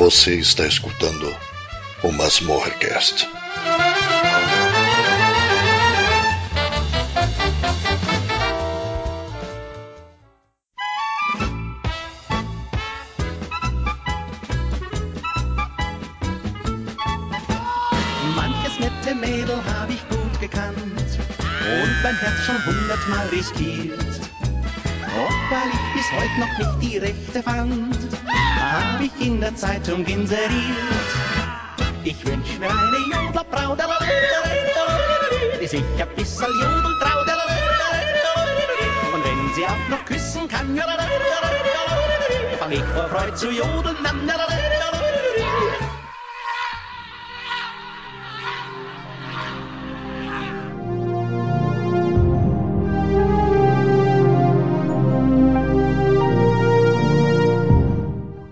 [0.00, 1.36] Você está escutando
[2.02, 3.28] o Masmorrecast.
[18.34, 24.29] Manches nette Mädel habe ich gut gekannt und mein Herz schon hundertmal riskiert.
[25.12, 27.96] Weil ich bis heute noch nicht die Rechte fand,
[28.32, 30.46] hab ich in der Zeitung inseriert.
[32.04, 33.78] Ich wünsch mir eine Jodlerbraut,
[35.60, 37.26] die sich ein bisschen jodeltraut.
[39.12, 40.80] Und wenn sie auch noch küssen kann,
[42.58, 43.96] fang ich vor Freude zu jodeln.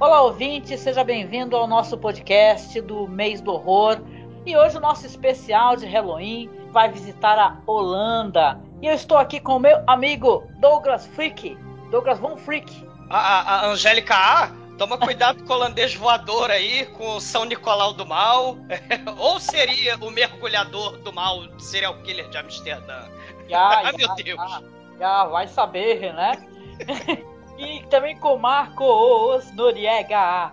[0.07, 3.99] Ouvinte, seja bem-vindo ao nosso podcast do Mês do Horror.
[4.47, 8.61] E hoje o nosso especial de Halloween vai visitar a Holanda.
[8.81, 11.59] E eu estou aqui com o meu amigo Douglas Freak.
[11.91, 12.87] Douglas Von Freak.
[13.11, 17.45] A, a, a Angélica A, toma cuidado com o holandês voador aí, com o São
[17.45, 18.57] Nicolau do Mal.
[19.19, 23.03] Ou seria o mergulhador do mal, serial killer de Amsterdã.
[23.49, 24.39] Já, ah, meu Deus.
[24.39, 24.63] Já,
[24.99, 26.47] já, vai saber, né?
[27.59, 30.53] E também com Marcos Noriega.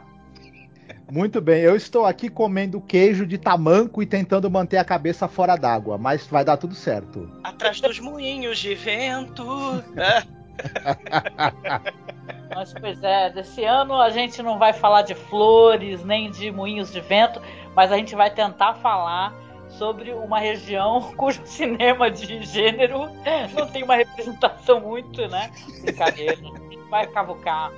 [1.11, 5.55] Muito bem, eu estou aqui comendo queijo de tamanco e tentando manter a cabeça fora
[5.55, 7.29] d'água, mas vai dar tudo certo.
[7.43, 9.45] Atrás dos moinhos de vento.
[12.55, 16.91] mas pois é, desse ano a gente não vai falar de flores nem de moinhos
[16.91, 17.39] de vento,
[17.75, 19.31] mas a gente vai tentar falar
[19.77, 23.09] sobre uma região cujo cinema de gênero
[23.53, 25.51] não tem uma representação muito, né?
[25.81, 26.37] Brincadeira
[26.89, 27.71] vai cavucar.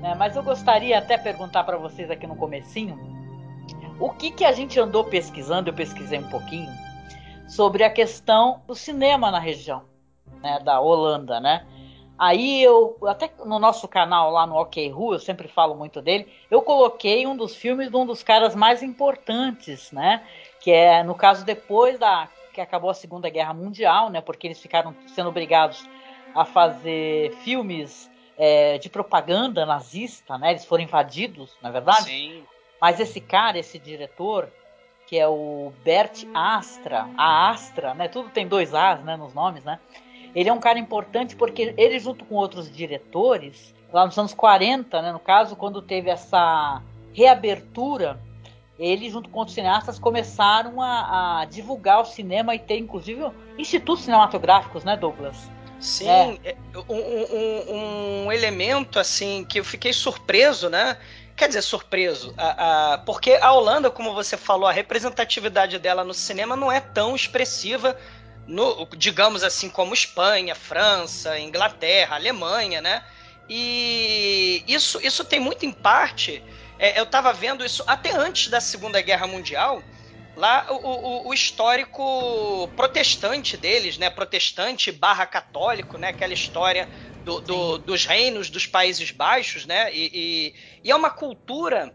[0.00, 0.14] Né?
[0.16, 2.98] Mas eu gostaria até perguntar para vocês aqui no comecinho
[3.98, 6.70] o que, que a gente andou pesquisando, eu pesquisei um pouquinho,
[7.46, 9.82] sobre a questão do cinema na região
[10.42, 11.64] né, da Holanda, né?
[12.16, 16.28] Aí eu, até no nosso canal lá no OK Ru, eu sempre falo muito dele,
[16.48, 20.22] eu coloquei um dos filmes de um dos caras mais importantes, né?
[20.64, 24.22] Que é, no caso, depois da que acabou a Segunda Guerra Mundial, né?
[24.22, 25.86] Porque eles ficaram sendo obrigados
[26.34, 30.52] a fazer filmes é, de propaganda nazista, né?
[30.52, 32.04] Eles foram invadidos, na é verdade.
[32.04, 32.44] Sim.
[32.80, 34.48] Mas esse cara, esse diretor,
[35.06, 38.08] que é o Bert Astra, a Astra, né?
[38.08, 39.18] Tudo tem dois As, né?
[39.18, 39.78] Nos nomes, né?
[40.34, 45.02] Ele é um cara importante porque ele, junto com outros diretores, lá nos anos 40,
[45.02, 45.12] né?
[45.12, 46.80] No caso, quando teve essa
[47.12, 48.18] reabertura,
[48.78, 54.04] ele, junto com outros cineastas, começaram a, a divulgar o cinema e ter, inclusive, institutos
[54.04, 55.36] cinematográficos, né, Douglas?
[55.80, 56.50] Sim, é.
[56.50, 56.56] é
[56.88, 60.96] um, um, um, elemento assim que eu fiquei surpreso, né?
[61.36, 66.14] Quer dizer, surpreso, a, a, porque a Holanda, como você falou, a representatividade dela no
[66.14, 67.96] cinema não é tão expressiva,
[68.46, 73.02] no, digamos assim, como Espanha, França, Inglaterra, Alemanha, né?
[73.48, 76.42] E isso, isso tem muito em parte.
[76.78, 79.82] É, eu estava vendo isso até antes da Segunda Guerra Mundial
[80.36, 84.10] lá o, o, o, histórico protestante deles, né?
[84.10, 86.08] Protestante barra católico, né?
[86.08, 86.88] Aquela história
[87.22, 89.94] do, do, dos reinos dos Países Baixos, né?
[89.94, 90.54] E, e,
[90.84, 91.94] e é uma cultura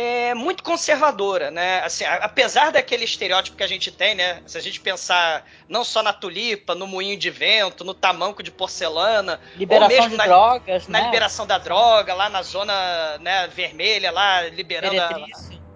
[0.00, 1.80] é, muito conservadora, né?
[1.80, 4.40] Assim, apesar daquele estereótipo que a gente tem, né?
[4.46, 8.52] Se a gente pensar não só na tulipa, no moinho de vento, no tamanco de
[8.52, 11.04] porcelana, liberação ou mesmo na, drogas, na né?
[11.06, 15.26] liberação da droga, lá na zona né, vermelha, lá liberando a,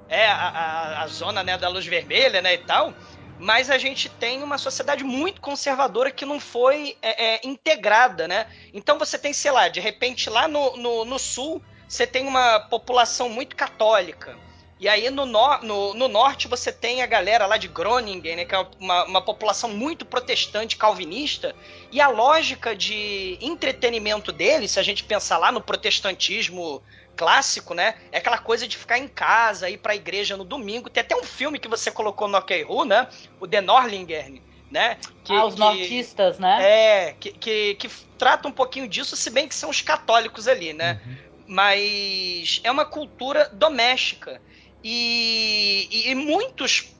[0.09, 2.95] é a, a, a zona né, da luz vermelha né, e tal,
[3.41, 8.47] mas a gente tem uma sociedade muito conservadora que não foi é, é, integrada, né?
[8.73, 11.61] Então você tem, sei lá, de repente lá no, no, no sul
[11.93, 14.35] você tem uma população muito católica.
[14.81, 18.45] E aí no, no, no, no, norte você tem a galera lá de Groningen, né,
[18.47, 21.55] que é uma, uma população muito protestante, calvinista,
[21.93, 26.83] e a lógica de entretenimento deles, se a gente pensar lá no protestantismo
[27.15, 27.97] clássico, né?
[28.11, 30.89] É aquela coisa de ficar em casa, ir pra igreja no domingo.
[30.89, 33.07] Tem até um filme que você colocou no OK Who, né?
[33.39, 34.97] O The Norlingern, né?
[35.23, 36.59] Que, ah, os que, nortistas, né?
[36.63, 40.73] É, que, que, que, trata um pouquinho disso, se bem que são os católicos ali,
[40.73, 41.01] né?
[41.05, 41.32] Uhum.
[41.53, 44.41] Mas é uma cultura doméstica.
[44.83, 46.97] E, e, e, muitos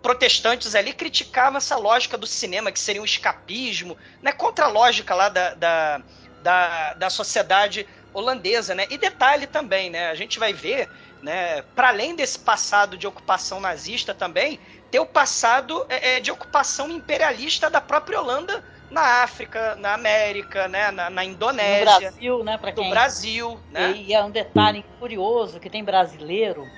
[0.00, 4.32] protestantes ali criticavam essa lógica do cinema, que seria um escapismo, né?
[4.32, 6.02] Contra a lógica lá da, da,
[6.42, 8.86] da, da sociedade holandesa, né?
[8.88, 10.08] E detalhe também, né?
[10.08, 10.88] A gente vai ver,
[11.20, 11.60] né?
[11.74, 14.58] Para além desse passado de ocupação nazista também,
[14.90, 20.68] ter o passado é, é, de ocupação imperialista da própria Holanda na África, na América,
[20.68, 20.90] né?
[20.90, 22.58] Na, na Indonésia, no Brasil, né?
[22.58, 22.84] Para quem...
[22.84, 23.92] No Brasil, né?
[23.92, 26.68] E é um detalhe curioso que tem brasileiro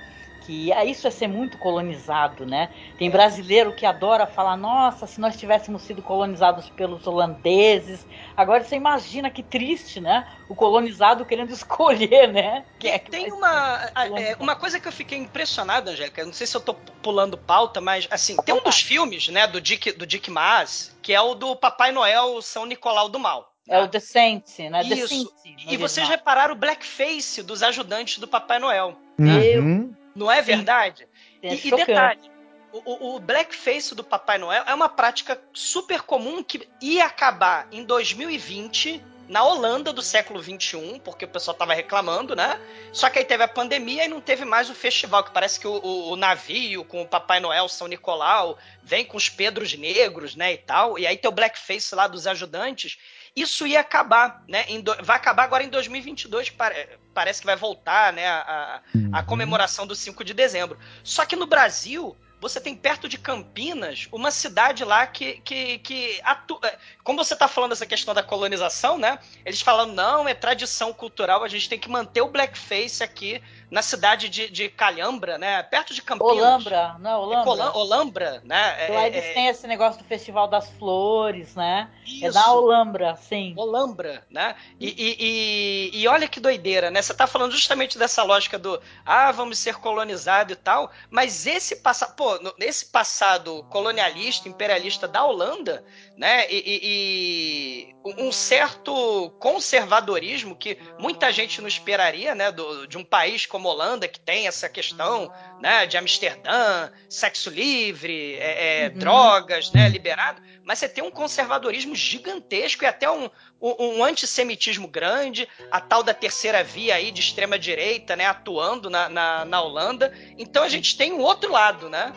[0.45, 2.69] que isso é ser muito colonizado, né?
[2.99, 8.05] Tem brasileiro que adora falar, nossa, se nós tivéssemos sido colonizados pelos holandeses.
[8.37, 10.27] Agora você imagina que triste, né?
[10.47, 12.63] O colonizado querendo escolher, né?
[12.77, 16.45] Que é que tem uma, é, uma coisa que eu fiquei impressionado, Angélica, não sei
[16.45, 20.05] se eu tô pulando pauta, mas assim, tem um dos filmes, né, do Dick, do
[20.05, 23.51] Dick Maas, que é o do Papai Noel São Nicolau do Mal.
[23.67, 24.83] É o Decente, né?
[24.83, 25.33] Isso.
[25.67, 28.95] e vocês repararam o blackface dos ajudantes do Papai Noel.
[29.17, 29.91] Uhum.
[30.15, 31.07] Não é verdade?
[31.43, 32.31] É e, e detalhe,
[32.71, 37.83] o, o, blackface do Papai Noel é uma prática super comum que ia acabar em
[37.83, 42.59] 2020 na Holanda do século 21, porque o pessoal tava reclamando, né?
[42.91, 45.67] Só que aí teve a pandemia e não teve mais o festival, que parece que
[45.67, 50.35] o, o, o navio com o Papai Noel São Nicolau vem com os Pedros Negros,
[50.35, 50.99] né, e tal.
[50.99, 52.97] E aí tem o blackface lá dos ajudantes
[53.35, 54.65] isso ia acabar, né?
[54.81, 54.95] Do...
[55.03, 56.97] vai acabar agora em 2022, pare...
[57.13, 58.27] parece que vai voltar, né?
[58.27, 59.25] A, a uhum.
[59.25, 60.77] comemoração do 5 de dezembro.
[61.03, 66.19] Só que no Brasil, você tem perto de Campinas uma cidade lá que, que, que
[66.23, 66.59] atua.
[66.63, 69.19] É, como você está falando dessa questão da colonização, né?
[69.43, 73.41] Eles falam, não, é tradição cultural, a gente tem que manter o blackface aqui
[73.75, 75.61] na cidade de, de Calhambra, né?
[75.61, 76.31] Perto de Campinas.
[76.31, 77.63] Olambra, não, Olambra.
[77.63, 78.87] É Olambra, né?
[78.89, 79.33] Lá é, eles é...
[79.33, 81.89] têm esse negócio do Festival das Flores, né?
[82.05, 82.25] Isso.
[82.25, 83.53] É da Olambra, sim.
[83.57, 84.55] Olambra, né?
[84.79, 87.01] E, e, e, e, olha que doideira, né?
[87.01, 91.75] Você tá falando justamente dessa lógica do ah, vamos ser colonizado e tal, mas esse
[91.75, 95.83] passado, pô, esse passado colonialista, imperialista da Holanda,
[96.17, 96.45] né?
[96.49, 102.51] E, e, um certo conservadorismo que muita gente não esperaria, né?
[102.51, 105.85] Do, de um país como Holanda que tem essa questão, né?
[105.85, 108.99] De Amsterdã, sexo livre, é, é, uhum.
[108.99, 109.89] drogas, né?
[109.89, 113.29] Liberado, mas você tem um conservadorismo gigantesco e até um,
[113.61, 118.25] um, um, antissemitismo grande, a tal da terceira via aí de extrema direita, né?
[118.25, 120.13] Atuando na, na, na Holanda.
[120.37, 122.13] Então a gente tem um outro lado, né?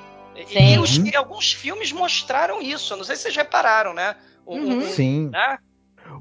[0.47, 0.75] Sim.
[0.75, 2.97] E, os, e, alguns filmes mostraram isso.
[2.97, 4.17] Não sei se vocês repararam, né?
[4.47, 4.83] O, uhum.
[4.83, 5.31] Sim.
[5.33, 5.59] Né?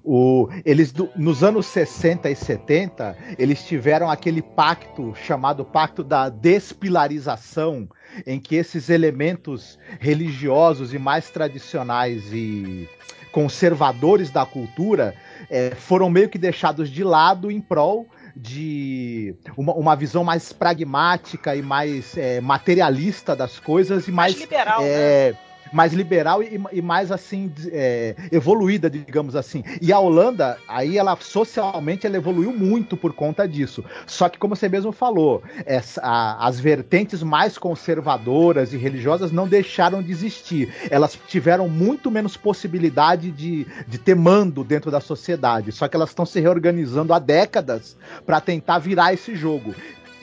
[0.03, 6.29] O, eles do, nos anos 60 e 70, eles tiveram aquele pacto chamado Pacto da
[6.29, 7.87] Despilarização,
[8.25, 12.89] em que esses elementos religiosos e mais tradicionais e
[13.31, 15.13] conservadores da cultura
[15.49, 21.55] é, foram meio que deixados de lado em prol de uma, uma visão mais pragmática
[21.55, 25.37] e mais é, materialista das coisas e mais, mais liberal, é, né?
[25.71, 29.63] Mais liberal e, e mais assim é, evoluída, digamos assim.
[29.81, 33.83] E a Holanda, aí ela socialmente ela evoluiu muito por conta disso.
[34.05, 39.47] Só que como você mesmo falou, essa, a, as vertentes mais conservadoras e religiosas não
[39.47, 40.73] deixaram de existir.
[40.89, 45.71] Elas tiveram muito menos possibilidade de, de ter mando dentro da sociedade.
[45.71, 49.73] Só que elas estão se reorganizando há décadas para tentar virar esse jogo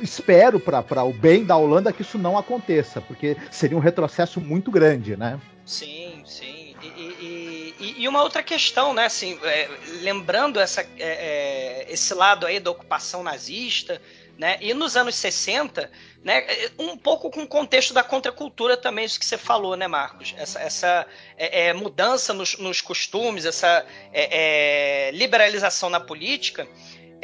[0.01, 4.71] espero para o bem da Holanda que isso não aconteça, porque seria um retrocesso muito
[4.71, 5.41] grande, né?
[5.65, 6.75] Sim, sim.
[6.83, 9.07] E, e, e, uma outra questão, né?
[9.07, 9.69] Assim, é,
[10.03, 14.01] lembrando essa, é, é, esse lado aí da ocupação nazista,
[14.39, 14.59] né?
[14.61, 15.91] E nos anos 60,
[16.23, 16.47] né?
[16.79, 20.35] Um pouco com o contexto da contracultura também, isso que você falou, né, Marcos?
[20.37, 21.07] Essa, essa
[21.39, 26.69] é, é, mudança nos, nos, costumes, essa é, liberalização na política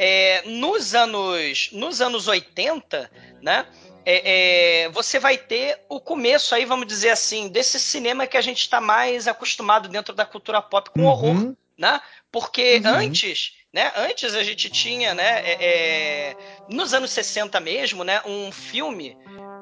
[0.03, 3.67] é, nos anos nos anos 80, né?
[4.03, 8.41] É, é, você vai ter o começo aí, vamos dizer assim, desse cinema que a
[8.41, 11.05] gente está mais acostumado dentro da cultura pop com uhum.
[11.05, 12.01] horror, né?
[12.31, 12.95] Porque uhum.
[12.95, 13.91] antes, né?
[13.95, 15.43] Antes a gente tinha, né?
[15.45, 18.23] É, é nos anos 60 mesmo, né?
[18.25, 19.15] Um filme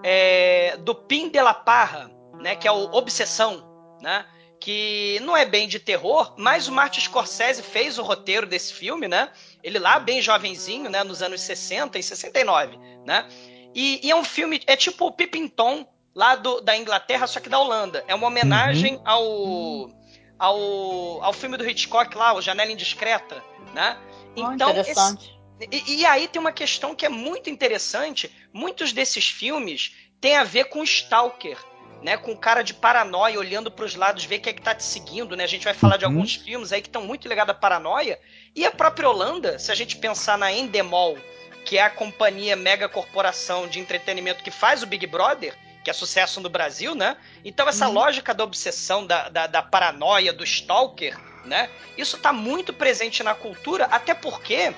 [0.05, 2.55] é, do Pim de la Parra, né?
[2.55, 3.61] Que é o Obsessão,
[4.01, 4.25] né?
[4.57, 9.05] Que não é bem de terror, mas o Martin Scorsese fez o roteiro desse filme,
[9.05, 9.29] né?
[9.63, 13.27] Ele lá bem jovenzinho, né, nos anos 60 e 69, né?
[13.75, 15.85] E, e é um filme, é tipo o Pippin Tom,
[16.15, 18.03] lá do, da Inglaterra, só que da Holanda.
[18.07, 19.01] É uma homenagem Uhum.
[19.05, 19.89] ao,
[20.37, 23.97] ao, ao filme do Hitchcock lá, o Janela Indiscreta, né?
[24.41, 25.29] Ah, Então, esse- interessante.
[25.71, 28.31] e, e aí tem uma questão que é muito interessante.
[28.53, 31.57] Muitos desses filmes têm a ver com Stalker,
[32.01, 32.17] né?
[32.17, 35.35] Com cara de paranoia, olhando para os lados, ver quem é que tá te seguindo,
[35.35, 35.43] né?
[35.43, 36.11] A gente vai falar de Uhum.
[36.11, 38.19] alguns filmes aí que estão muito ligados à paranoia.
[38.55, 41.17] E a própria Holanda, se a gente pensar na Endemol,
[41.65, 45.93] que é a companhia mega corporação de entretenimento que faz o Big Brother, que é
[45.93, 47.15] sucesso no Brasil, né?
[47.45, 51.69] Então essa lógica da obsessão, da, da, da paranoia, do stalker, né?
[51.97, 54.73] Isso tá muito presente na cultura, até porque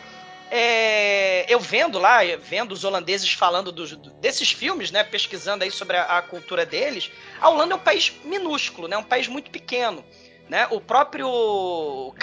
[0.52, 5.04] é, eu vendo lá, vendo os holandeses falando dos- do- desses filmes, né?
[5.04, 7.10] Pesquisando aí sobre a, a cultura deles,
[7.40, 8.98] a Holanda é um país minúsculo, né?
[8.98, 10.04] Um país muito pequeno.
[10.52, 10.68] Né?
[10.70, 12.14] O próprio o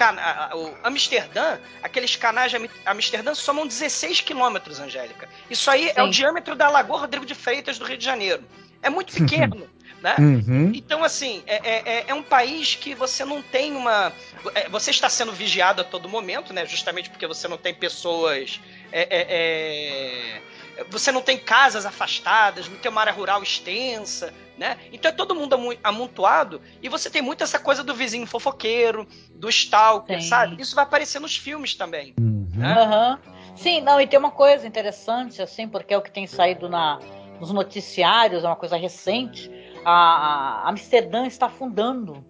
[0.84, 5.26] Amsterdã, aqueles canais de Amsterdã somam 16 quilômetros, Angélica.
[5.48, 6.10] Isso aí é o Sim.
[6.10, 8.44] diâmetro da Lagoa Rodrigo de Freitas do Rio de Janeiro.
[8.82, 9.66] É muito pequeno,
[10.02, 10.14] né?
[10.18, 10.72] Uhum.
[10.74, 14.12] Então, assim, é, é- é- é um país que você não tem uma.
[14.54, 16.66] é, Você está sendo vigiado a todo momento, né?
[16.66, 18.60] Justamente porque você não tem pessoas.
[18.92, 20.42] é, é,
[20.90, 24.78] você não tem casas afastadas, não tem uma área rural extensa, né?
[24.92, 29.48] Então é todo mundo amontoado e você tem muito essa coisa do vizinho fofoqueiro, do
[29.48, 30.28] stalker, Sim.
[30.28, 30.62] sabe?
[30.62, 32.14] Isso vai aparecer nos filmes também.
[32.18, 32.48] Uhum.
[32.54, 32.72] né?
[32.72, 33.18] Aham.
[33.56, 37.00] Sim, não, e tem uma coisa interessante, assim, porque é o que tem saído na,
[37.40, 39.50] nos noticiários, é uma coisa recente.
[39.84, 42.24] A, a Amsterdã está afundando,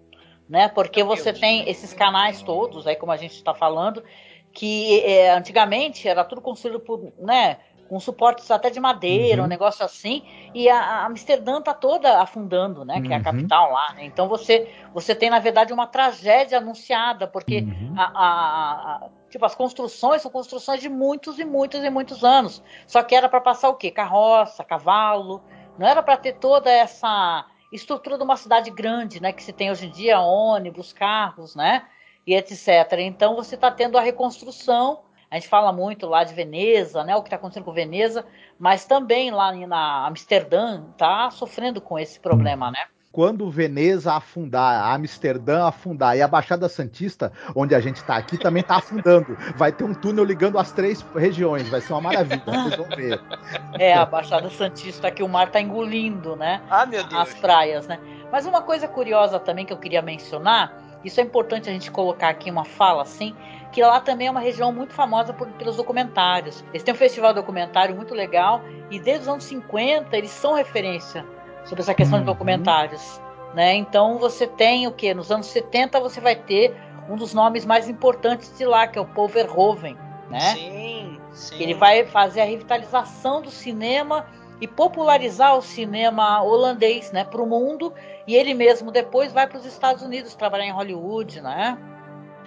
[0.47, 0.67] né?
[0.69, 4.03] Porque você tem esses canais todos, aí como a gente está falando,
[4.51, 7.57] que é, antigamente era tudo construído por, né?
[7.89, 9.45] Com suportes até de madeira, Uhum.
[9.47, 13.01] um negócio assim, e a, a Amsterdã tá toda afundando, né?
[13.01, 13.23] Que é a Uhum.
[13.23, 13.93] capital lá.
[13.95, 14.05] né?
[14.05, 17.95] Então você, você tem, na verdade, uma tragédia anunciada, porque Uhum.
[17.97, 22.63] a- a- a- tipo, as construções são construções de muitos e muitos e muitos anos.
[22.85, 23.89] Só que era para passar o quê?
[23.89, 25.41] Carroça, cavalo.
[25.75, 29.33] Não era para ter toda essa estrutura de uma cidade grande, né?
[29.33, 31.87] Que se tem hoje em dia, ônibus, carros, né?
[32.27, 32.99] E etc.
[32.99, 35.01] Então você está tendo a reconstrução.
[35.31, 37.15] A gente fala muito lá de Veneza, né?
[37.15, 38.25] O que está acontecendo com Veneza,
[38.57, 42.85] mas também lá na Amsterdã está sofrendo com esse problema, né?
[43.11, 48.61] Quando Veneza afundar, Amsterdã afundar e a Baixada Santista, onde a gente tá aqui, também
[48.61, 49.35] tá afundando.
[49.55, 53.19] Vai ter um túnel ligando as três regiões, vai ser uma maravilha, vocês vão ver.
[53.79, 56.61] É a Baixada Santista que o mar está engolindo, né?
[56.69, 57.21] Ah, meu Deus.
[57.21, 57.99] as praias, né?
[58.31, 62.29] Mas uma coisa curiosa também que eu queria mencionar, isso é importante a gente colocar
[62.29, 63.35] aqui uma fala assim,
[63.71, 66.63] que lá também é uma região muito famosa por- pelos documentários.
[66.69, 71.25] Eles têm um festival documentário muito legal e desde os anos 50 eles são referência
[71.65, 72.33] sobre essa questão de Uhum.
[72.33, 73.21] documentários,
[73.53, 73.75] né?
[73.75, 76.75] Então você tem o que nos anos 70 você vai ter
[77.09, 79.97] um dos nomes mais importantes de lá, que é o Paul Verhoeven,
[80.29, 80.39] né?
[80.39, 81.55] Sim, sim.
[81.61, 84.25] Ele vai fazer a revitalização do cinema
[84.61, 87.93] e popularizar o cinema holandês, né, para o mundo.
[88.27, 91.77] E ele mesmo depois vai para os Estados Unidos trabalhar em Hollywood, né?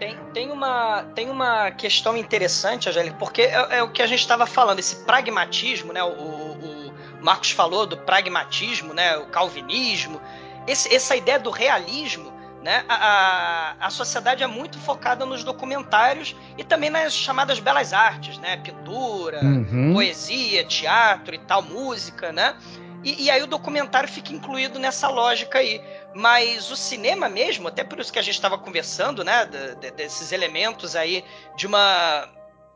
[0.03, 4.19] Tem, tem, uma, tem uma questão interessante, Angélica, porque é, é o que a gente
[4.19, 6.03] estava falando, esse pragmatismo, né?
[6.03, 6.89] O, o-
[7.21, 9.17] o Marcos falou do pragmatismo, né?
[9.19, 10.21] O calvinismo,
[10.67, 12.33] esse- essa ideia do realismo,
[12.65, 12.85] né?
[12.89, 18.39] A, a, a sociedade é muito focada nos documentários e também nas chamadas belas artes,
[18.39, 18.57] né?
[18.57, 19.93] Pintura, Uhum.
[19.93, 22.57] poesia, teatro e tal, música, né?
[23.05, 25.81] E, e aí o documentário fica incluído nessa lógica aí.
[26.15, 29.45] Mas o cinema mesmo, até por isso que a gente estava conversando, né?
[29.47, 31.25] de- de- desses elementos aí
[31.57, 32.29] de uma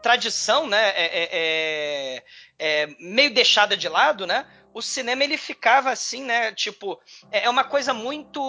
[0.03, 0.91] tradição, né?
[0.91, 2.23] é- é- é-
[2.59, 4.47] é meio deixada de lado, né?
[4.73, 6.53] O cinema ele ficava assim, né?
[6.53, 7.01] Tipo,
[7.33, 8.41] é é uma coisa muito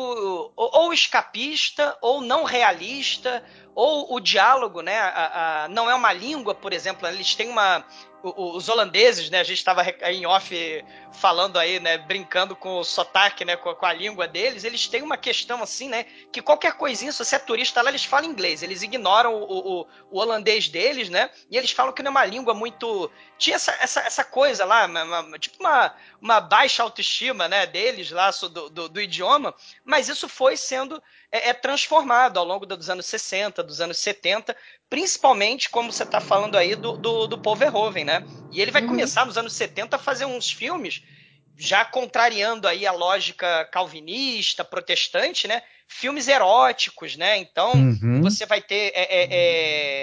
[0.58, 3.42] ou, escapista ou não realista
[3.74, 5.00] ou o diálogo, né?
[5.00, 7.08] a- a- não é uma língua, por exemplo.
[7.08, 7.86] Eles têm uma
[8.24, 9.40] os holandeses, né?
[9.40, 11.98] A gente estava em off falando aí, né?
[11.98, 13.56] Brincando com o sotaque, né?
[13.56, 14.64] Com, a língua deles.
[14.64, 16.06] Eles têm uma questão assim, né?
[16.32, 18.64] Que qualquer coisinha, se você é turista lá, eles falam inglês.
[18.64, 21.30] Eles ignoram o, o- o holandês deles, né?
[21.50, 23.10] E eles falam que não é uma língua muito.
[23.38, 27.66] Tinha essa, essa, essa coisa lá, uma- tipo uma, uma baixa autoestima, né?
[27.66, 29.54] Deles lá do, do, do idioma.
[29.86, 34.56] Mas isso foi sendo é, é transformado ao longo dos anos 60, dos anos 70,
[34.90, 38.24] principalmente, como você está falando aí, do, do, do Paul Verhoeven, né?
[38.52, 38.88] E ele vai Uhum.
[38.88, 41.02] começar nos anos 70 a fazer uns filmes
[41.58, 45.62] já contrariando aí a lógica calvinista, protestante, né?
[45.88, 47.38] Filmes eróticos, né?
[47.38, 48.22] Então, Uhum.
[48.22, 49.28] você vai ter é, é,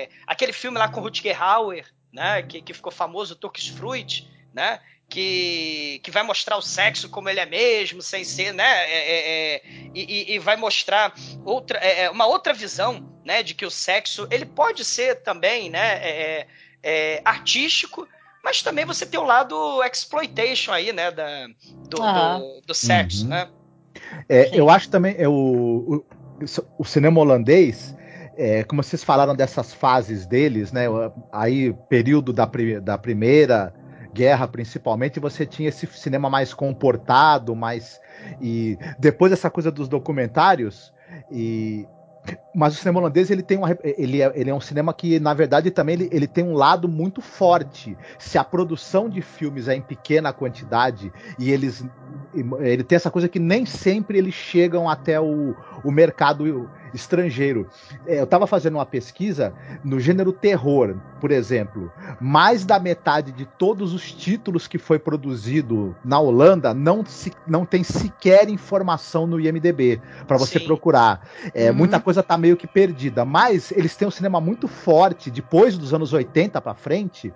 [0.03, 2.43] é, aquele filme lá com Rutger Hauer, né?
[2.43, 4.81] Que, que ficou famoso, Turkish Fruit, né?
[5.09, 8.65] Que, que vai mostrar o sexo como ele é mesmo, sem ser, né?
[8.65, 9.63] é, é, é,
[9.95, 13.43] e, e- vai mostrar outra, é, é, uma outra visão, né?
[13.43, 15.99] De que o sexo ele pode ser também, né?
[16.03, 16.47] é, é,
[16.83, 18.09] é, artístico,
[18.43, 21.47] mas também você tem o lado exploitation aí, né, da,
[21.89, 23.31] do, do, do sexo, Uhum.
[23.31, 23.49] né?
[24.29, 26.05] É, eu acho também é, o, o,
[26.79, 27.95] o cinema holandês,
[28.37, 30.89] é, como vocês falaram dessas fases deles, né?
[30.89, 32.51] o- Aí, período da,
[32.83, 33.73] da primeira
[34.15, 38.01] guerra, principalmente, você tinha esse cinema mais comportado, mais.
[38.41, 40.95] E depois essa coisa dos documentários.
[41.31, 41.87] E
[42.55, 45.35] mas o cinema holandês ele tem uma, ele, é, ele é um cinema que na
[45.35, 47.97] verdade também ele, ele tem um lado muito forte.
[48.19, 51.85] Se a produção de filmes é em pequena quantidade e eles
[52.61, 55.55] ele tem essa coisa que nem sempre eles chegam até o,
[55.85, 57.69] o mercado estrangeiro.
[58.07, 61.93] É, eu estava fazendo uma pesquisa no gênero terror, por exemplo.
[62.21, 67.67] Mais da metade de todos os títulos que foi produzido na Holanda não, se, não
[67.67, 70.65] tem sequer informação no IMDB para você Sim.
[70.67, 71.27] procurar.
[71.53, 71.79] É, Uhum.
[71.79, 73.25] Muita coisa tá meio que perdida.
[73.25, 77.33] Mas eles têm um cinema muito forte depois dos anos 80 para frente.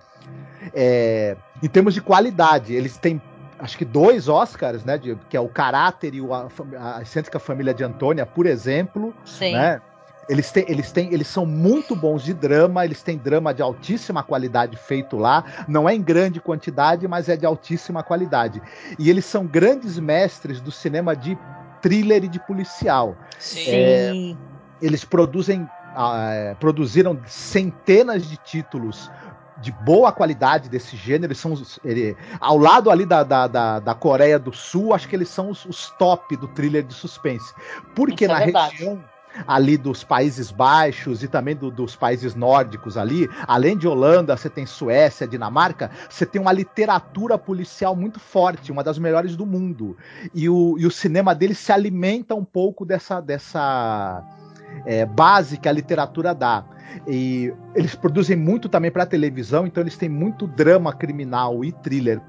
[0.74, 3.20] é, em termos de qualidade, eles têm
[3.58, 4.96] acho que dois Oscars, né?
[4.96, 6.48] de- que é o Caráter e o, a,
[6.96, 9.14] a Excêntrica Família de Antônia, por exemplo.
[9.24, 9.52] Sim.
[9.52, 9.80] Né?
[10.28, 14.22] Eles, têm, eles, têm, eles são muito bons de drama, eles têm drama de altíssima
[14.22, 15.42] qualidade feito lá.
[15.66, 18.60] Não é em grande quantidade, mas é de altíssima qualidade.
[18.98, 21.36] E eles são grandes mestres do cinema de
[21.80, 23.16] thriller e de policial.
[23.38, 23.64] Sim.
[23.64, 24.38] Sim.
[24.82, 29.10] Eles produzem, ah, é, produziram centenas de títulos
[29.60, 31.26] de boa qualidade desse gênero.
[31.32, 35.08] Eles são os- ele- ao lado ali da, da, da, da Coreia do Sul, acho
[35.08, 37.52] que eles são os, os top do thriller de suspense.
[37.94, 38.72] Porque é na verdade.
[38.72, 39.02] região
[39.46, 44.50] ali dos Países Baixos e também do- dos países nórdicos ali, além de Holanda, você
[44.50, 49.96] tem Suécia, Dinamarca, você tem uma literatura policial muito forte, uma das melhores do mundo.
[50.34, 54.24] E o, e o cinema deles se alimenta um pouco dessa, dessa
[54.84, 56.64] é, base que a literatura dá.
[57.06, 62.20] E eles produzem muito também para televisão, então eles têm muito drama criminal e thriller.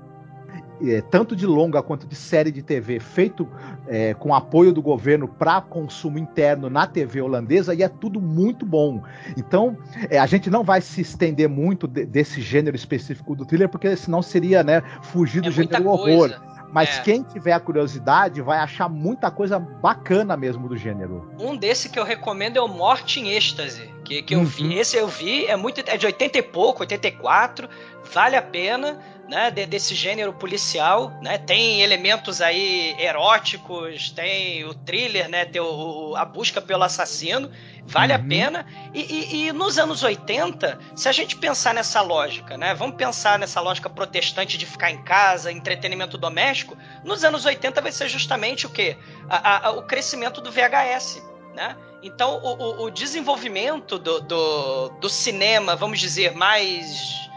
[0.82, 3.46] é, tanto de longa quanto de série de TV, feito
[3.86, 8.66] é, com apoio do governo para consumo interno na TV holandesa, e é tudo muito
[8.66, 9.04] bom.
[9.36, 9.76] Então,
[10.10, 13.94] é, a gente não vai se estender muito de- desse gênero específico do thriller, porque
[13.98, 16.30] senão seria né, fugir do É gênero horror.
[16.72, 17.02] Mas É.
[17.02, 21.32] quem tiver a curiosidade vai achar muita coisa bacana mesmo do gênero.
[21.40, 23.90] Um desse que eu recomendo é o Morte em Êxtase.
[24.06, 24.46] Que, que eu Uhum.
[24.46, 24.74] vi.
[24.76, 25.82] Esse eu vi, é muito.
[25.86, 27.70] É de 80 e pouco, 84.
[28.12, 29.52] Vale a pena, né?
[29.52, 31.38] de- desse gênero policial, né?
[31.38, 35.46] Tem elementos aí eróticos, tem o thriller, né?
[35.46, 37.52] Tem o, a busca pelo assassino.
[37.86, 38.28] Vale a Uhum.
[38.28, 38.66] pena.
[38.94, 42.74] E, e- e nos anos 80, se a gente pensar nessa lógica, né?
[42.74, 46.78] Vamos pensar nessa lógica protestante de ficar em casa, entretenimento doméstico.
[47.04, 48.98] Nos anos 80 vai ser justamente o quê?
[49.30, 51.22] A- a- a- o crescimento do VHS,
[51.56, 51.76] né?
[52.02, 57.29] Então, o, o- o desenvolvimento do, do, do cinema, vamos dizer, mais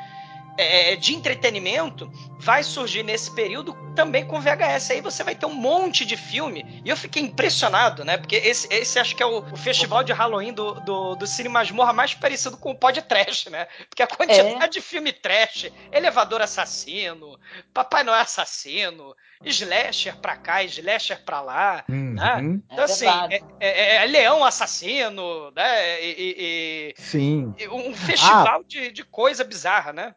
[0.58, 4.90] é, de entretenimento, vai surgir nesse período também com VHS.
[4.90, 6.82] Aí você vai ter um monte de filme.
[6.84, 8.16] E eu fiquei impressionado, né?
[8.18, 11.48] Porque esse, esse acho que é o, o festival de Halloween do, do, do Cine
[11.48, 13.66] Masmorra mais parecido com o pod trash, né?
[13.88, 17.38] Porque a quantidade de filme trash, Elevador Assassino,
[17.72, 21.84] Papai Noel Assassino, Slasher pra cá, Slasher pra lá.
[21.88, 22.36] né?
[22.36, 22.62] Uhum.
[22.70, 23.44] Então, É assim, verdade.
[23.60, 26.02] é, é- é Leão Assassino, né?
[26.02, 27.54] E, e- Sim.
[27.58, 30.14] e- e um festival de, de coisa bizarra, né?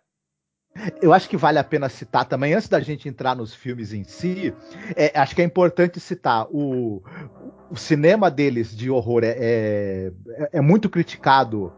[1.02, 4.04] Eu acho que vale a pena citar também, antes da gente entrar nos filmes em
[4.04, 4.54] si,
[4.96, 7.02] é, acho que é importante citar o,
[7.72, 10.12] o cinema deles de horror é, é,
[10.54, 11.72] é muito criticado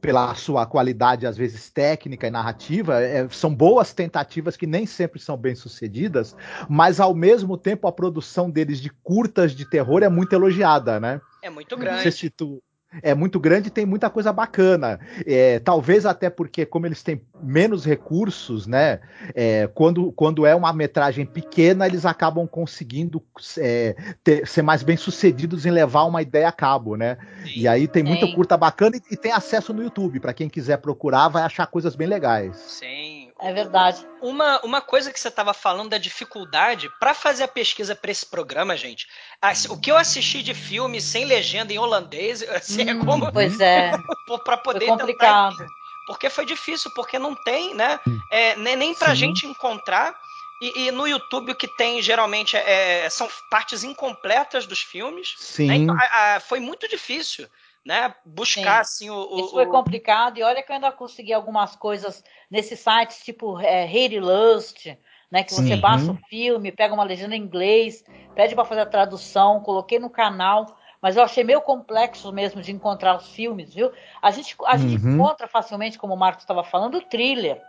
[0.00, 3.00] pela sua qualidade, às vezes técnica e narrativa.
[3.00, 6.34] É, são boas tentativas que nem sempre são bem sucedidas,
[6.68, 11.20] mas ao mesmo tempo a produção deles de curtas de terror é muito elogiada, né?
[11.40, 12.10] É muito grande.
[12.10, 12.60] se tu-
[13.02, 15.00] é muito grande e tem muita coisa bacana.
[15.26, 19.00] É, talvez até porque, como eles têm menos recursos, né?
[19.34, 23.22] é, quando, quando é uma metragem pequena, eles acabam conseguindo
[23.58, 27.16] é, ter- ser mais bem sucedidos em levar uma ideia a cabo, né?
[27.54, 28.34] E aí tem muita Sim.
[28.34, 30.20] curta bacana e, e tem acesso no YouTube.
[30.20, 32.56] Para quem quiser procurar, vai achar coisas bem legais.
[32.56, 33.21] Sim.
[33.42, 34.06] É verdade.
[34.20, 38.24] Uma, uma coisa que você estava falando da dificuldade para fazer a pesquisa para esse
[38.24, 39.08] programa, gente.
[39.40, 43.32] assim, o que eu assisti de filme sem legenda em holandês, assim, é Hum, como
[43.32, 43.90] Pois é,
[44.44, 45.66] para foi poder tentar complicado.
[46.06, 47.98] porque foi difícil, porque não tem, né?
[48.30, 49.16] É, nem, nem pra Sim.
[49.16, 50.14] gente encontrar.
[50.60, 55.30] E, e no YouTube o que tem geralmente é, são partes incompletas dos filmes.
[55.30, 55.36] né?
[55.38, 55.72] Sim.
[55.82, 57.48] Então, a- a- foi muito difícil,
[57.84, 58.14] né?
[58.24, 59.14] Buscar assim o.
[59.14, 60.38] o- Isso foi complicado.
[60.38, 64.86] E olha que eu ainda consegui algumas coisas nesses sites, tipo é, Hate Lust,
[65.30, 65.42] né?
[65.42, 65.80] Que você Uhum.
[65.80, 70.10] baixa o filme, pega uma legenda em inglês, pede para fazer a tradução, coloquei no
[70.10, 70.66] canal.
[71.00, 73.90] Mas eu achei meio complexo mesmo de encontrar os filmes, viu?
[74.22, 75.14] A gente, a gente Uhum.
[75.14, 77.60] encontra facilmente, como o Marcos estava falando, o thriller.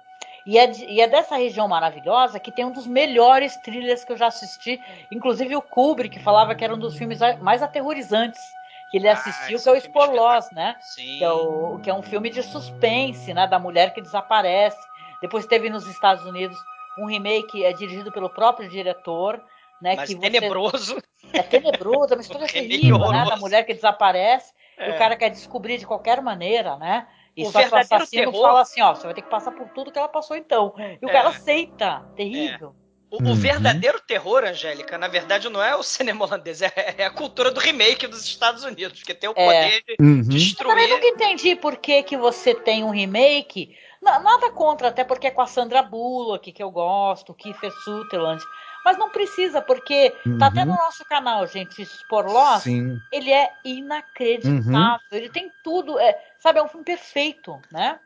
[0.45, 4.11] E é, de- e é dessa região maravilhosa que tem um dos melhores thrillers que
[4.11, 4.79] eu já assisti.
[5.09, 8.55] Inclusive o Kubrick falava que era um dos filmes mais aterrorizantes
[8.93, 10.75] que ele assistiu, esse que é o filme Spor Loss, né?
[10.93, 11.17] Sim.
[11.17, 13.47] Que é, o, que é um filme de suspense, né?
[13.47, 14.77] Da mulher que desaparece.
[15.19, 16.55] Depois teve nos Estados Unidos
[16.99, 19.37] um remake é dirigido pelo próprio diretor,
[19.81, 19.95] né?
[19.95, 21.01] Mas que você- tenebroso.
[21.33, 23.25] é tenebroso, é uma história terrível, né?
[23.25, 24.91] Da mulher que desaparece e É.
[24.95, 27.07] o cara quer descobrir de qualquer maneira, né?
[27.35, 29.51] E O só que o assassino terror- fala assim, ó, você vai ter que passar
[29.53, 30.75] por tudo que ela passou então.
[31.01, 31.11] E o É.
[31.11, 32.05] cara aceita.
[32.15, 32.75] Terrível.
[33.13, 33.33] O, Uhum.
[33.33, 37.51] o verdadeiro terror, Angélica, na verdade não é o cinema holandês, é, é a cultura
[37.51, 39.45] do remake dos Estados Unidos, porque tem o É.
[39.45, 40.17] poder de Uhum.
[40.17, 40.89] Eu também destruir.
[40.89, 43.77] nunca entendi por que, que você tem um remake.
[44.01, 47.71] Na- nada contra, até porque é com a Sandra Bullock, que eu gosto, o Kiefer
[47.83, 48.43] Sutherland.
[48.83, 50.65] Mas não precisa, porque tá até Uhum.
[50.69, 52.63] no nosso canal, gente, Spor Loss.
[52.63, 52.97] Sim.
[53.11, 54.99] Ele é inacreditável.
[55.11, 55.99] Ele tem tudo.
[55.99, 57.99] É, sabe, é um filme perfeito, né?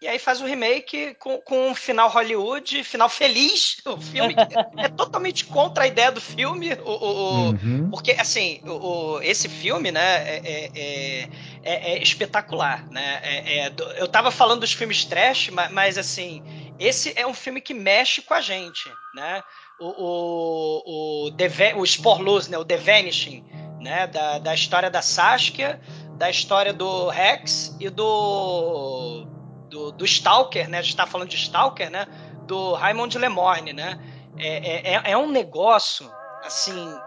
[0.00, 3.78] E aí faz o remake com, com um final Hollywood, final feliz.
[3.84, 4.32] O filme
[4.78, 6.72] é totalmente contra a ideia do filme.
[6.84, 7.88] O, o- Uhum.
[7.90, 8.70] Porque, assim, o,
[9.16, 11.28] o- esse filme, né, é, é- é-
[11.64, 13.20] é- é espetacular, né?
[13.24, 16.42] É- é eu tava falando dos filmes trash, mas, mas, assim,
[16.78, 19.42] esse é um filme que mexe com a gente, né?
[19.80, 23.44] O, o, o, The o Sporlose, né, o The Vanishing,
[23.80, 25.80] né, da, da história da Saskia,
[26.16, 29.24] da história do Rex e do,
[29.68, 30.78] do, do Stalker, né?
[30.78, 32.06] A gente tá falando de Stalker, né?
[32.46, 33.98] Do Raymond Lemorne, né?
[34.38, 36.10] É, é, é um negócio,
[36.44, 36.98] assim,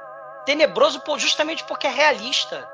[0.45, 2.67] tenebroso por- justamente porque é realista,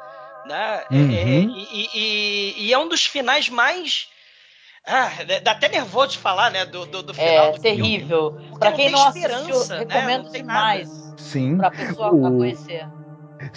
[0.45, 0.83] né?
[0.91, 1.11] É- Uhum.
[1.13, 4.07] é- e, e- e- é um dos finais mais...
[4.85, 5.09] Ah,
[5.43, 6.65] dá até nervoso de falar, né?
[6.65, 8.31] Do, do, do final É do terrível.
[8.57, 9.79] Pra não quem não esperança, assistiu, né?
[9.79, 11.57] recomendo Não demais Sim.
[11.57, 12.87] pra pessoa O- conhecer.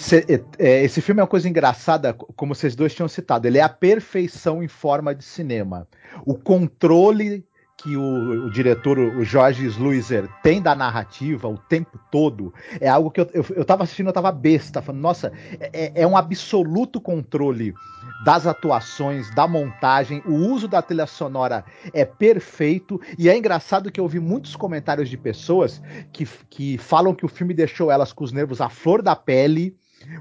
[0.00, 3.46] Cê- é, é, esse filme é uma coisa engraçada, como vocês dois tinham citado.
[3.46, 5.86] Ele é a perfeição em forma de cinema.
[6.24, 7.44] O controle
[7.76, 13.10] que o, o diretor, o Jorge Sluizer, tem da narrativa o tempo todo é algo
[13.10, 17.00] que eu, eu, eu tava assistindo, eu tava besta, falando, nossa, é, é um absoluto
[17.00, 17.74] controle
[18.22, 23.98] das atuações, da montagem, o uso da trilha sonora é perfeito, e é engraçado que
[24.00, 25.80] eu vi muitos comentários de pessoas
[26.12, 29.74] que, que falam que o filme deixou elas com os nervos à flor da pele,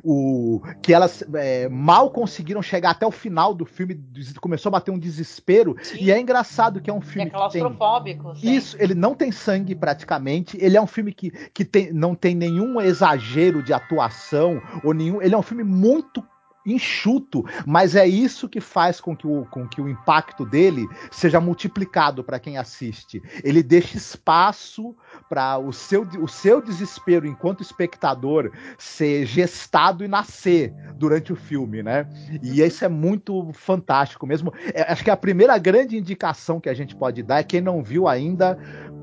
[0.03, 3.99] o que elas é, mal conseguiram chegar até o final do filme,
[4.39, 7.61] começou a bater um desespero, e é engraçado que é um É filme que tem
[7.61, 8.35] claustrofóbico.
[8.35, 8.51] sim.
[8.55, 10.57] isso, ele não tem sangue praticamente.
[10.59, 15.21] Ele é um filme que, que tem, não tem nenhum exagero de atuação ou nenhum.
[15.21, 16.23] Ele é um filme muito
[16.65, 21.39] enxuto, mas é isso que faz com que o, com que o impacto dele seja
[21.39, 23.21] multiplicado para quem assiste.
[23.43, 24.95] Ele deixa espaço
[25.29, 31.81] para o seu, o seu desespero enquanto espectador ser gestado e nascer durante o filme,
[31.81, 32.07] né?
[32.41, 34.53] E isso é muito fantástico mesmo.
[34.73, 37.83] É, acho que a primeira grande indicação que a gente pode dar é quem não
[37.83, 38.57] viu ainda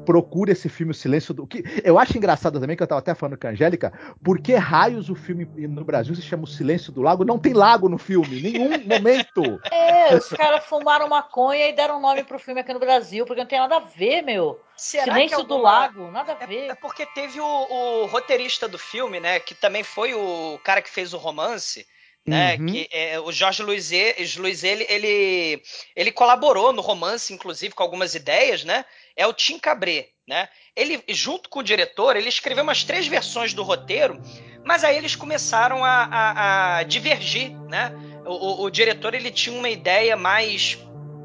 [0.07, 3.15] procure esse filme O Silêncio do que eu acho engraçado também que eu tava até
[3.15, 3.93] falando com a Angélica,
[4.25, 7.25] por que raios o filme no Brasil se chama O Silêncio do Lago?
[7.25, 9.61] Não tem lago no filme, nenhum momento.
[9.71, 13.49] É, os caras fumaram maconha e deram nome pro filme aqui no Brasil, porque não
[13.49, 14.59] tem nada a ver, meu.
[14.77, 16.71] Será Silêncio que do Lago, nada a É, ver.
[16.71, 19.41] é porque teve o, o roteirista do filme, né?
[19.41, 21.87] Que também foi o cara que fez o romance,
[22.27, 22.57] né?
[22.59, 22.67] Uhum.
[22.67, 25.63] Que é, o Jorge Luizet, Luizet ele, ele,
[25.95, 28.85] ele colaborou no romance, inclusive, com algumas ideias, né?
[29.15, 30.49] É o Tim Cabré, né?
[30.75, 34.21] Ele, junto com o diretor, ele escreveu umas três versões do roteiro,
[34.65, 37.93] mas aí eles começaram a, a- a divergir, né?
[38.27, 40.79] O, o- o diretor ele tinha uma ideia mais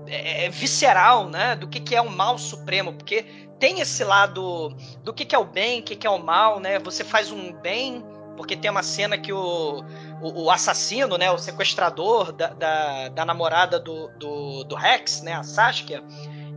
[0.07, 1.55] é, visceral, né?
[1.55, 3.23] Do que, que é o mal supremo, porque
[3.59, 4.69] tem esse lado
[5.03, 6.79] do que, que é o bem, o que, que é o mal, né?
[6.79, 8.03] Você faz um bem,
[8.35, 9.83] porque tem uma cena que o,
[10.21, 11.31] o, o assassino, né?
[11.31, 15.33] O sequestrador da, da, da namorada do, do, do Rex, né?
[15.33, 16.03] A Saskia,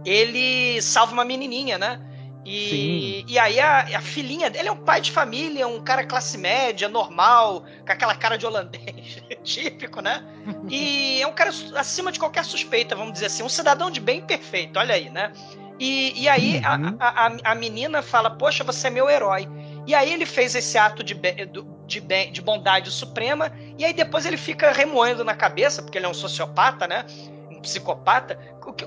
[0.04, 2.00] ele salva uma menininha, né?
[2.46, 6.36] E, e aí a, a filhinha dele é um pai de família, um cara classe
[6.36, 10.22] média, normal, com aquela cara de holandês típico, né?
[10.68, 14.20] E é um cara acima de qualquer suspeita, vamos dizer assim, um cidadão de bem
[14.20, 15.32] perfeito, olha aí, né?
[15.80, 16.96] E, e aí Uhum.
[17.00, 19.48] a, a, a menina fala, poxa, você é meu herói.
[19.86, 24.36] E aí ele fez esse ato de, de, de bondade suprema, e aí depois ele
[24.36, 27.04] fica remoendo na cabeça, porque ele é um sociopata, né?
[27.50, 28.38] Um psicopata.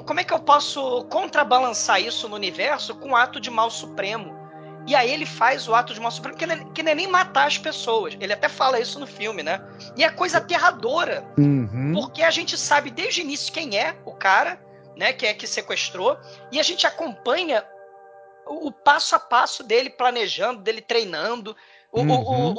[0.05, 4.36] Como é que eu posso contrabalançar isso no universo com um ato de mal supremo?
[4.88, 6.95] E aí ele faz o ato de mal supremo, que não é, que não é
[6.95, 8.15] nem matar as pessoas.
[8.19, 9.62] Ele até fala isso no filme, né?
[9.97, 11.25] E é coisa aterradora.
[11.38, 11.91] Uhum.
[11.93, 14.60] Porque a gente sabe desde o início quem é o cara,
[14.95, 16.17] né, que é que sequestrou,
[16.51, 17.63] e a gente acompanha
[18.49, 21.55] o, passo a passo dele planejando, dele treinando,
[21.89, 22.12] O, Uhum.
[22.12, 22.53] o-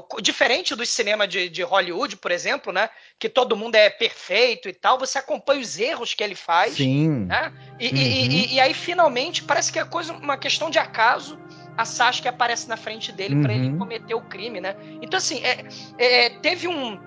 [0.00, 2.90] o- o- diferente do cinema de, de Hollywood, por exemplo, né?
[3.16, 6.74] Que todo mundo é perfeito e tal, você acompanha os erros que ele faz.
[6.74, 7.26] Sim.
[7.26, 7.52] né?
[7.78, 8.32] E, e- Uhum.
[8.32, 11.38] e- e aí, finalmente, parece que é coisa, uma questão de acaso.
[11.76, 13.50] A Sasuke aparece na frente dele Uhum.
[13.50, 14.74] ele cometer o crime, né?
[15.00, 15.64] Então, assim, é-
[15.96, 16.98] é, teve um,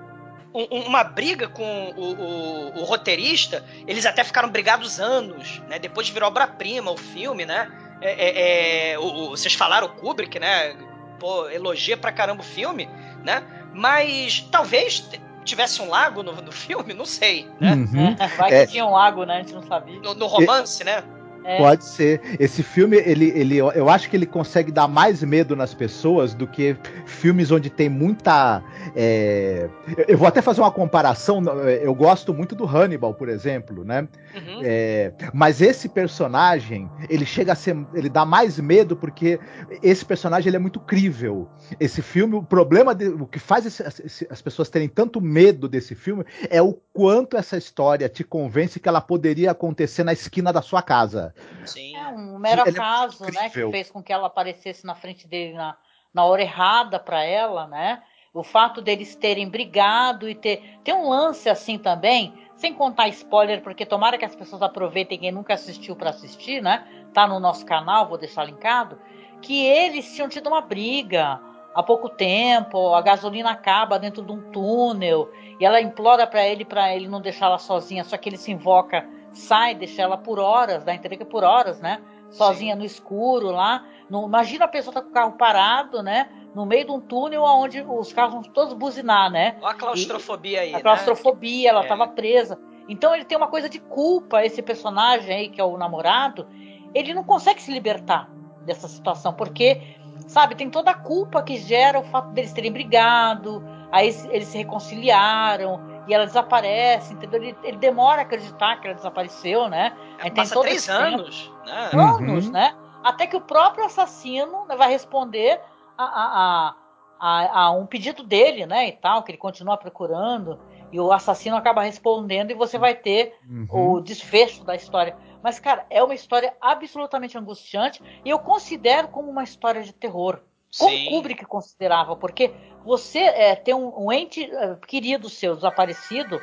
[0.53, 3.63] um- uma briga com o, o- o roteirista.
[3.87, 5.77] Eles até ficaram brigados anos, né?
[5.79, 7.71] Depois virou obra-prima o filme, né?
[8.01, 10.75] É, é, é, o- o- vocês falaram o Kubrick, né?
[11.19, 12.87] Pô, elogia pra caramba o filme,
[13.23, 13.43] né?
[13.73, 15.07] Mas talvez
[15.43, 17.73] tivesse um lago no, no filme, não sei, né?
[17.73, 18.15] Uhum.
[18.37, 18.65] Vai É.
[18.65, 19.35] que tinha um lago, né?
[19.35, 19.99] A gente não sabia.
[19.99, 21.03] No, no romance, né?
[21.49, 21.57] É.
[21.57, 22.21] Pode ser.
[22.39, 26.45] Esse filme, ele, ele, eu acho que ele consegue dar mais medo nas pessoas do
[26.45, 26.75] que
[27.07, 28.61] filmes onde tem muita.
[28.95, 29.67] é,
[30.07, 31.41] Eu vou até fazer uma comparação.
[31.81, 34.07] Eu gosto muito do Hannibal, por exemplo, né?
[34.35, 34.61] Uhum.
[34.63, 37.75] É, mas esse personagem, ele chega a ser.
[37.95, 39.39] Ele dá mais medo porque
[39.81, 41.47] esse personagem ele é muito crível.
[41.79, 45.67] Esse filme, o problema, de- o que faz esse- esse- as pessoas terem tanto medo
[45.67, 50.53] desse filme é o quanto essa história te convence que ela poderia acontecer na esquina
[50.53, 51.33] da sua casa.
[51.65, 51.95] Sim.
[51.95, 53.49] É um mero Ele é acaso, né?
[53.49, 55.75] Que fez com que ela aparecesse na frente dele na,
[56.13, 58.01] na hora errada para ela, né?
[58.33, 60.79] O fato deles terem brigado e ter.
[60.83, 65.31] Tem um lance assim também, sem contar spoiler, porque tomara que as pessoas aproveitem quem
[65.31, 66.87] nunca assistiu para assistir, né?
[67.13, 68.99] Tá no nosso canal, vou deixar linkado.
[69.41, 71.39] Que eles tinham tido uma briga
[71.73, 76.65] há pouco tempo, a gasolina acaba dentro de um túnel e ela implora para ele
[76.65, 80.39] para ele não deixar ela sozinha, só que ele se invoca, sai, deixa ela por
[80.39, 82.01] horas, dá a entender que é por horas, né?
[82.29, 83.85] Sozinha no escuro lá.
[84.09, 86.29] No- imagina a pessoa tá com o carro parado, né?
[86.53, 89.57] No meio de um túnel onde os carros vão todos buzinar, né?
[89.61, 90.81] Olha a claustrofobia aí, A né?
[90.83, 91.83] claustrofobia, ela É.
[91.83, 92.59] estava presa.
[92.87, 96.47] Então ele tem uma coisa de culpa, esse personagem aí, que é o namorado,
[96.93, 98.29] ele não consegue se libertar
[98.65, 99.79] dessa situação, porque,
[100.27, 104.57] sabe, tem toda a culpa que gera o fato deles terem brigado, aí eles se
[104.57, 105.79] reconciliaram,
[106.09, 107.41] e ela desaparece, entendeu?
[107.41, 109.95] Ele, ele demora a acreditar que ela desapareceu, né?
[110.17, 111.89] Aí tem Passa todo três anos, né?
[111.93, 112.51] Anos, Uhum.
[112.51, 112.75] né?
[113.03, 115.61] Até que o próprio assassino né, vai responder
[115.97, 116.25] a, a,
[116.69, 116.75] a,
[117.19, 118.87] a- a um pedido dele, né?
[118.87, 120.59] E tal, que ele continua procurando.
[120.91, 123.67] E o assassino acaba respondendo e você vai ter Uhum.
[123.97, 125.15] o desfecho da história.
[125.43, 130.41] Mas, cara, é uma história absolutamente angustiante e eu considero como uma história de terror.
[130.77, 131.09] Como Sim.
[131.09, 136.39] Kubrick considerava, porque você é, tem um, um ente é, querido seu desaparecido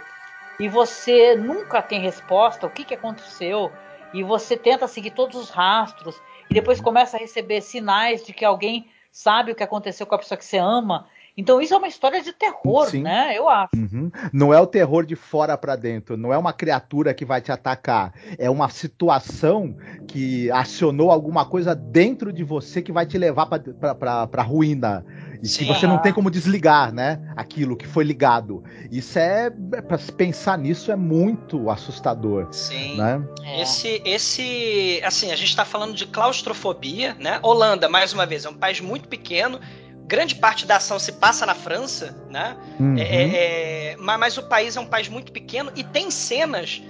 [0.59, 3.71] e você nunca tem resposta, o que, que aconteceu,
[4.15, 8.45] e você tenta seguir todos os rastros, e depois começa a receber sinais de que
[8.45, 11.09] alguém sabe o que aconteceu com a pessoa que você ama.
[11.37, 13.03] Então isso é uma história de terror, Sim.
[13.03, 13.37] né?
[13.37, 13.77] Eu acho.
[13.77, 14.11] Uhum.
[14.33, 17.53] Não é o terror de fora pra dentro, não é uma criatura que vai te
[17.53, 19.77] atacar, é uma situação
[20.09, 25.05] que acionou alguma coisa dentro de você que vai te levar pra ruína.
[25.43, 25.59] E Sim.
[25.59, 27.21] que você não tem como desligar, né?
[27.37, 28.65] Aquilo que foi ligado.
[28.91, 29.51] Isso é.
[29.87, 32.97] Pra se pensar nisso é muito assustador, Sim.
[32.97, 33.23] né?
[33.43, 33.63] É.
[33.63, 37.39] Esse, esse, assim, a gente está falando de claustrofobia, né?
[37.43, 39.61] Holanda, mais uma vez, é um país muito pequeno.
[40.07, 42.57] Grande parte da ação se passa na França, né?
[42.79, 42.97] Uhum.
[42.97, 46.81] É, é, é, mas, mas o país é um país muito pequeno e tem cenas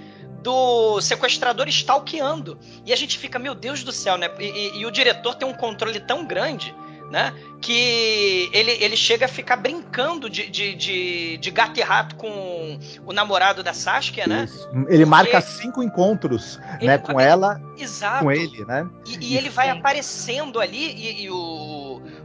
[0.43, 2.59] do sequestrador stalkeando.
[2.85, 4.29] E a gente fica, meu Deus do céu, né?
[4.39, 6.73] E, e- e o diretor tem um controle tão grande,
[7.09, 7.33] né?
[7.59, 12.77] Que ele, ele chega a ficar brincando de, de, de, de gato e rato com
[13.05, 14.43] o namorado da Saskia, né?
[14.45, 14.69] Isso.
[14.87, 16.97] Ele marca cinco encontros, Ele- né?
[16.97, 18.23] Com ela, Exato.
[18.23, 18.87] com ele, né?
[19.07, 21.35] E, e ele vai aparecendo ali e o,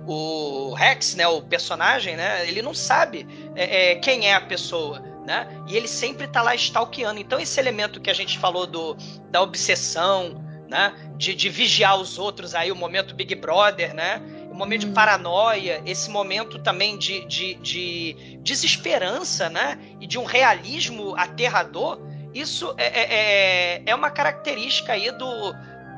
[0.07, 5.01] o Rex, né, o personagem, né, ele não sabe é, é, quem é a pessoa,
[5.25, 5.47] né?
[5.69, 7.21] E ele sempre tá lá stalkeando.
[7.21, 8.97] Então esse elemento que a gente falou do,
[9.31, 14.21] da obsessão, né, de, de vigiar os outros aí, o momento Big Brother, né?
[14.51, 14.93] O momento de Hum.
[14.93, 19.79] paranoia, esse momento também de, de, de desesperança, né?
[20.01, 21.99] E de um realismo aterrador,
[22.35, 25.53] isso é, é, é- é uma característica aí do,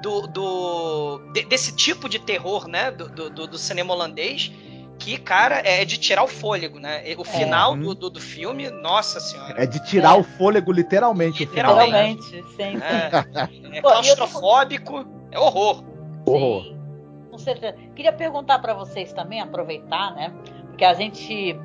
[0.05, 4.53] do, do- de- desse tipo de terror, né, do, do, do- cinema holandês,
[4.99, 7.03] que, cara, é de tirar o fôlego, né?
[7.19, 7.81] O final Uhum.
[7.81, 9.63] do, do, do filme, nossa senhora.
[9.63, 10.21] É de tirar É.
[10.21, 11.45] o fôlego, literalmente.
[11.45, 12.31] o final, Literalmente.
[12.31, 12.79] Realmente, sim.
[12.85, 15.83] É, é Pô, claustrofóbico, é horror.
[16.27, 16.63] Horror.
[16.65, 16.77] Sim,
[17.31, 17.77] com certeza.
[17.97, 20.33] Queria perguntar para vocês também, aproveitar, né?
[20.69, 21.59] Porque a gente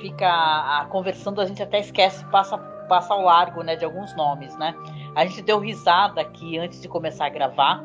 [0.00, 2.56] fica conversando, a gente até esquece, passa,
[2.88, 4.74] passa ao largo, né, de alguns nomes, né?
[5.18, 7.84] A gente deu risada aqui antes de começar a gravar,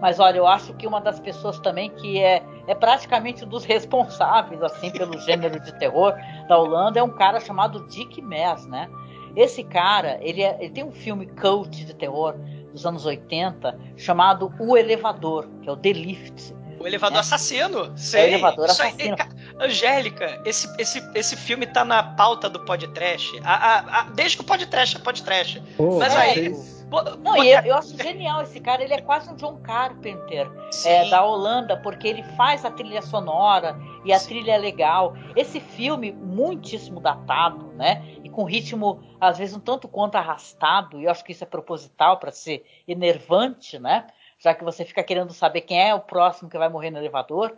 [0.00, 3.64] mas olha, eu acho que uma das pessoas também que é, é praticamente um dos
[3.66, 6.14] responsáveis, assim, pelo gênero de terror
[6.48, 8.90] da Holanda é um cara chamado Dick Mess, né?
[9.34, 12.34] Esse cara, ele, é- ele tem um filme cult de terror
[12.72, 16.54] dos anos 80 chamado O Elevador, que é o The Lift.
[16.78, 17.20] O elevador É.
[17.20, 17.96] assassino.
[17.96, 18.34] Sei.
[18.34, 19.16] elevador Isso assassino.
[19.16, 23.40] ca- Angélica, esse, esse, esse filme tá na pauta do podcast.
[23.42, 25.62] A, a, a, desde que o podcast é podcast.
[25.78, 26.54] Pô, Mas aí.
[26.90, 30.48] Não, bota- e eu, eu acho genial esse cara, ele é quase um John Carpenter
[30.70, 30.88] Sim.
[30.88, 35.14] é, da Holanda, porque ele faz a trilha sonora e a trilha é legal.
[35.34, 38.04] Esse filme, muitíssimo datado, né?
[38.22, 41.46] E com ritmo, às vezes, um tanto quanto arrastado, e eu acho que isso é
[41.46, 44.06] proposital para ser enervante, né?
[44.38, 47.56] Já que você fica querendo saber quem é o próximo que vai morrer no elevador.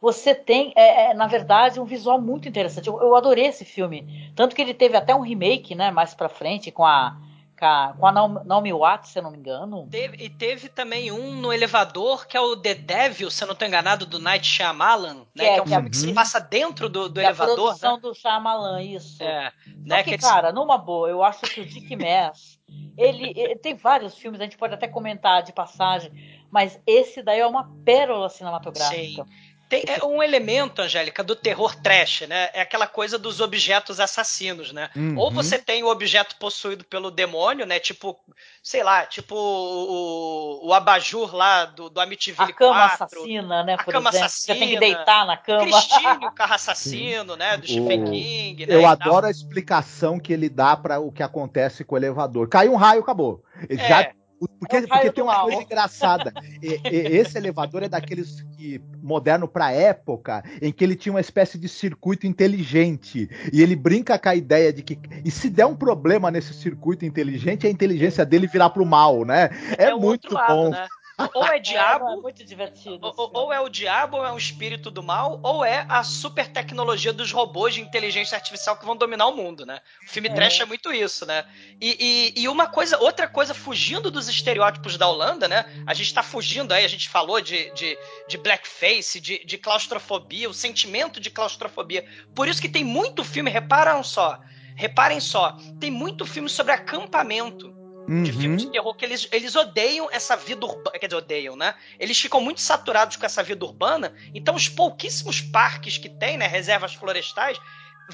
[0.00, 2.88] Você tem, é, é, na verdade, um visual muito interessante.
[2.88, 4.32] Eu, eu adorei esse filme.
[4.34, 5.90] Tanto que ele teve até um remake, né?
[5.92, 7.16] Mais pra frente, com a,
[7.64, 9.86] a, com a Naomi Watts, se eu não me engano.
[9.90, 13.54] Teve- e teve também um no elevador, que é o The Devil, se eu não
[13.54, 15.24] tô enganado, do Night Shyamalan, né?
[15.34, 17.24] Que é- Que é um que é- filme que se passa dentro do, do é
[17.24, 18.00] a elevador, produção né?
[18.02, 19.22] do Shyamalan, isso.
[19.22, 19.98] É, Só né?
[19.98, 22.58] que, que eles- cara, numa boa, eu acho que o Dick Mass,
[22.96, 26.10] ele, ele tem vários filmes, a gente pode até comentar de passagem,
[26.50, 29.24] mas esse daí é uma pérola cinematográfica.
[29.72, 32.50] Tem é um elemento, Angélica, do terror trash, né?
[32.52, 34.90] É aquela coisa dos objetos assassinos, né?
[34.94, 35.16] Uhum.
[35.16, 37.78] Ou você tem o objeto possuído pelo demônio, né?
[37.80, 38.18] Tipo,
[38.62, 43.04] sei lá, tipo o, o abajur lá do, do Amityville A cama 4.
[43.06, 43.74] assassina, né?
[43.74, 44.28] A por cama exemplo.
[44.28, 44.80] Você tem que assassina.
[44.80, 45.62] deitar na cama.
[45.62, 47.56] Cristine, o carro assassino, né?
[47.56, 48.74] Do Stephen O- King, né?
[48.74, 48.90] Eu tal.
[48.90, 52.46] adoro a explicação que ele dá para o que acontece com o elevador.
[52.46, 53.42] Caiu um raio, acabou.
[53.70, 53.88] Ele É.
[53.88, 54.12] já
[54.58, 55.46] porque, É porque tem uma mal.
[55.46, 56.32] coisa engraçada.
[56.62, 61.20] E- e- esse elevador é daqueles que moderno para época, em que ele tinha uma
[61.20, 63.28] espécie de circuito inteligente.
[63.52, 67.04] E ele brinca com a ideia de que e se der um problema nesse circuito
[67.04, 69.50] inteligente, a inteligência dele virar pro mal, né?
[69.76, 70.70] É, o muito lado, bom.
[70.70, 70.86] né?
[71.34, 73.12] Ou é É, diabo, é muito divertido.
[73.16, 76.46] Ou, ou- é o diabo, ou é um espírito do mal, ou é a super
[76.50, 79.80] tecnologia dos robôs de inteligência artificial que vão dominar o mundo, né?
[80.06, 80.32] O filme É.
[80.34, 81.44] trash é muito isso, né?
[81.80, 85.64] E, e- e uma coisa, outra coisa, fugindo dos estereótipos da Holanda, né?
[85.86, 90.48] A gente tá fugindo aí, a gente falou de, de, de blackface, de, de claustrofobia,
[90.48, 92.04] o sentimento de claustrofobia.
[92.34, 94.40] Por isso que tem muito filme, reparam só,
[94.74, 97.72] reparem só, tem muito filme sobre acampamento
[98.06, 98.40] de Uhum.
[98.40, 100.98] filmes de terror que eles, eles odeiam essa vida urbana.
[100.98, 101.74] Quer dizer, odeiam, né?
[101.98, 104.14] Eles ficam muito saturados com essa vida urbana.
[104.34, 106.46] Então, os pouquíssimos parques que tem, né?
[106.46, 107.58] Reservas florestais.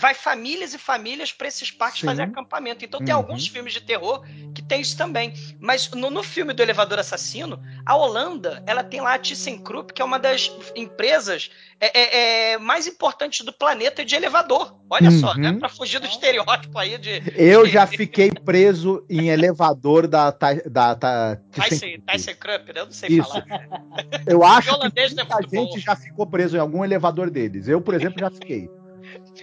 [0.00, 2.06] Vai famílias e famílias para esses parques Sim.
[2.06, 2.84] fazer acampamento.
[2.84, 3.20] Então tem Uhum.
[3.20, 5.32] alguns filmes de terror que tem isso também.
[5.60, 10.00] Mas no, no filme do Elevador Assassino, a Holanda, ela tem lá a ThyssenKrupp, que
[10.00, 14.76] é uma das empresas é, é, é, mais importantes do planeta de elevador.
[14.90, 15.38] Olha só, Uhum.
[15.38, 15.52] né?
[15.58, 21.36] Para fugir do estereótipo aí de Eu já fiquei preso em elevador da da, da
[21.52, 22.80] Tyson, Tyson Krupp, né?
[22.80, 23.28] Eu não sei Isso.
[23.28, 23.44] falar.
[24.26, 25.66] Eu acho que é muita muito bom.
[25.66, 27.68] gente já ficou preso em algum elevador deles.
[27.68, 28.68] Eu, por exemplo, já fiquei.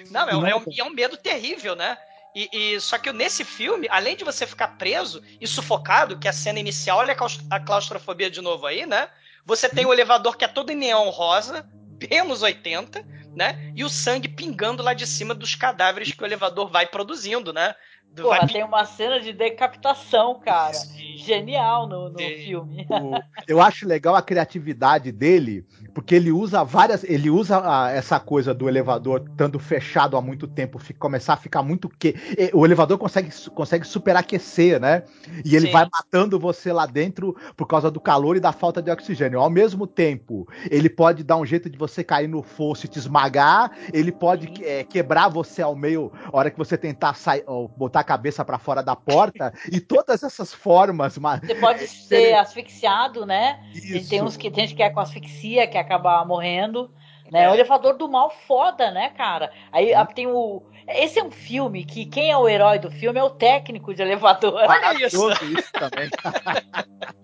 [0.10, 1.98] Não, é, é um, é um medo terrível, né?
[2.36, 6.30] E, e- só que nesse filme, além de você ficar preso e sufocado, que é
[6.32, 9.08] a cena inicial, olha a claus- a claustrofobia de novo aí, né?
[9.46, 13.72] Você tem o elevador que é todo em neon rosa, bem anos 80, né?
[13.76, 17.74] E o sangue pingando lá de cima dos cadáveres que o elevador vai produzindo, né?
[18.16, 20.74] Do- Porra, vai tem uma cena de decapitação, cara.
[20.74, 21.18] Sim.
[21.18, 22.86] Genial no, no filme.
[22.90, 27.04] O- eu acho legal a criatividade dele, porque ele usa várias.
[27.04, 31.38] Ele usa a- essa coisa do elevador estando fechado há muito tempo, fi- começar a
[31.38, 31.90] ficar muito.
[31.90, 32.16] Que,
[32.54, 35.04] o elevador consegue, consegue superaquecer, né?
[35.44, 35.74] E ele Sim.
[35.74, 39.40] vai matando você lá dentro por causa do calor e da falta de oxigênio.
[39.40, 42.98] Ao mesmo tempo, ele pode dar um jeito de você cair no fosso e te
[42.98, 47.68] esmagar, ele pode é, quebrar você ao meio, a hora que você tentar sair, ou
[47.68, 51.18] botar cabeça para fora da porta, e todas essas formas.
[51.18, 53.60] ma- Você pode ser asfixiado, né?
[53.74, 54.10] E Isso.
[54.10, 56.90] tem uns que tem gente que é com asfixia, que acaba morrendo.
[57.32, 57.44] Né?
[57.44, 57.50] É.
[57.50, 59.52] O elevador do mal foda, né, cara?
[59.72, 60.62] Aí tem o.
[60.88, 64.02] Esse é um filme que quem é o herói do filme é o técnico de
[64.02, 64.54] elevador.
[64.54, 65.30] Olha isso!
[65.32, 66.10] Isso também.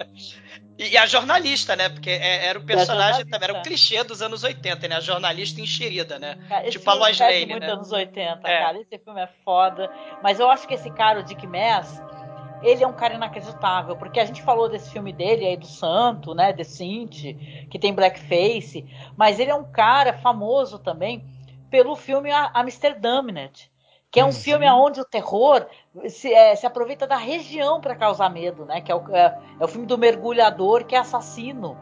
[0.78, 1.90] E, e a jornalista, né?
[1.90, 4.96] Porque é- era o personagem também, era um clichê dos anos 80, né?
[4.96, 6.40] A jornalista enxerida, né?
[6.50, 7.72] Cara, Tipo a Lois Lane, muito né?
[7.72, 8.60] anos 80, É.
[8.64, 8.80] cara.
[8.80, 9.92] Esse filme é foda.
[10.24, 12.02] Mas eu acho que esse cara, o Dick Mass,
[12.64, 13.96] ele é um cara inacreditável.
[13.96, 16.52] Porque a gente falou desse filme dele aí, do Santo, né?
[16.52, 17.36] The Sint,
[17.70, 18.84] que tem blackface.
[19.16, 21.24] Mas ele é um cara famoso também
[21.72, 23.72] pelo filme Amsterdamnet.
[24.12, 24.34] Que é um Uhum.
[24.34, 25.66] filme onde o terror
[26.10, 28.82] se, é, se aproveita da região para causar medo, né?
[28.82, 31.78] Que é o, é, é o filme do mergulhador que é assassino.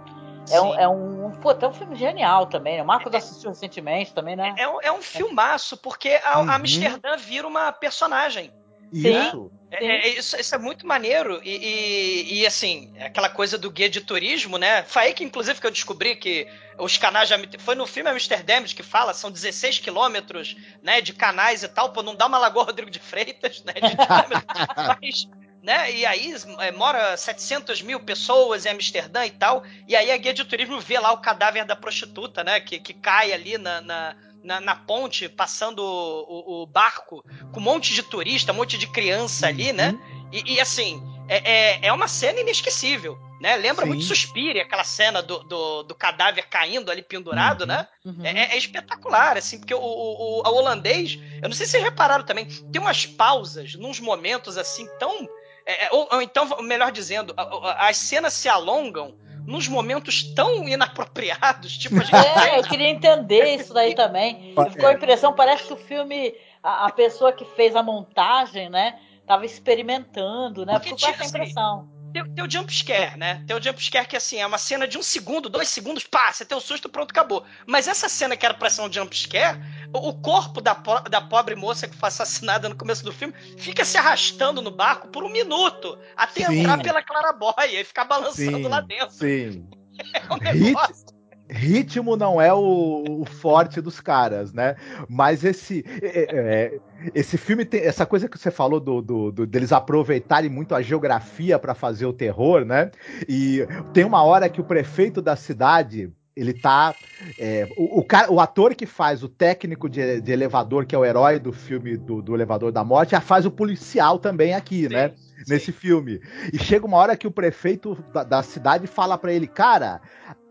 [0.52, 2.84] É um, é um, pô, é um filme genial também, né?
[2.84, 4.54] O Marcos assistiu recentemente também, né?
[4.58, 6.50] É um, é um filmaço, porque a, Uhum.
[6.52, 8.52] a Amsterdã vira uma personagem.
[8.92, 9.52] Isso.
[9.72, 11.40] É, é- isso, isso é muito maneiro.
[11.44, 14.84] E, e- e, assim, aquela coisa do guia de turismo, né?
[14.84, 17.30] Foi aí que, inclusive, que eu descobri que os canais
[17.60, 21.92] Foi no filme Amsterdã que fala, são 16 quilômetros né, de canais e tal.
[21.94, 23.74] Pô, não dá uma Lagoa Rodrigo de Freitas, né?
[23.74, 23.96] De
[25.02, 25.28] mas.
[25.62, 25.92] Né?
[25.92, 29.64] E aí é, mora 700 mil pessoas em Amsterdã e tal.
[29.88, 32.60] E aí a guia de turismo vê lá o cadáver da prostituta, né?
[32.62, 37.60] Que, que cai ali na, na, na, na ponte, passando o, o, o, barco, com
[37.60, 39.92] um monte de turista, um monte de criança ali, né?
[39.92, 40.30] Uhum.
[40.32, 43.18] E, e, assim, é, é, é, uma cena inesquecível.
[43.40, 43.56] Né?
[43.56, 43.90] Lembra Sim.
[43.90, 47.68] muito Suspire, aquela cena do, do, do, cadáver caindo ali pendurado, uhum.
[47.68, 47.88] né?
[48.04, 48.26] Uhum.
[48.26, 52.26] É, é, espetacular, assim, porque o, o, o, holandês, eu não sei se vocês repararam
[52.26, 55.26] também, tem umas pausas, nos momentos assim tão.
[55.66, 57.34] É, é, ou, ou, então, melhor dizendo,
[57.78, 59.18] as cenas se alongam
[59.50, 62.16] nos momentos tão inapropriados, tipo a gente...
[62.16, 64.54] É, eu queria entender isso daí também.
[64.72, 69.00] Ficou a impressão, parece que o filme, a, a pessoa que fez a montagem, né,
[69.26, 70.74] tava experimentando, né?
[70.74, 71.90] Porque, Ficou com essa assim, impressão.
[72.14, 73.44] Tem, tem o jump scare, né?
[73.46, 76.32] Tem o jump scare que assim, é uma cena de um segundo, dois segundos, pá,
[76.32, 77.46] você tem o susto, pronto, acabou.
[77.66, 79.60] Mas essa cena que era pra ser um jump scare,
[79.94, 83.86] o, corpo da, po da pobre moça que foi assassinada no começo do filme fica
[83.86, 86.60] se arrastando no barco por um minuto até sim.
[86.60, 89.12] entrar pela claraboia e ficar balançando sim, lá dentro.
[89.12, 89.68] Sim.
[90.14, 91.09] É um negócio
[91.50, 94.76] ritmo não é o, o, forte dos caras, né?
[95.08, 96.80] Mas esse é, é,
[97.16, 100.82] esse filme tem essa coisa que você falou do, do, do deles aproveitarem muito a
[100.82, 102.92] geografia para fazer o terror, né?
[103.28, 106.96] E tem uma hora que o prefeito da cidade ele tá.
[107.38, 110.98] É, o, o, cara, o ator que faz o técnico de, de, elevador, que é
[110.98, 114.84] o herói do filme do, do Elevador da Morte, já faz o policial também aqui,
[114.84, 115.14] sim, né?
[115.48, 116.22] Nesse filme.
[116.52, 120.02] E chega uma hora que o prefeito da, da cidade fala para ele, cara,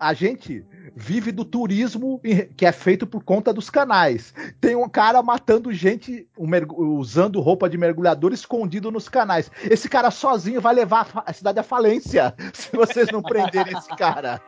[0.00, 0.64] a gente
[0.94, 2.20] vive do turismo
[2.56, 4.34] que é feito por conta dos canais.
[4.60, 9.50] Tem um cara matando gente usando roupa de mergulhador escondido nos canais.
[9.62, 14.40] Esse cara sozinho vai levar a cidade à falência se vocês não prenderem esse cara.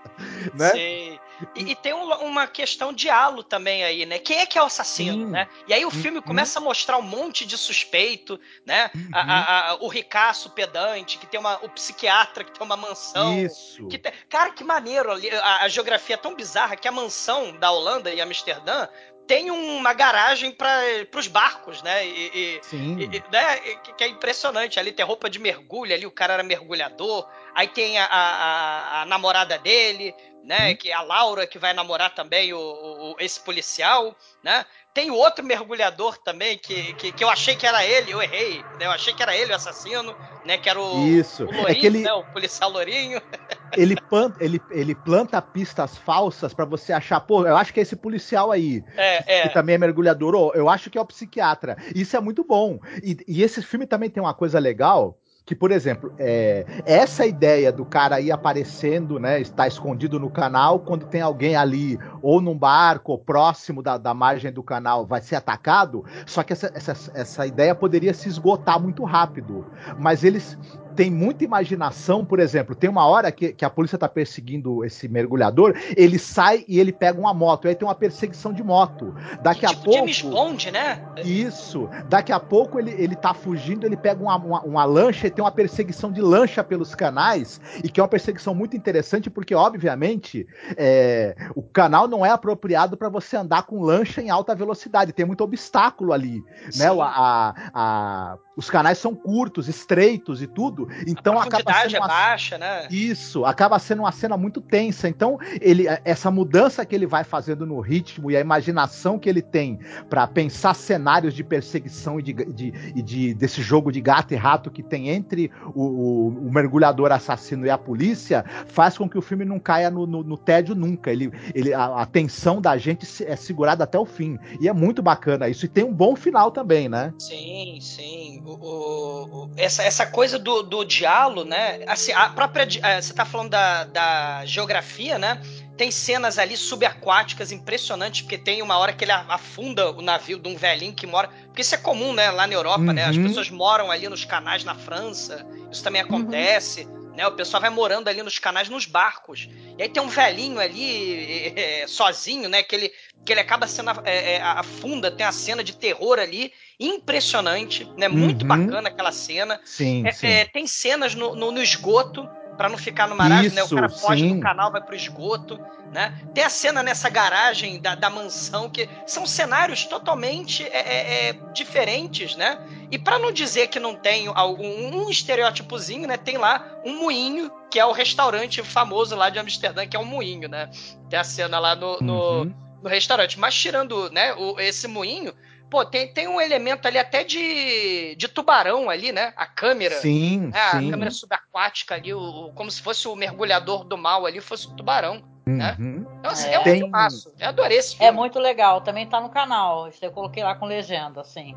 [0.55, 0.70] Né?
[0.70, 1.20] Sim.
[1.55, 4.18] E, e tem um, uma questão de halo também aí, né?
[4.18, 5.32] Quem é que é o assassino, Sim.
[5.32, 5.49] né?
[5.66, 6.24] E aí o filme uhum.
[6.24, 8.91] começa a mostrar um monte de suspeito, né?
[8.95, 9.11] Uhum.
[9.12, 11.57] A, a, a, o ricaço pedante, que tem uma.
[11.64, 13.38] O psiquiatra que tem uma mansão.
[13.38, 13.86] Isso.
[13.88, 15.11] Que tem, cara, que maneiro.
[15.12, 18.88] A, a geografia é tão bizarra que a mansão da Holanda e Amsterdã
[19.30, 20.82] tem uma garagem para
[21.16, 22.05] os barcos, né?
[22.05, 22.99] E, e, Sim.
[22.99, 23.59] E, né?
[23.97, 24.80] Que é impressionante.
[24.80, 27.28] Ali tem roupa de mergulho, ali o cara era mergulhador.
[27.55, 30.12] Aí tem a, a, a namorada dele,
[30.45, 30.70] né?
[30.70, 30.76] Hum.
[30.76, 34.64] Que é a Laura, que vai namorar também o, o, esse policial, né?
[34.93, 38.61] Tem o outro mergulhador também, que, que, que, eu achei que era ele, eu errei,
[38.78, 38.86] né?
[38.86, 40.59] Eu achei que era ele o assassino, né?
[40.59, 41.45] Que era o, Isso.
[41.45, 42.01] o Lourinho, é que ele...
[42.01, 42.12] né?
[42.12, 43.22] O policial Lourinho.
[43.76, 47.82] ele, planta, ele, ele planta pistas falsas para você achar, pô, eu acho que é
[47.82, 49.43] esse policial aí, é, é.
[49.43, 51.76] que também é mergulhador, ou eu acho que é o psiquiatra.
[51.95, 52.80] Isso é muito bom.
[53.01, 55.20] E, e esse filme também tem uma coisa legal,
[55.51, 60.78] que, por exemplo, é, essa ideia do cara aí aparecendo, né, está escondido no canal,
[60.78, 65.20] quando tem alguém ali, ou num barco, ou próximo da, da margem do canal, vai
[65.20, 69.66] ser atacado, só que essa, essa, essa ideia poderia se esgotar muito rápido.
[69.98, 70.57] Mas eles
[71.01, 75.09] tem muita imaginação, por exemplo, tem uma hora que, que a polícia tá perseguindo esse
[75.09, 79.14] mergulhador, ele sai e ele pega uma moto, aí tem uma perseguição de moto.
[79.42, 79.98] Daqui tipo a pouco.
[79.98, 81.03] James Bond, né?
[81.24, 81.88] Isso.
[82.07, 85.42] Daqui a pouco ele, ele tá fugindo, ele pega uma, uma, uma lancha e tem
[85.42, 90.46] uma perseguição de lancha pelos canais, e que é uma perseguição muito interessante, porque, obviamente,
[90.76, 95.24] é, o canal não é apropriado para você andar com lancha em alta velocidade, tem
[95.24, 96.44] muito obstáculo ali.
[96.76, 96.88] Né?
[97.01, 100.86] A, a, os canais são curtos, estreitos e tudo.
[101.06, 102.04] Então acaba sendo uma...
[102.04, 102.88] é baixa, né?
[102.90, 105.08] Isso, acaba sendo uma cena muito tensa.
[105.08, 109.40] Então, ele essa mudança que ele vai fazendo no ritmo e a imaginação que ele
[109.40, 109.78] tem
[110.11, 114.36] para pensar cenários de perseguição e, de, de, e de, desse jogo de gato e
[114.36, 119.16] rato que tem entre o, o, o, mergulhador assassino e a polícia, faz com que
[119.16, 121.11] o filme não caia no, no, no tédio nunca.
[121.11, 124.38] Ele, ele, a, a tensão da gente é segurada até o fim.
[124.61, 125.64] E é muito bacana isso.
[125.64, 127.14] E tem um bom final também, né?
[127.18, 131.80] Sim, sim o, o, essa, essa coisa do, do diálogo, né?
[131.86, 132.66] Assim, a própria.
[132.82, 135.40] Eh, você tá falando da, da geografia, né?
[135.76, 140.48] Tem cenas ali subaquáticas impressionantes, porque tem uma hora que ele afunda o navio de
[140.48, 141.28] um velhinho que mora.
[141.46, 142.30] Porque isso é comum, né?
[142.30, 142.92] Lá na Europa, uhum.
[142.92, 143.05] né?
[143.05, 143.24] As uhum.
[143.24, 145.46] pessoas moram ali nos canais na França.
[145.70, 146.84] Isso também acontece.
[146.84, 147.01] Uhum.
[147.16, 149.48] Né, o pessoal vai morando ali nos canais, nos barcos.
[149.76, 152.62] E aí tem um velhinho ali, é, sozinho, né?
[152.62, 152.92] Que ele,
[153.31, 158.09] que ele acaba sendo é, é, afunda, tem a cena de terror ali impressionante, né?
[158.09, 158.49] Muito uhum.
[158.49, 159.61] bacana aquela cena.
[159.64, 160.26] Sim, é, sim.
[160.26, 163.62] É, tem cenas no, no, no esgoto para não ficar no marasmo, né?
[163.62, 164.35] O cara foge sim.
[164.35, 165.61] do canal, vai pro esgoto,
[165.93, 166.12] né?
[166.35, 171.33] Tem a cena nessa garagem da, da mansão que são cenários totalmente é, é, é
[171.53, 172.59] diferentes, né?
[172.91, 176.16] E para não dizer que não tem algum um estereótipozinho, né?
[176.16, 180.05] Tem lá um moinho que é o restaurante famoso lá de Amsterdã, que é um
[180.05, 180.68] moinho, né?
[181.09, 182.70] Tem a cena lá no, no, uhum.
[182.83, 183.39] No restaurante.
[183.39, 184.35] Mas tirando, né?
[184.35, 185.33] O, esse moinho
[185.70, 189.33] Pô, tem, tem um elemento ali até de, de tubarão ali, né?
[189.37, 189.95] A câmera.
[190.01, 190.59] Sim, né?
[190.72, 190.89] sim.
[190.89, 194.72] A câmera subaquática ali, o, como se fosse o mergulhador do mal ali, fosse o
[194.72, 195.22] tubarão.
[195.47, 195.76] né?
[195.78, 196.05] Uhum.
[196.18, 196.55] Então, assim, É.
[196.55, 197.33] é, um Tem- filmaço.
[197.39, 198.05] Eu adorei esse filme.
[198.09, 199.87] É muito legal, também tá no canal.
[199.89, 201.55] Isso Eu coloquei lá com legenda, assim.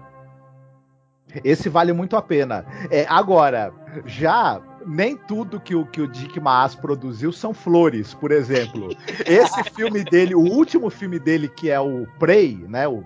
[1.43, 2.63] Esse vale muito a pena.
[2.91, 3.73] É, agora,
[4.05, 8.89] já nem tudo que o, que o Dick Maas produziu são flores, por exemplo.
[9.25, 12.87] Esse filme dele, o último filme dele, que é o Prey, né?
[12.87, 13.03] O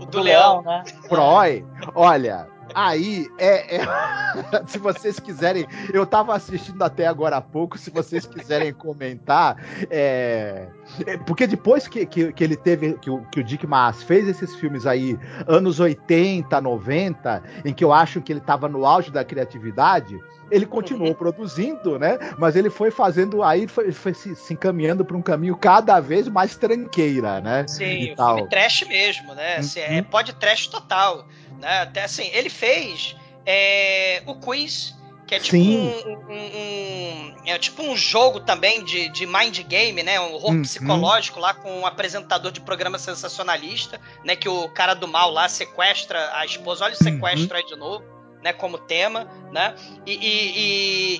[0.00, 0.84] O Do Leão, né?
[1.08, 1.64] Proy,
[1.94, 3.84] olha, aí é, é-
[4.66, 9.56] se vocês quiserem, eu tava assistindo até agora há pouco, se vocês quiserem comentar,
[9.90, 10.66] é,
[11.06, 14.28] é, porque depois que, que, que ele teve, que o, que o Dick Maas fez
[14.28, 19.10] esses filmes aí, anos 80, 90, em que eu acho que ele tava no auge
[19.10, 20.18] da criatividade,
[20.50, 22.18] ele continuou produzindo, né?
[22.38, 26.28] Mas ele foi fazendo aí, foi, foi se, se encaminhando para um caminho cada vez
[26.28, 27.64] mais tranqueira, né?
[27.66, 28.34] Sim, E o tal.
[28.36, 29.56] filme trash mesmo, né?
[29.56, 29.86] Assim, Uhum.
[29.86, 31.26] é pode trash total.
[31.64, 31.80] Né?
[31.80, 34.94] Até assim, ele fez é, o quiz,
[35.26, 35.88] que é tipo um,
[36.28, 40.20] um- um- é tipo um jogo também de, de mind game, né?
[40.20, 40.62] Um horror Uhum.
[40.62, 44.36] psicológico lá com um apresentador de programa sensacionalista, né?
[44.36, 48.04] Que o cara do mal lá sequestra a esposa, olha o sequestro aí de novo.
[48.42, 49.74] Né, como tema, né?
[50.04, 50.58] E, e-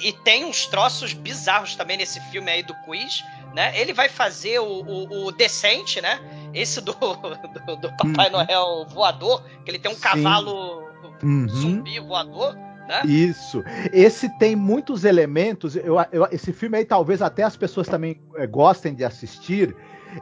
[0.05, 3.25] e- e tem uns troços bizarros também nesse filme aí do quiz,
[3.55, 3.79] né?
[3.81, 6.19] Ele vai fazer o, o, o Decente, né?
[6.53, 6.93] Esse do,
[7.67, 8.33] do, do Papai Uhum.
[8.33, 10.01] Noel voador, que ele tem um Sim.
[10.01, 10.83] cavalo
[11.23, 11.49] Uhum.
[11.49, 12.55] zumbi voador,
[12.89, 13.01] né?
[13.07, 13.63] Isso.
[13.93, 15.75] Esse tem muitos elementos.
[15.77, 19.75] Eu, eu- esse filme aí, talvez até as pessoas também eh, gostem de assistir.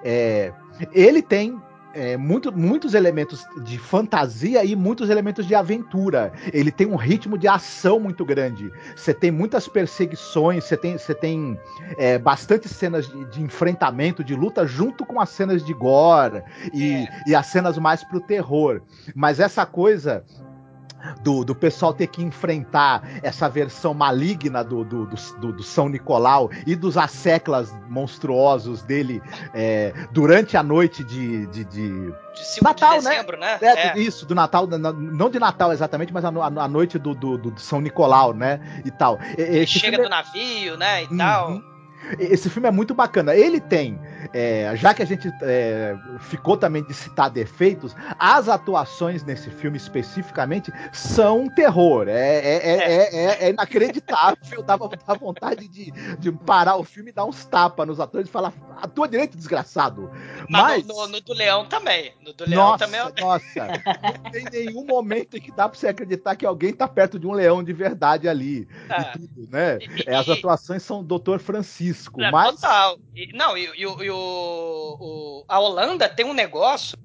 [0.05, 0.53] É,
[0.93, 1.61] ele tem.
[1.95, 6.33] É, muito- muitos elementos de fantasia e muitos elementos de aventura.
[6.53, 8.71] Ele tem um ritmo de ação muito grande.
[8.97, 11.59] Você tem muitas perseguições, você tem, você tem
[11.97, 17.07] é, bastante cenas de, de enfrentamento, de luta, junto com as cenas de gore e,
[17.27, 18.81] e as cenas mais pro terror.
[19.15, 20.25] Mas essa coisa
[21.23, 26.51] do, do pessoal ter que enfrentar essa versão maligna do, do, do, do- São Nicolau
[26.67, 29.23] e dos asseclas monstruosos dele
[29.55, 31.47] é, durante a noite de.
[31.47, 33.11] de, de- De 5 Natal, de né?
[33.11, 33.59] dezembro, né?
[33.61, 37.15] é, Isso, do Natal, na- na- não de Natal exatamente, mas a, a, noite do,
[37.15, 38.59] do, do São Nicolau, né?
[38.85, 39.19] E tal.
[39.37, 41.03] E- chega filme é- do navio, né?
[41.05, 41.17] E Uhum.
[41.19, 41.72] tal.
[42.19, 43.35] Esse filme é muito bacana.
[43.35, 43.99] Ele tem,
[44.33, 49.77] é, já que a gente é, ficou também de citar defeitos, as atuações nesse filme
[49.77, 52.09] especificamente são um terror.
[52.09, 54.37] É, é, é, é, é- inacreditável.
[54.67, 58.31] Dá, dá vontade de, de parar o filme e dar uns tapas nos atores e
[58.33, 60.11] falar: atua direito, desgraçado.
[60.49, 60.87] Mas, Mas.
[60.87, 62.13] no, no- no do Leão também.
[62.25, 63.67] No do Leão Nossa, também nossa,
[64.25, 67.27] não tem nenhum momento em que dá pra você acreditar que alguém tá perto de
[67.27, 68.67] um leão de verdade ali.
[68.89, 69.13] Ah.
[69.15, 69.79] E tudo, né?
[70.09, 71.39] As atuações são Dr.
[71.39, 72.55] Francisco, É, mas.
[72.57, 72.99] Total.
[73.15, 74.17] E- não, e, e o- e o,
[75.01, 76.97] o- a Holanda tem um negócio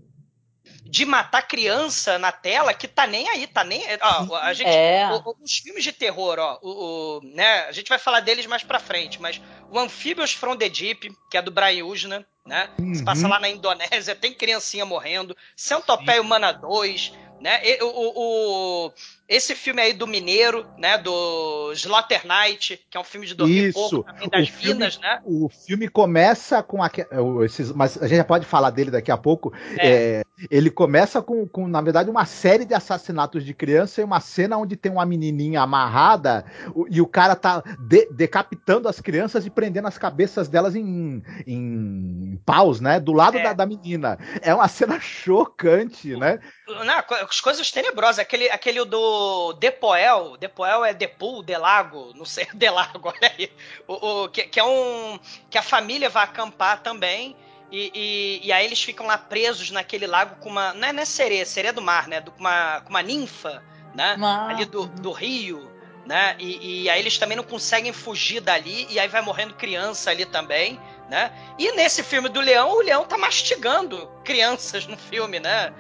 [0.84, 3.84] de matar criança na tela que tá nem aí, tá nem.
[4.30, 5.10] Ó, a gente, É.
[5.12, 6.70] o- o- os filmes de terror, ó, o,
[7.18, 10.70] o- né, a gente vai falar deles mais pra frente, mas o Amphibious from the
[10.70, 12.70] Deep, que é do Brian Usna, né?
[12.96, 13.30] Se passa Uhum.
[13.30, 15.36] lá na Indonésia, tem criancinha morrendo.
[15.58, 17.12] Centopeia Humana 2,
[17.42, 17.60] né?
[17.68, 18.94] E- o- o-
[19.28, 20.98] esse filme aí do Mineiro, né?
[20.98, 24.98] Do Slaughter Night, que é um filme de dormir pouco, também das O filme- minas,
[25.00, 25.22] né?
[25.26, 29.18] O filme começa com o- esses, mas a gente já pode falar dele daqui a
[29.18, 29.54] pouco.
[29.78, 29.88] É.
[29.88, 34.20] É, ele começa com, com, na verdade, uma série de assassinatos de criança e uma
[34.20, 39.46] cena onde tem uma menininha amarrada o- e o cara tá de- decapitando as crianças
[39.46, 43.00] e prendendo as cabeças delas em, em paus, né?
[43.00, 43.44] Do lado É.
[43.44, 44.18] da, da menina.
[44.42, 46.40] É uma cena chocante, né?
[46.68, 48.20] Não, as coisas tenebrosas.
[48.20, 49.17] Aquele, aquele do
[49.54, 53.52] Depoel, Depoel é Depul, Delago, não sei, Delago, olha aí.
[53.88, 55.20] O, o- que, que é um.
[55.50, 57.36] Que a família vai acampar também.
[57.72, 60.74] E, e, e aí eles ficam lá presos naquele lago com uma.
[60.74, 62.22] Não é, não é sereia, sereia do mar, né?
[62.22, 63.62] Do- Com uma, com uma ninfa,
[63.94, 64.16] né?
[64.48, 65.70] Ah, ali do, do rio,
[66.08, 66.36] né?
[66.40, 70.26] E, e aí eles também não conseguem fugir dali, e aí vai morrendo criança ali
[70.26, 70.80] também,
[71.10, 71.32] né?
[71.60, 75.74] E nesse filme do Leão, o Leão tá mastigando crianças no filme, né?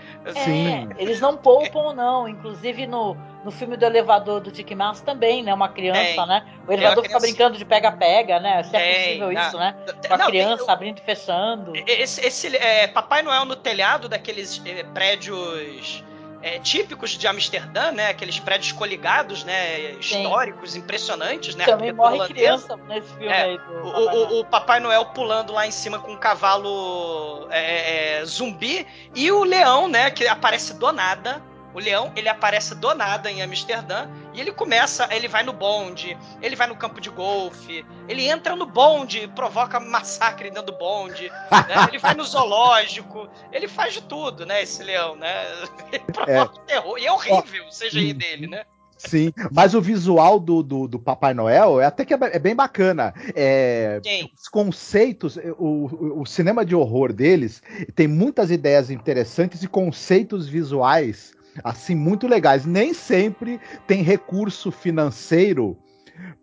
[0.44, 0.68] Sim.
[0.98, 2.28] É, eles não poupam, não.
[2.28, 5.54] Inclusive no, no filme do elevador do Dick Mars também, né?
[5.54, 6.46] Uma criança, né?
[6.68, 8.64] O elevador criança- fica brincando de pega-pega, né?
[8.64, 9.42] Se é possível não.
[9.42, 9.76] isso, né?
[10.08, 11.74] Com a Não, criança tem- abrindo e fechando.
[11.88, 16.04] Esse, esse, é, Papai Noel no telhado daqueles é, prédios
[16.42, 18.10] é, típicos de Amsterdã, né?
[18.10, 19.92] Aqueles prédios coligados, né?
[20.00, 21.66] Históricos, impressionantes, né?
[21.66, 22.34] Também morre holandesa.
[22.34, 24.16] criança nesse filme É, aí do O, Papai Noel.
[24.30, 28.86] o- o Papai Noel pulando lá em cima com um cavalo é, é, zumbi
[29.16, 31.42] e o leão, né, que aparece do nada.
[31.74, 36.18] O leão, ele aparece do nada em Amsterdã e ele começa, ele vai no bonde,
[36.42, 41.30] ele vai no campo de golfe, ele entra no bonde, provoca massacre dentro do bonde,
[41.30, 45.46] né, ele vai no zoológico, ele faz de tudo, né, esse leão, né?
[45.92, 48.66] Ele provoca terror e é horrível o CGI dele, né?
[48.98, 52.56] Sim, mas o visual do, do, do Papai Noel é até que é, é bem
[52.56, 53.14] bacana.
[53.36, 54.02] É,
[54.36, 57.62] os conceitos, o, o cinema de horror deles
[57.96, 62.66] tem muitas ideias interessantes e conceitos visuais assim muito legais.
[62.66, 65.78] Nem sempre tem recurso financeiro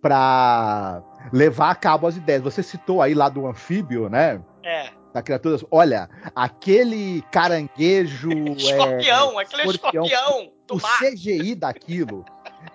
[0.01, 1.03] para
[1.33, 2.43] levar a cabo as ideias.
[2.43, 4.41] Você citou aí lá do anfíbio, né?
[4.63, 4.91] É.
[5.13, 5.59] Da criatura.
[5.71, 8.31] Olha, aquele caranguejo.
[8.57, 10.05] escorpião, é, aquele escorpião.
[10.05, 10.79] escorpião o.
[10.99, 12.25] CGI daquilo.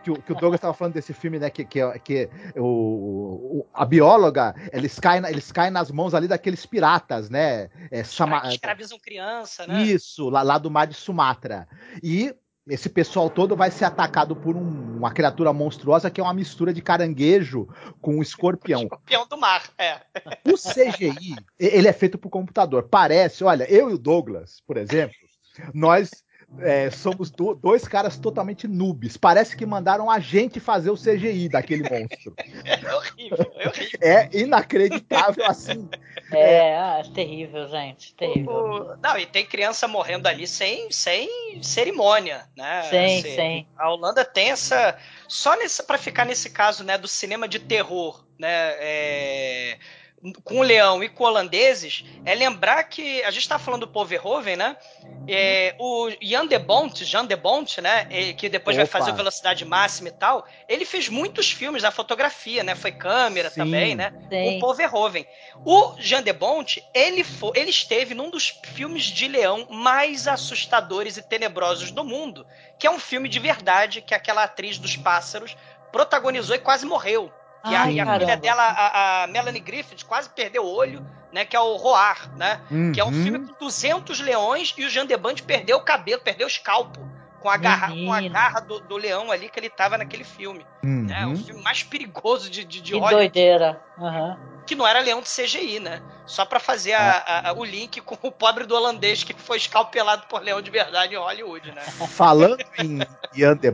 [0.09, 1.49] Que o, que o Douglas estava falando desse filme, né?
[1.49, 2.63] Que, que, que o,
[3.59, 7.69] o, a bióloga, eles caem, eles caem nas mãos ali daqueles piratas, né?
[7.91, 9.83] É, Sama, escravizam criança, né?
[9.83, 11.67] Isso, lá, lá do mar de Sumatra.
[12.01, 12.33] E
[12.67, 16.73] esse pessoal todo vai ser atacado por um, uma criatura monstruosa que é uma mistura
[16.73, 17.67] de caranguejo
[18.01, 18.81] com um escorpião.
[18.83, 20.01] Escorpião do mar, é.
[20.45, 22.87] O CGI, ele é feito por computador.
[22.89, 25.15] Parece, olha, eu e o Douglas, por exemplo,
[25.73, 26.23] nós
[26.57, 29.15] é, somos do, dois caras totalmente noobs.
[29.17, 32.33] Parece que mandaram a gente fazer o CGI daquele monstro.
[32.65, 33.99] É horrível, é horrível.
[34.01, 35.87] É inacreditável assim.
[36.31, 36.99] É, é...
[36.99, 38.13] é terrível, gente.
[38.15, 38.53] Terrível.
[38.53, 41.29] O, não, e tem criança morrendo ali sem, sem
[41.61, 42.83] cerimônia, né?
[42.83, 43.67] Sim, assim, sim.
[43.77, 44.97] A Holanda tem essa.
[45.27, 48.75] Só para ficar nesse caso, né, do cinema de terror, né?
[48.79, 49.77] É
[50.43, 54.05] com o Leão e com holandeses é lembrar que a gente está falando do Paul
[54.05, 54.77] Verhoeven, né?
[55.27, 58.33] É, o Jan de Bont, Jan de Bont, né?
[58.33, 58.85] Que depois Opa.
[58.85, 60.45] vai fazer o Velocidade Máxima e tal.
[60.67, 62.75] Ele fez muitos filmes da fotografia, né?
[62.75, 63.61] Foi câmera Sim.
[63.61, 64.13] também, né?
[64.29, 64.57] Sim.
[64.57, 65.25] O Paul Verhoeven.
[65.65, 71.17] O Jan de Bont, ele, foi, ele esteve num dos filmes de leão mais assustadores
[71.17, 72.45] e tenebrosos do mundo,
[72.77, 75.55] que é um filme de verdade que aquela atriz dos pássaros
[75.91, 77.31] protagonizou e quase morreu.
[77.65, 81.05] E, Ai, a, e a filha dela, a, a, Melanie Griffith, quase perdeu o olho,
[81.31, 81.43] né?
[81.43, 82.61] Que é o Roar, né?
[82.71, 82.91] Uhum.
[82.91, 85.05] Que é um filme com 200 leões e o Jean
[85.45, 87.07] perdeu o cabelo, perdeu o escalpo.
[87.41, 90.65] Com a garra, com a garra do, do, leão ali que ele tava naquele filme.
[90.83, 91.05] Uhum.
[91.05, 91.25] Né?
[91.25, 93.81] O filme mais perigoso de, de, de que doideira.
[93.97, 94.37] Uhum.
[94.67, 96.01] Que não era leão de CGI, né?
[96.25, 100.27] Só para fazer a, a, o link com o pobre do holandês que foi escalpelado
[100.27, 101.81] por leão de verdade em Hollywood, né?
[102.09, 102.99] Falando em
[103.33, 103.71] Jan de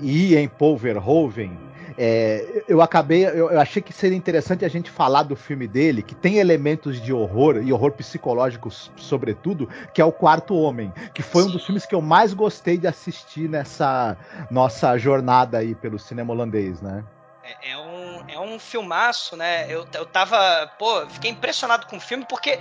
[0.00, 1.58] e em Paul Verhoeven,
[1.96, 6.02] é, eu acabei, eu, eu, achei que seria interessante a gente falar do filme dele,
[6.02, 11.22] que tem elementos de horror e horror psicológico, sobretudo, que é o Quarto Homem, que
[11.22, 11.48] foi Sim.
[11.48, 14.16] um dos filmes que eu mais gostei de assistir nessa
[14.50, 17.04] nossa jornada aí pelo cinema holandês, né?
[17.42, 19.66] É, é um, é um filmaço, né?
[19.68, 22.58] Eu, eu tava, pô, fiquei impressionado com o filme porque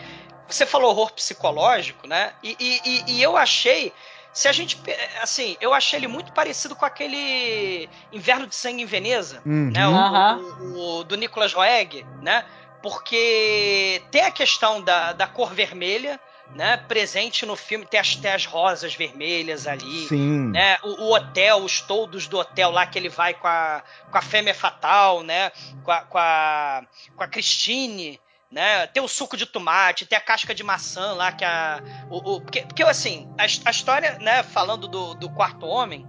[0.48, 2.34] você falou horror psicológico, né?
[2.44, 3.94] E, e, e eu achei
[4.34, 4.80] se a gente.
[5.22, 9.72] Assim, eu achei ele muito parecido com aquele Inverno de Sangue em Veneza, uhum.
[9.72, 9.88] né?
[9.88, 12.46] O, o, o, do Nicolas Roeg, né?
[12.82, 16.20] Porque tem a questão da, da cor vermelha,
[16.56, 20.50] né, presente no filme, tem as, tem as rosas vermelhas ali, Sim.
[20.52, 24.18] né, o, o, hotel, os toldos do hotel lá que ele vai com a, com
[24.18, 25.52] a fêmea fatal, né,
[25.84, 26.82] com a, com a,
[27.16, 28.20] com a Christine,
[28.52, 28.88] né?
[28.88, 31.82] Tem o suco de tomate, tem a casca de maçã lá, que a.
[32.10, 36.08] O, o porque, porque, assim, a, a, história, né, falando do, do quarto homem,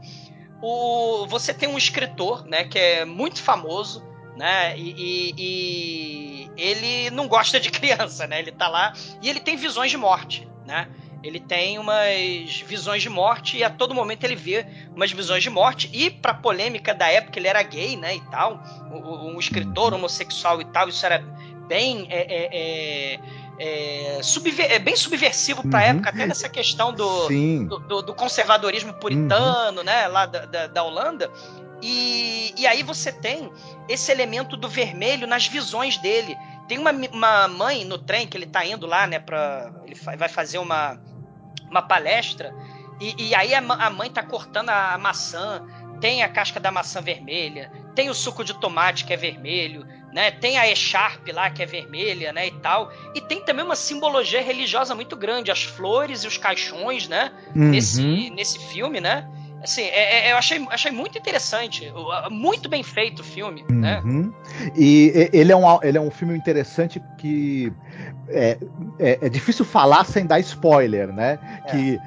[0.63, 4.03] o, você tem um escritor, né, que é muito famoso,
[4.37, 4.77] né?
[4.79, 8.39] E, e, e, ele não gosta de criança, né?
[8.39, 10.89] Ele tá lá e ele tem visões de morte, né?
[11.23, 14.67] Ele tem umas visões de morte e a todo momento ele vê
[14.97, 15.91] umas visões de morte.
[15.93, 18.17] E pra polêmica da época, ele era gay, né?
[18.17, 21.23] E tal, um, um escritor homossexual e tal, isso era
[21.71, 25.89] bem é, é, é, é, subver, é bem subversivo para a uhum.
[25.91, 29.85] época, até nessa questão do, do, do, do, conservadorismo puritano, uhum.
[29.85, 31.31] né, lá da, da, da Holanda.
[31.81, 33.51] E, e, aí você tem
[33.89, 36.37] esse elemento do vermelho nas visões dele.
[36.67, 40.29] Tem uma, uma mãe no trem que ele tá indo lá, né, pra, ele vai
[40.29, 41.01] fazer uma,
[41.71, 42.53] uma palestra,
[43.01, 45.65] e, e aí a, a, mãe tá cortando a, a maçã,
[46.01, 50.31] tem a casca da maçã vermelha, tem o suco de tomate que é vermelho, né?
[50.31, 52.93] Tem a E-Sharp lá que é vermelha, né, e tal.
[53.15, 57.71] E tem também uma simbologia religiosa muito grande, as flores e os caixões, né, uhum.
[57.71, 59.29] nesse, nesse filme, né?
[59.63, 61.93] Assim, é, é, eu achei, achei muito interessante,
[62.31, 64.01] muito bem feito o filme, né?
[64.03, 64.23] uhum.
[64.23, 64.73] né?
[64.75, 67.71] E ele é, um, ele é um filme interessante que
[68.29, 68.57] é,
[68.99, 71.39] é, é difícil falar sem dar spoiler, né?
[71.67, 71.71] É.
[71.71, 72.01] Que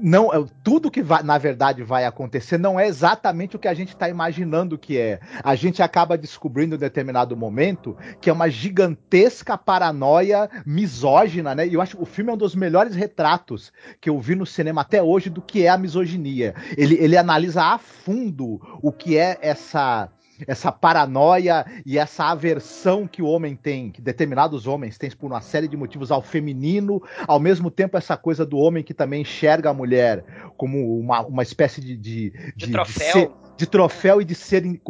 [0.00, 3.74] não é, tudo que vai, na verdade vai acontecer não é exatamente o que a
[3.74, 5.20] gente está imaginando que é.
[5.42, 11.66] A gente acaba descobrindo em determinado momento que é uma gigantesca paranoia misógina, né?
[11.66, 14.46] E eu acho que o filme é um dos melhores retratos que eu vi no
[14.46, 16.54] cinema até hoje do que é a misoginia.
[16.76, 20.10] Ele, ele analisa a fundo o que é essa
[20.46, 25.40] essa paranoia e essa aversão que o homem tem, que determinados homens têm por uma
[25.40, 29.70] série de motivos ao feminino, ao mesmo tempo essa coisa do homem que também enxerga
[29.70, 30.24] a mulher
[30.56, 33.43] como uma, uma espécie de, de, De de troféu.
[33.56, 34.80] De troféu e de ser in-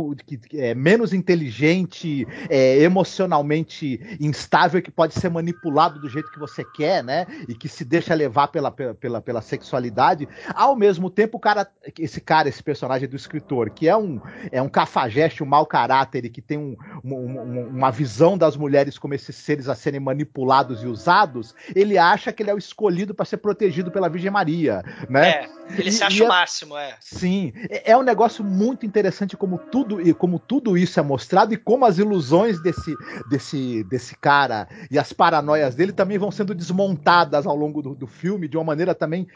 [0.54, 7.02] é, menos inteligente, é, emocionalmente instável, que pode ser manipulado do jeito que você quer,
[7.02, 7.26] né?
[7.48, 10.28] E que se deixa levar pela, pela, pela, sexualidade.
[10.54, 11.66] Ao mesmo tempo, o cara,
[11.98, 16.24] esse cara, esse personagem do escritor, que é um, é um cafajeste, um mau caráter
[16.24, 20.00] e que tem um- um- um- uma visão das mulheres como esses seres a serem
[20.00, 24.30] manipulados e usados, ele acha que ele é o escolhido para ser protegido pela Virgem
[24.30, 25.28] Maria, né?
[25.30, 25.48] É,
[25.78, 26.96] ele se E- acha e o é- máximo, é.
[27.00, 31.52] Sim, é é um negócio muito interessante como tudo e como tudo isso é mostrado
[31.52, 32.94] e como as ilusões desse,
[33.28, 38.06] desse, desse cara e as paranoias dele também vão sendo desmontadas ao longo do, do
[38.06, 39.26] filme de uma maneira também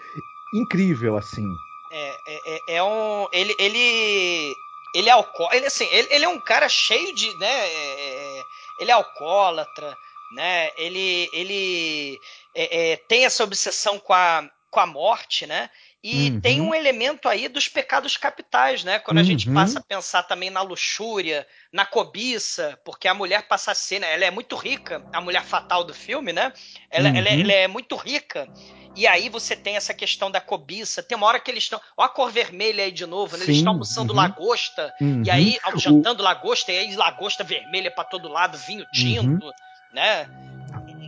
[0.54, 1.44] incrível, assim.
[1.90, 3.26] É, é, é- é um.
[3.32, 3.54] Ele.
[3.58, 4.54] Ele,
[4.94, 5.56] ele é alcoólatra.
[5.56, 7.34] Ele, assim, ele, ele é um cara cheio de.
[7.38, 8.42] Né, é, é,
[8.80, 9.96] ele é alcoólatra,
[10.34, 10.70] né?
[10.76, 12.20] Ele, ele
[12.54, 15.70] é, é, tem essa obsessão com a, com a morte, né?
[16.02, 16.40] E Uhum.
[16.40, 19.00] tem um elemento aí dos pecados capitais, né?
[19.00, 19.54] Quando a gente Uhum.
[19.54, 24.14] passa a pensar também na luxúria, na cobiça, porque a mulher passa a ser, né?
[24.14, 26.52] Ela é muito rica, a mulher fatal do filme, né?
[26.88, 27.40] Ela, ela é- Uhum.
[27.40, 28.48] ela é muito rica.
[28.94, 31.02] E aí você tem essa questão da cobiça.
[31.02, 31.80] Tem uma hora que eles estão.
[31.96, 33.42] Olha a cor vermelha aí de novo, né?
[33.44, 34.16] Eles Sim, estão almoçando uhum.
[34.18, 34.94] lagosta.
[35.00, 35.22] Uhum.
[35.26, 39.52] E aí, O- jantando lagosta, e aí lagosta vermelha pra todo lado, vinho tinto,
[39.92, 40.28] né?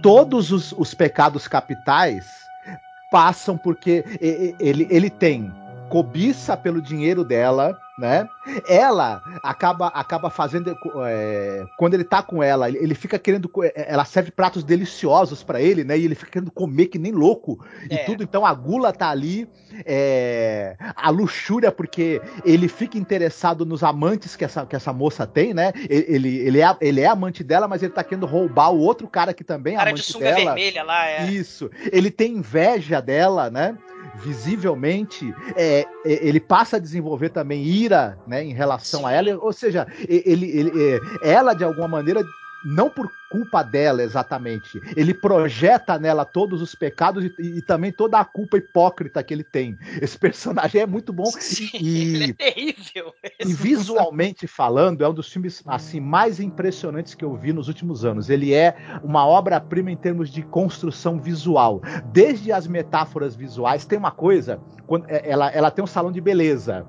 [0.03, 2.50] todos os, os pecados capitais
[3.11, 4.05] passam porque
[4.59, 5.53] ele, ele tem
[5.89, 8.27] cobiça pelo dinheiro dela, né?
[8.67, 10.75] Ela acaba acaba fazendo
[11.07, 15.61] é, quando ele tá com ela, ele, fica querendo é, ela serve pratos deliciosos pra
[15.61, 15.99] ele, né?
[15.99, 18.05] E ele fica querendo comer que nem louco e É.
[18.05, 18.23] tudo.
[18.23, 19.47] Então a gula tá ali,
[19.85, 25.53] é, a luxúria porque ele fica interessado nos amantes que essa, que essa moça tem,
[25.53, 25.73] né?
[25.89, 29.35] Ele, ele, é, ele é amante dela, mas ele tá querendo roubar o outro cara
[29.35, 30.55] que também é Cara de amante sunga dela.
[30.55, 31.27] vermelha lá, é.
[31.27, 31.71] Isso.
[31.93, 33.77] Ele tem inveja dela, né?
[34.23, 39.37] Visivelmente, é, é, ele passa a desenvolver também ira, né, em relação a ela.
[39.39, 40.73] Ou seja, ele, ele,
[41.23, 42.23] é, ela de alguma maneira,
[42.65, 48.19] não por culpa dela exatamente, ele projeta nela todos os pecados e, e também toda
[48.19, 49.79] a culpa hipócrita que ele tem.
[50.03, 53.15] Esse personagem é muito bom Sim, e, ele é terrível.
[53.39, 58.05] e visualmente falando, é um dos filmes assim mais impressionantes que eu vi nos últimos
[58.05, 58.29] anos.
[58.29, 61.81] Ele é uma obra-prima em termos de construção visual.
[62.13, 66.21] Desde as metáforas visuais, tem uma coisa, quando é, ela, ela tem um salão de
[66.21, 66.85] beleza.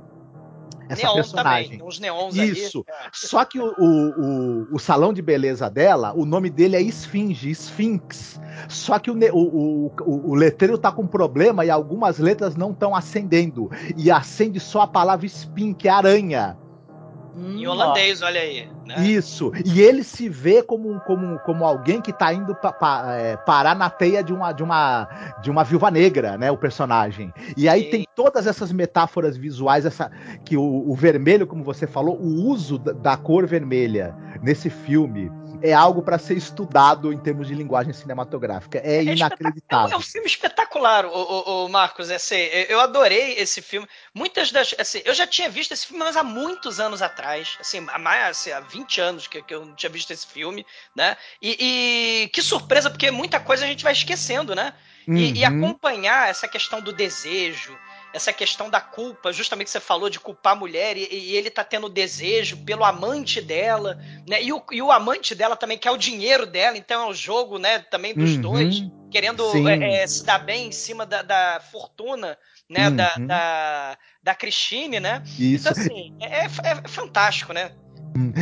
[0.92, 1.72] Essa Neon personagem.
[1.72, 2.86] também, uns neons Isso.
[2.88, 3.10] ali.
[3.14, 7.50] Só que o, o, o, o salão de beleza dela, o nome dele é Esfinge,
[7.52, 8.40] Sphinx.
[8.68, 12.96] Só que o, o, o, o letreiro tá com problema e algumas letras não estão
[12.96, 13.70] acendendo.
[13.98, 16.58] E acende só a palavra spin, que é aranha.
[17.36, 18.68] Em holandês, olha aí.
[18.86, 19.06] Né?
[19.08, 19.52] Isso.
[19.66, 23.38] E ele se vê como, um- como, como alguém que tá indo pa, pa- é,
[23.38, 25.08] parar na teia de uma, de, uma,
[25.42, 26.52] de uma viúva negra, né?
[26.52, 27.34] O personagem.
[27.56, 27.90] E aí Sim.
[27.90, 30.12] tem todas essas metáforas visuais, essa
[30.44, 35.32] que o, o vermelho, como você falou, o uso da, da cor vermelha nesse filme
[35.62, 38.80] é algo para ser estudado em termos de linguagem cinematográfica.
[38.80, 39.96] É, É inacreditável.
[39.96, 42.10] É um filme espetacular, o, o, o Marcos.
[42.10, 42.36] Assim,
[42.70, 43.88] eu adorei esse filme.
[44.14, 44.74] Muitas das.
[44.78, 47.58] Assim, eu já tinha visto esse filme, mas há muitos anos atrás.
[47.60, 50.66] Assim, há mais assim, há 20 anos que, que eu não tinha visto esse filme,
[50.96, 51.18] né?
[51.42, 54.74] E, e que surpresa, porque muita coisa a gente vai esquecendo, né?
[55.14, 55.48] E, e Uhum.
[55.48, 57.78] acompanhar essa questão do desejo,
[58.14, 61.50] essa questão da culpa, justamente que você falou de culpar a mulher, e, e ele
[61.50, 63.98] tá tendo desejo pelo amante dela,
[64.28, 64.42] né?
[64.42, 67.58] E o, e o amante dela também quer o dinheiro dela, então é um jogo,
[67.58, 68.42] né, também dos Uhum.
[68.42, 72.38] dois, querendo é, é, se dar bem em cima da, da fortuna,
[72.70, 73.28] né, da, Uhum.
[73.28, 75.22] da, da Christine, né?
[75.38, 75.68] Isso.
[75.68, 77.72] Então, assim, é, é- é fantástico, né?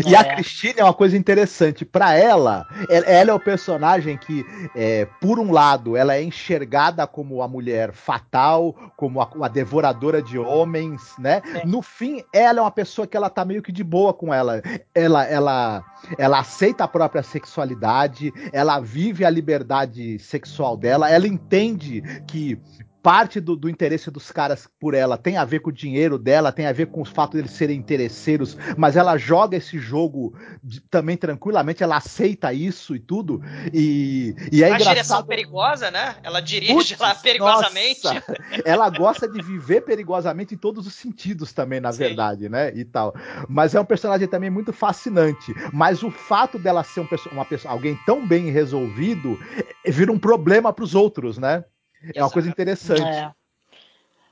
[0.05, 0.35] E a É.
[0.35, 1.85] Cristina é uma coisa interessante.
[1.85, 4.45] Pra ela, ela, ela é o personagem que,
[4.75, 10.21] é, por um lado, ela é enxergada como a mulher fatal, como a, a devoradora
[10.21, 11.41] de homens, né?
[11.55, 11.65] É.
[11.65, 14.61] No fim, ela é uma pessoa que ela tá meio que de boa com ela.
[14.93, 15.83] Ela, ela,
[16.17, 22.59] ela aceita a própria sexualidade, ela vive a liberdade sexual dela, ela entende que
[23.01, 26.51] parte do, do interesse dos caras por ela tem a ver com o dinheiro dela,
[26.51, 30.33] tem a ver com o fato deles serem interesseiros, mas ela joga esse jogo
[30.63, 33.41] de- também tranquilamente, ela aceita isso e tudo.
[33.73, 35.25] E, e é a direção engraçado.
[35.27, 36.15] perigosa, né?
[36.23, 38.03] Ela dirige Putz, lá perigosamente.
[38.03, 38.23] nossa,
[38.65, 41.99] ela gosta de viver perigosamente em todos os sentidos também, na Sim.
[41.99, 42.71] verdade, né?
[42.75, 43.13] E tal.
[43.47, 45.53] Mas é um personagem também muito fascinante.
[45.73, 49.37] Mas o fato dela ser um uma pessoa, alguém tão bem resolvido
[49.83, 51.63] eh, vira um problema para os outros, né?
[52.15, 53.01] É uma coisa interessante.
[53.01, 53.31] É.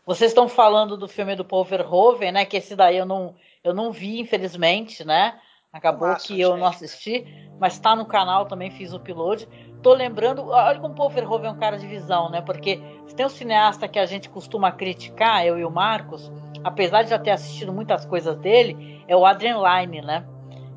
[0.06, 2.46] Vocês estão falando do filme do Paul Verhoeven, né?
[2.46, 5.38] Que esse daí eu não, eu não vi, infelizmente, né?
[5.72, 6.60] Acabou Nossa, que eu gente.
[6.62, 7.26] não assisti,
[7.60, 9.48] mas tá no canal também, fiz o upload.
[9.84, 12.42] Tô lembrando, olha como o Paul Verhoeven é um cara de visão, né?
[12.42, 16.32] Porque se tem um cineasta que a gente costuma criticar, eu e o Marcos,
[16.64, 20.26] apesar de já ter assistido muitas coisas dele, é o Adrian Lyne, né?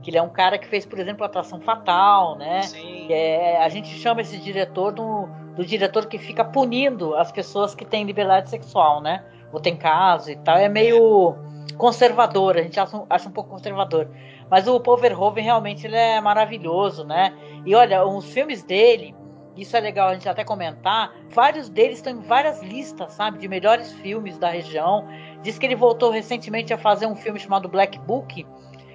[0.03, 2.62] Que ele é um cara que fez, por exemplo, Atração Fatal, né?
[2.62, 3.07] Sim.
[3.07, 5.28] Que é- a gente chama esse diretor do,
[5.61, 9.22] do diretor que fica punindo as pessoas que têm liberdade sexual, né?
[9.52, 10.56] Ou tem caso e tal.
[10.56, 11.34] É meio
[11.76, 14.08] conservador, a gente acha, acha um pouco conservador.
[14.50, 17.34] Mas o Paul Verhoeven realmente ele é maravilhoso, né?
[17.66, 19.14] E olha, os filmes dele,
[19.54, 23.36] isso é legal a gente até comentar, vários deles estão em várias listas, sabe?
[23.36, 25.06] De melhores filmes da região.
[25.42, 28.46] Diz que ele voltou recentemente a fazer um filme chamado Black Book,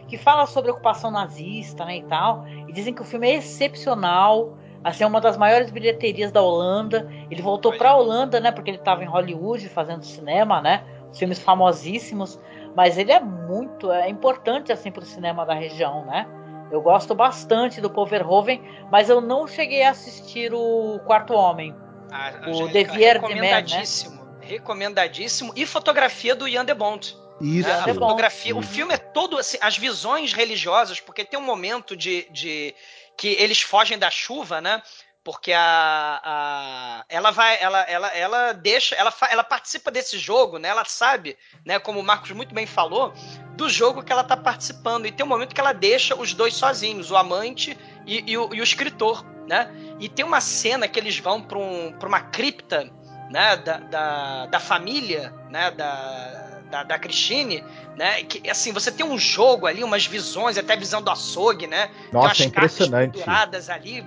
[0.08, 2.48] que fala sobre a ocupação nazista, né, e tal.
[2.68, 7.12] E dizem que o filme é excepcional, assim, é uma das maiores bilheterias da Holanda.
[7.32, 11.40] Ele voltou para a Holanda, né, porque ele estava em Hollywood fazendo cinema, né, filmes
[11.40, 12.40] famosíssimos.
[12.76, 16.28] Mas ele é muito, é importante assim para o cinema da região, né?
[16.72, 18.62] Eu gosto bastante do Paul Verhoeven,
[18.92, 21.74] mas eu não cheguei a assistir o Quarto Homem.
[22.12, 23.54] A O Devier de Man, né?
[23.54, 24.28] recomendadíssimo.
[24.42, 25.54] Recomendadíssimo.
[25.56, 27.18] E fotografia do Ian de Bont.
[27.42, 27.68] Isso.
[27.68, 27.76] né?
[27.76, 28.02] A é bom.
[28.02, 32.74] fotografia, o filme é todo assim, as visões religiosas, porque tem um momento de, de
[33.18, 34.82] que eles fogem da chuva, né?
[35.24, 40.70] Porque a, a ela vai, ela, ela, ela deixa, ela, ela participa desse jogo, né?
[40.70, 41.36] Ela sabe,
[41.66, 41.80] né?
[41.80, 43.12] Como o Marcos muito bem falou,
[43.56, 45.08] do jogo que ela tá participando.
[45.08, 48.54] E tem um momento que ela deixa os dois sozinhos, o amante e, e o,
[48.54, 49.72] e o escritor, né?
[50.00, 52.88] E tem uma cena que eles vão para um, uma cripta,
[53.32, 53.58] né?
[53.58, 55.72] Da, da, da família, né?
[55.72, 56.45] Da,
[56.76, 57.64] da, da Christine,
[57.96, 58.24] né?
[58.24, 61.88] Que assim, você tem um jogo ali, umas visões, até a visão do açougue, né?
[61.88, 63.12] Tem Nossa, umas é cartas impressionante.
[63.14, 64.06] penduradas ali,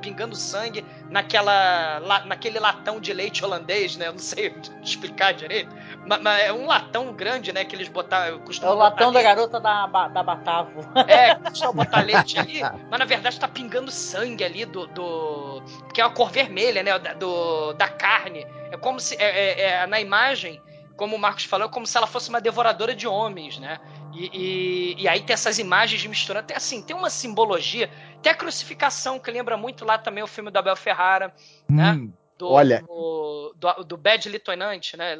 [0.00, 4.06] pingando sangue naquela, la- naquele latão de leite holandês, né?
[4.08, 5.74] Eu não sei explicar direito,
[6.06, 7.64] mas, mas é um latão grande, né?
[7.64, 10.80] Que eles botaram, É costumam o latão da garota da, da Batavo.
[11.08, 14.86] é, só botar leite ali, mas na verdade tá pingando sangue ali do.
[14.86, 15.62] do
[15.92, 16.96] que é a cor vermelha, né?
[16.98, 18.46] Da, do, da carne.
[18.70, 19.16] É como se.
[19.16, 20.60] É, é- é- na imagem,
[21.00, 23.80] como o Marcos falou, como se ela fosse uma devoradora de homens, né?
[24.12, 26.48] E, e, e aí tem essas imagens misturando.
[26.48, 27.90] Tem, assim, tem uma simbologia.
[28.20, 31.34] Tem a crucificação, que lembra muito lá também o filme do Abel Ferrara,
[31.66, 31.92] né?
[31.92, 32.82] Hum, Do, Olha.
[32.82, 35.16] Do, do, do Bad Lieutenant, né?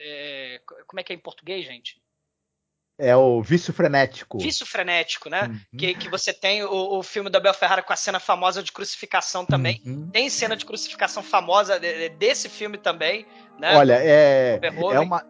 [0.00, 2.02] É, como é que é em português, gente?
[3.02, 4.38] É o vício frenético.
[4.38, 5.48] Vício frenético, né?
[5.50, 5.78] Uhum.
[5.78, 8.70] Que, que você tem o, o filme da Bel Ferrara com a cena famosa de
[8.70, 9.82] crucificação também.
[9.84, 10.08] Uhum.
[10.12, 13.26] Tem cena de crucificação famosa de- de- desse filme também,
[13.58, 13.76] né?
[13.76, 15.24] Olha, é, é, uma,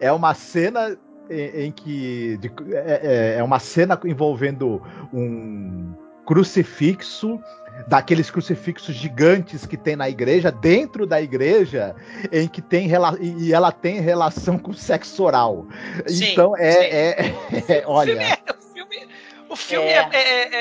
[0.00, 0.96] é uma cena
[1.28, 2.36] em, em que.
[2.38, 4.80] de- é, é- é uma cena envolvendo
[5.12, 7.40] um crucifixo,
[7.86, 11.94] daqueles crucifixos gigantes que tem na igreja, dentro da igreja,
[12.32, 15.66] em que tem rela- e ela tem relação com sexo oral.
[16.06, 16.78] Sim, então é, sim.
[16.80, 18.12] é- é- O olha.
[18.16, 18.36] filme é.
[18.52, 19.08] O filme,
[19.50, 19.92] o filme É.
[19.92, 20.08] é.
[20.12, 20.54] É,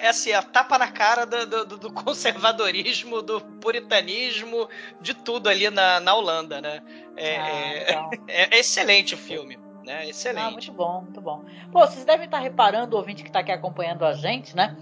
[0.00, 4.68] é- é, assim, a tapa na cara do, do- do conservadorismo, do puritanismo,
[5.00, 6.80] de tudo ali na, na Holanda, né?
[7.16, 8.10] É, Ah, é- então.
[8.28, 9.58] é excelente o filme.
[9.84, 9.98] Né?
[9.98, 10.52] Ah, Excelente.
[10.52, 11.44] muito bom, muito bom.
[11.72, 14.76] Pô, vocês devem estar reparando, o ouvinte que está aqui acompanhando a gente, né?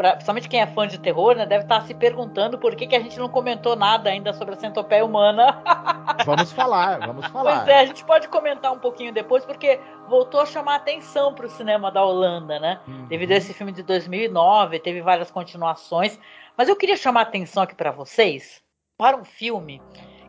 [0.00, 1.44] Pra, principalmente quem é fã de terror, né?
[1.44, 4.56] Deve estar se perguntando por que, que a gente não comentou nada ainda sobre a
[4.56, 5.62] centopeia humana.
[6.24, 7.64] Vamos falar, vamos falar.
[7.64, 9.78] Pois é, a gente pode comentar um pouquinho depois, porque
[10.08, 12.80] voltou a chamar atenção para o cinema da Holanda, né?
[12.88, 13.08] Uhum.
[13.08, 16.18] Devido a esse filme de 2009, teve várias continuações.
[16.56, 18.62] Mas eu queria chamar a atenção aqui para vocês
[18.96, 19.82] para um filme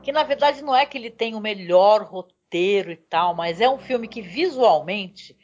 [0.03, 3.69] que, na verdade, não é que ele tem o melhor roteiro e tal, mas é
[3.69, 5.37] um filme que visualmente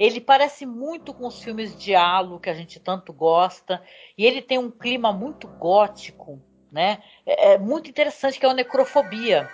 [0.00, 3.84] ele parece muito com os filmes de Halo que a gente tanto gosta,
[4.16, 6.42] e ele tem um clima muito gótico,
[6.72, 7.02] né?
[7.26, 9.50] É, é muito interessante que é o Necrofobia.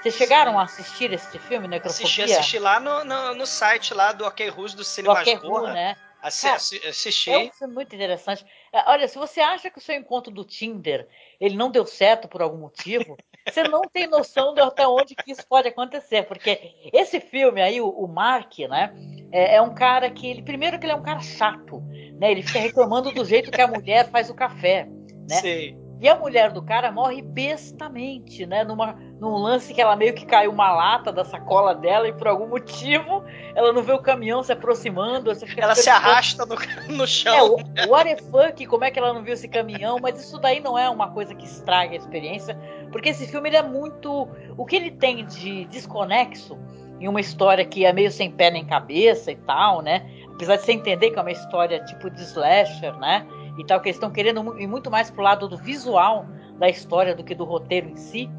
[0.00, 2.06] Vocês chegaram a assistir esse filme, Necrofobia?
[2.06, 5.34] Assisti, assisti lá no, no, no site lá do Ok Rus do Cine Do Ok
[5.34, 5.68] Masmorra.
[5.68, 5.96] Ru, né?
[6.22, 7.30] Assi- Cara, assi- assisti.
[7.30, 8.46] É um filme muito interessante.
[8.72, 11.08] É, Olha, se você acha que o seu encontro do Tinder
[11.40, 15.32] ele não deu certo por algum motivo, você não tem noção de até onde que
[15.32, 18.94] isso pode acontecer, porque esse filme aí, o, o Mark, né,
[19.32, 21.82] é, é um cara que ele primeiro que ele é um cara chato,
[22.18, 22.30] né?
[22.30, 24.88] Ele fica reclamando do jeito que a mulher faz o café,
[25.28, 25.36] né?
[25.36, 25.88] Sei.
[26.00, 28.62] E a mulher do cara morre bestamente, né?
[28.62, 32.28] Numa, num lance que ela meio que caiu uma lata da sacola dela e por
[32.28, 33.24] algum motivo
[33.54, 35.32] ela não vê o caminhão se aproximando.
[35.56, 36.54] Ela se arrasta no,
[36.96, 37.56] no é, chão.
[37.56, 39.98] o what the fuck, como é que ela não viu esse caminhão?
[40.00, 42.56] Mas isso daí não é uma coisa que estraga a experiência,
[42.90, 44.28] porque esse filme ele é muito.
[44.56, 46.58] O que ele tem de desconexo
[47.00, 50.08] em uma história que é meio sem pé nem cabeça e tal, né?
[50.34, 53.26] Apesar de você entender que é uma história tipo de slasher, né?
[53.58, 56.26] E tal, que eles estão querendo ir muito mais pro lado do visual
[56.58, 58.30] da história do que do roteiro em si.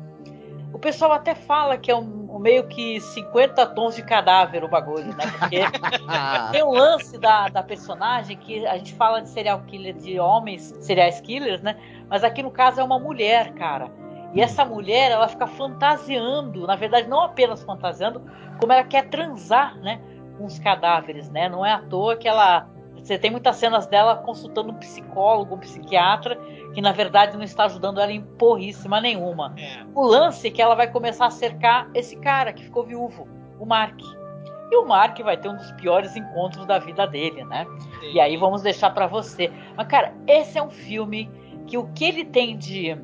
[0.73, 4.63] O pessoal até fala que é um um, um meio que 50 tons de cadáver
[4.63, 5.25] o bagulho, né?
[5.39, 5.59] Porque
[6.51, 10.75] tem um lance da, da personagem que a gente fala de serial killer de homens,
[10.79, 11.75] serial killers, né?
[12.07, 13.91] Mas aqui no caso é uma mulher, cara.
[14.33, 18.21] E essa mulher, ela fica fantasiando, na verdade, não apenas fantasiando,
[18.59, 19.99] como ela quer transar, né?
[20.37, 21.49] Com os cadáveres, né?
[21.49, 22.69] Não é à toa que ela.
[22.95, 26.37] Você tem muitas cenas dela consultando um psicólogo, um psiquiatra,
[26.73, 29.53] que na verdade não está ajudando ela em porríssima nenhuma.
[29.57, 29.83] É.
[29.95, 33.27] O lance é que ela vai começar a cercar esse cara que ficou viúvo,
[33.57, 33.99] o Mark.
[34.71, 37.65] E o Mark vai ter um dos piores encontros da vida dele, né?
[38.13, 39.51] E aí vamos deixar pra você.
[39.75, 41.29] Mas, cara, esse é um filme
[41.65, 42.95] que o que ele tem de.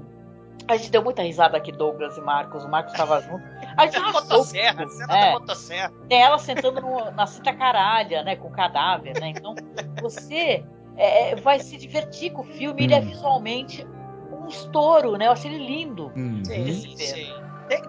[0.68, 2.64] A gente deu muita risada aqui, Douglas e Marcos.
[2.64, 3.44] O Marcos estava junto.
[3.78, 4.92] A gente o motosserra, bico.
[4.98, 5.26] cena É.
[5.34, 5.94] da motosserra.
[6.10, 8.36] Tem ela sentando no- na cinta caralha, né?
[8.36, 9.30] Com o cadáver, né?
[9.30, 9.54] Então,
[10.02, 10.64] você
[10.98, 12.84] é, vai se divertir com o filme.
[12.86, 13.06] Ele é Hum.
[13.06, 13.86] visualmente
[14.32, 15.28] um estouro, né?
[15.28, 16.12] Eu achei ele lindo.
[16.16, 16.44] Uhum.
[16.46, 17.34] Sim, Sim.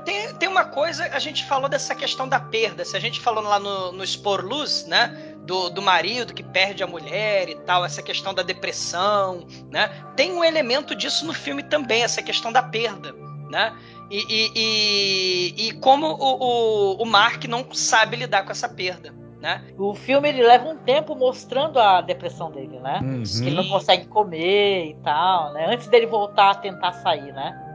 [0.05, 2.83] Tem, tem, uma coisa, a gente falou dessa questão da perda.
[2.83, 5.36] Se a gente falou lá no, no Expor Luz, né?
[5.47, 9.89] Do, do marido que perde a mulher e tal, essa questão da depressão, né?
[10.17, 13.15] Tem um elemento disso no filme também, essa questão da perda,
[13.49, 13.73] né?
[14.11, 19.15] E, e, e, e como o, o, o Mark não sabe lidar com essa perda,
[19.41, 19.65] né?
[19.79, 23.01] O filme ele leva um tempo mostrando a depressão dele, né?
[23.03, 23.23] Uhum.
[23.23, 25.67] Que ele não consegue comer e tal, né?
[25.73, 27.66] Antes dele voltar a tentar sair, né?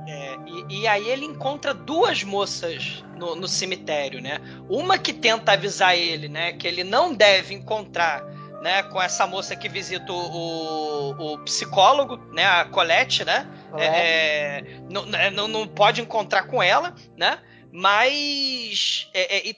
[0.45, 4.39] É, e, e aí ele encontra duas moças no, no cemitério, né?
[4.69, 8.23] Uma que tenta avisar ele, né, que ele não deve encontrar,
[8.61, 13.47] né, com essa moça que visita o, o, o psicólogo, né, a Colette, né?
[13.77, 17.39] É, é, não, não, não pode encontrar com ela, né?
[17.71, 19.53] Mas é, é,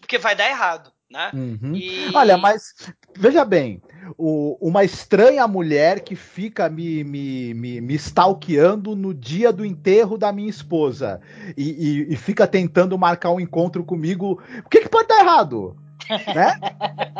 [0.00, 1.30] porque vai dar errado, né?
[1.34, 1.74] Uhum.
[1.74, 2.74] E- Olha, mas
[3.16, 3.82] veja bem,
[4.16, 10.16] o- uma estranha mulher que fica me, me, me, me stalkeando no dia do enterro
[10.16, 11.20] da minha esposa
[11.56, 11.62] e,
[12.08, 15.76] e- e fica tentando marcar um encontro comigo, o que, que pode dar errado?
[16.34, 16.58] né?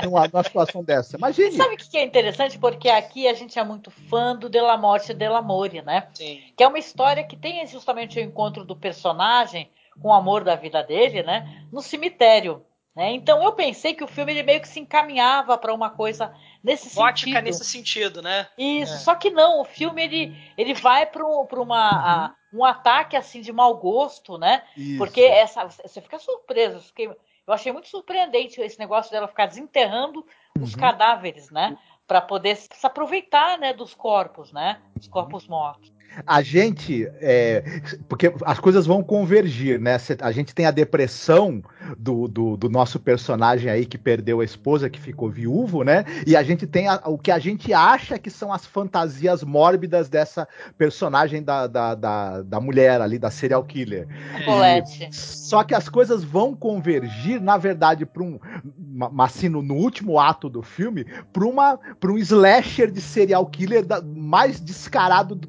[0.04, 1.16] Numa, numa situação dessa.
[1.16, 1.52] Imagine.
[1.52, 2.58] Sabe o que é interessante?
[2.58, 6.06] Porque aqui a gente é muito fã do Della Morte e Dell'Amore, né?
[6.14, 6.40] Sim.
[6.56, 9.68] Que é uma história que tem justamente o encontro do personagem
[10.00, 11.64] com o amor da vida dele, né?
[11.72, 12.62] No cemitério.
[12.96, 13.12] Né?
[13.12, 16.32] Então eu pensei que o filme ele meio que se encaminhava para uma coisa
[16.62, 17.44] nesse Gótica sentido.
[17.44, 18.48] nesse sentido, né?
[18.58, 18.98] Isso, É.
[18.98, 23.52] só que não, o filme ele, ele vai para uma a- um ataque assim de
[23.52, 24.64] mau gosto, né?
[24.76, 24.98] Isso.
[24.98, 29.46] Porque essa você fica surpreso, eu, fiquei- eu achei muito surpreendente esse negócio dela ficar
[29.46, 30.24] desenterrando
[30.60, 30.80] os Uhum.
[30.80, 31.76] cadáveres, né?
[32.06, 34.80] Para poder se aproveitar, né, dos corpos, né?
[34.96, 35.92] Dos corpos mortos.
[36.26, 39.96] A gente, é, porque as coisas vão convergir, né?
[40.20, 41.62] A gente tem a depressão
[41.96, 46.04] do, do, do nosso personagem aí que perdeu a esposa, que ficou viúvo, né?
[46.26, 50.08] E a gente tem a- o que a gente acha que são as fantasias mórbidas
[50.08, 50.46] dessa
[50.76, 54.08] personagem da, da, da, da mulher ali, da serial killer.
[54.44, 55.08] Colette.
[55.12, 58.38] Só que as coisas vão convergir, na verdade, para um.
[58.78, 64.02] ma- Mas assim, no, último ato do filme, para um slasher de serial killer da-
[64.02, 65.48] mais descarado do,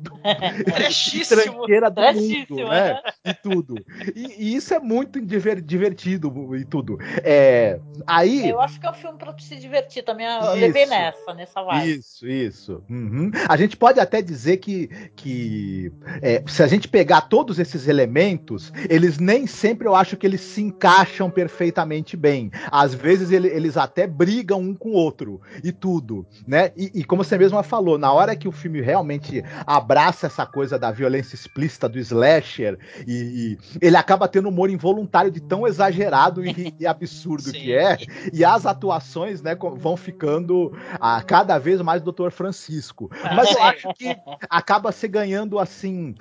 [0.63, 1.41] Trestíssimo.
[1.41, 3.01] tranqueira do mundo, né?
[3.25, 3.75] E tudo.
[4.15, 6.97] E, e isso é muito diver- divertido e tudo.
[7.23, 8.49] É, aí.
[8.49, 10.25] Eu acho que é um filme para se divertir também.
[10.25, 10.53] Eu Isso.
[10.55, 11.97] levei nessa, nessa vibe.
[11.99, 12.83] Isso, isso.
[12.89, 13.31] Uhum.
[13.47, 15.91] A gente pode até dizer que, que
[16.21, 20.41] é, se a gente pegar todos esses elementos, eles nem sempre eu acho que eles
[20.41, 22.51] se encaixam perfeitamente bem.
[22.71, 26.71] Às vezes ele- eles até brigam um com o outro e tudo, né?
[26.75, 30.77] E, e como você mesma falou, na hora que o filme realmente abraça essa coisa
[30.77, 32.77] da violência explícita do slasher
[33.07, 37.51] e, e ele acaba tendo um humor involuntário de tão exagerado e, e absurdo Sim.
[37.51, 37.97] que é,
[38.33, 42.29] e as atuações, né, vão ficando a cada vez mais Dr.
[42.31, 43.09] Francisco.
[43.35, 44.15] Mas eu acho que
[44.49, 46.15] acaba se ganhando assim: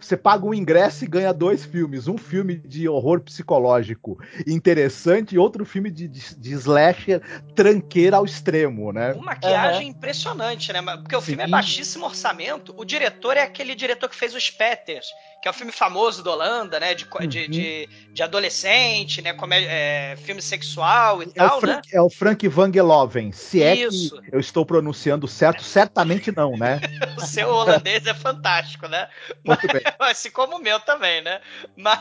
[0.00, 2.08] você paga um ingresso e ganha dois filmes.
[2.08, 7.20] Um filme de horror psicológico interessante e outro filme de, de, de slasher
[7.54, 9.12] tranqueira ao extremo, né?
[9.12, 10.82] Uma maquiagem impressionante, né?
[10.96, 11.50] Porque o filme é Sim.
[11.50, 12.74] baixíssimo orçamento.
[12.76, 15.06] O diretor é aquele diretor que fez os Petters,
[15.42, 16.94] que é o filme famoso da Holanda, né?
[16.94, 17.28] De, de, Uhum.
[17.50, 19.32] de, de adolescente, né?
[19.32, 21.72] Comé- é, filme sexual e É o, tal, né?
[21.74, 23.32] Frank, é o Frank Vangeloven.
[23.32, 24.20] Se é Isso.
[24.22, 26.80] que eu estou pronunciando certo, certamente não, né?
[27.16, 29.08] O seu holandês é fantástico, né?
[29.44, 29.82] Muito bem.
[30.00, 31.40] Assim como o meu também, né?
[31.76, 32.00] Mas,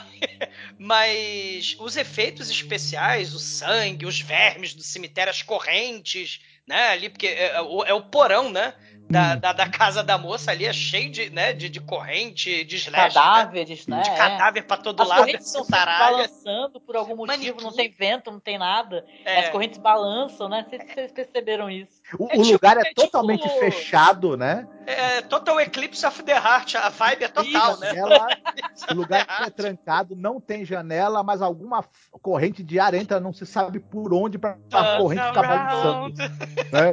[0.77, 6.89] mas os efeitos especiais, o sangue, os vermes do cemitério, as correntes, né?
[6.89, 8.73] Ali, porque é, é o, é o porão, né?
[9.09, 9.39] Da, Hum.
[9.39, 13.15] da, da casa da moça ali é cheio de, né, de, de corrente, de slash,
[13.15, 13.21] né?
[13.21, 14.01] Cadáveres, né?
[14.01, 14.15] de É.
[14.15, 17.63] cadáver pra todo As lado, correntes essa estão balançando por algum motivo, Manequim.
[17.63, 19.05] não tem vento, não tem nada.
[19.25, 19.39] É.
[19.39, 20.61] As correntes balançam, né?
[20.63, 22.01] Não sei se vocês perceberam isso.
[22.19, 24.67] O, É o tipo- lugar é é tipo- totalmente fechado, né?
[24.85, 27.79] É Total Eclipse of the Heart, a vibe é total, Isso.
[27.79, 27.95] né?
[27.95, 28.27] Ela,
[28.91, 31.83] o lugar é trancado, não tem janela, mas alguma
[32.21, 36.13] corrente de ar entra, não se sabe por onde para a corrente ficar balançando.
[36.71, 36.91] né?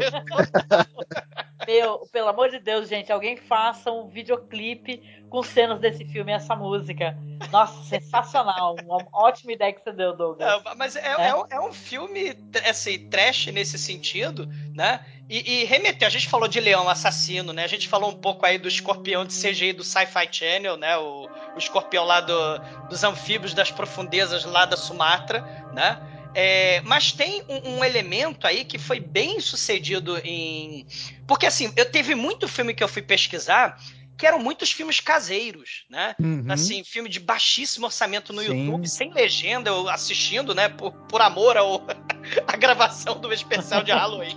[1.66, 6.34] Meu, pelo amor de Deus, gente, alguém faça um videoclipe com cenas desse filme e
[6.34, 7.16] essa música.
[7.52, 8.76] Nossa, sensacional.
[8.84, 10.48] Uma ótima ideia que você deu, Douglas.
[10.64, 11.28] É, mas é, É.
[11.28, 12.34] é um- é um filme
[12.68, 15.04] assim, trash nesse sentido, né?
[15.28, 17.62] E, e remeteu, a gente falou de Leão Assassino, né?
[17.62, 20.96] A gente falou um pouco aí do escorpião de CGI do Sci-Fi Channel, né?
[20.98, 22.58] O, o escorpião lá do-
[22.88, 25.98] dos anfíbios das profundezas lá da Sumatra, né?
[26.34, 30.84] É, mas tem um, um elemento aí que foi bem sucedido em.
[31.26, 33.78] Porque assim, eu teve muito filme que eu fui pesquisar
[34.20, 36.14] que eram muitos filmes caseiros, né?
[36.20, 36.44] Uhum.
[36.50, 38.48] Assim, filme de baixíssimo orçamento no Sim.
[38.66, 40.68] YouTube, sem legenda, eu assistindo, né?
[40.68, 41.86] Por, por amor ao,
[42.46, 44.36] à gravação do especial de Halloween.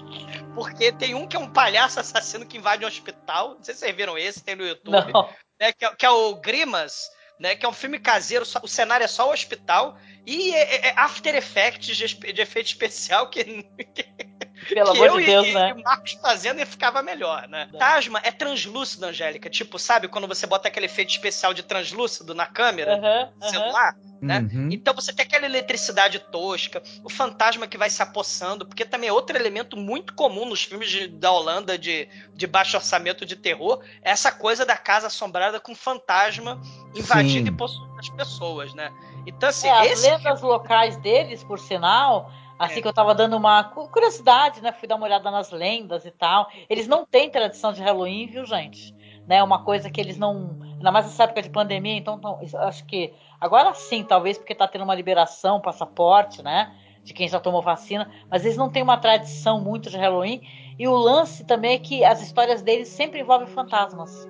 [0.54, 3.56] Porque tem um que é um palhaço assassino que invade um hospital.
[3.56, 5.12] Não sei se vocês viram esse, tem no YouTube.
[5.60, 7.56] Né, que, é, que é o Grimas, né?
[7.56, 9.98] Que é um filme caseiro, o cenário é só o hospital.
[10.26, 13.44] E é, é After Effects de, de efeito especial que,
[14.64, 15.70] Pelo que amor eu de e, Deus, e, né?
[15.70, 17.70] e o Marcos fazendo e ficava melhor, né?
[17.78, 19.50] Tasma é translúcido, Angélica.
[19.50, 23.00] Tipo, sabe quando você bota aquele efeito especial de translúcido na câmera?
[23.42, 24.48] Celular, né?
[24.54, 24.70] Uhum.
[24.72, 29.14] Então você tem aquela eletricidade tosca, o fantasma que vai se apossando, porque também é
[29.14, 33.84] outro elemento muito comum nos filmes de- da Holanda de, de baixo orçamento de terror,
[34.02, 36.62] é essa coisa da casa assombrada com fantasma
[36.96, 37.54] invadindo Sim.
[37.54, 38.92] e possuindo as pessoas, né?
[39.26, 42.32] Então, assim, É, as lendas locais deles, por sinal,
[42.66, 42.82] assim É.
[42.82, 44.72] que eu tava dando uma cu- curiosidade, né?
[44.72, 46.48] Fui dar uma olhada nas lendas e tal.
[46.70, 48.94] Eles não têm tradição de Halloween, viu, gente?
[49.28, 50.58] Né, uma coisa que eles não.
[50.74, 53.14] Ainda mais nessa época de pandemia, então tão- acho que.
[53.40, 56.74] Agora sim, talvez, porque tá tendo uma liberação, passaporte, né?
[57.04, 60.42] De quem já tomou vacina, mas eles não têm uma tradição muito de Halloween.
[60.78, 64.26] E o lance também é que as histórias deles sempre envolvem fantasmas.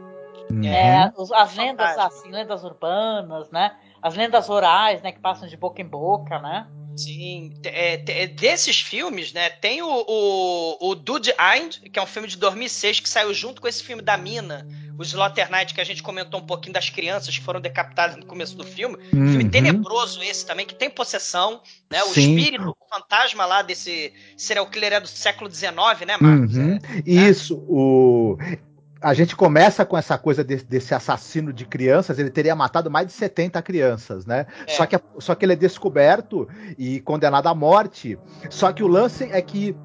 [0.52, 0.64] Uhum.
[0.66, 2.06] É, os- as lendas, Fantasma.
[2.20, 3.76] assim, lendas urbanas, né?
[4.02, 5.12] As lendas orais, né?
[5.12, 6.68] Que passam de boca em boca, né?
[6.96, 12.06] Sim, é, é, desses filmes, né, tem o, o, o Dude Eind, que é um
[12.08, 14.68] filme de 2006 que saiu junto com esse filme da Mina,
[14.98, 18.26] o Slaughter Night, que a gente comentou um pouquinho das crianças que foram decapitadas no
[18.26, 18.96] começo do filme.
[19.14, 19.50] Um filme Uhum.
[19.50, 22.36] tenebroso esse também, que tem possessão, né, o Sim.
[22.38, 25.72] espírito, o fantasma lá desse serial killer é do século XIX,
[26.06, 26.56] né, Marcos?
[26.56, 26.78] Uhum.
[26.78, 28.38] É, Isso, o.
[29.04, 33.06] A gente começa com essa coisa de- desse assassino de crianças, ele teria matado mais
[33.08, 34.46] de 70 crianças, né?
[34.66, 34.72] É.
[34.72, 36.48] Só, que, só que ele é descoberto
[36.78, 38.18] e condenado à morte.
[38.50, 39.76] Só que o lance é que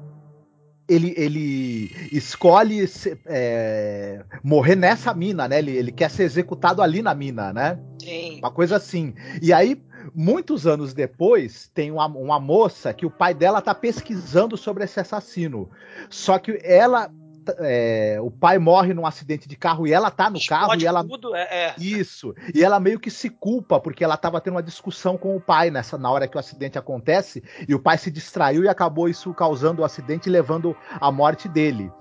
[0.87, 5.59] ele, ele escolhe se- é, morrer nessa mina, né?
[5.59, 7.77] Ele, ele quer ser executado ali na mina, né?
[8.01, 8.39] sim.
[8.39, 9.13] Uma coisa assim.
[9.41, 9.79] E aí,
[10.15, 14.99] muitos anos depois, tem uma, uma moça que o pai dela tá pesquisando sobre esse
[14.99, 15.69] assassino.
[16.09, 17.11] Só que ela.
[17.59, 20.87] É, o pai morre num acidente de carro e ela tá no carro Explode e
[20.87, 21.03] ela.
[21.03, 21.75] tudo, é, é.
[21.77, 22.33] Isso.
[22.53, 25.69] E ela meio que se culpa, porque ela tava tendo uma discussão com o pai
[25.71, 29.33] nessa, na hora que o acidente acontece, e o pai se distraiu e acabou isso
[29.33, 31.91] causando o acidente e levando à morte dele.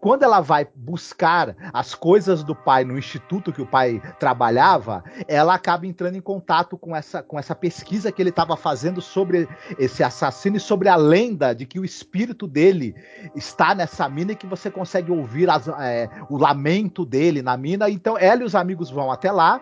[0.00, 5.54] Quando ela vai buscar as coisas do pai no instituto que o pai trabalhava, ela
[5.54, 9.48] acaba entrando em contato com essa, com essa pesquisa que ele estava fazendo sobre
[9.78, 12.94] esse assassino e sobre a lenda de que o espírito dele
[13.34, 17.88] está nessa mina e que você consegue ouvir as- é, o lamento dele na mina.
[17.90, 19.60] Então ela e os amigos vão até lá.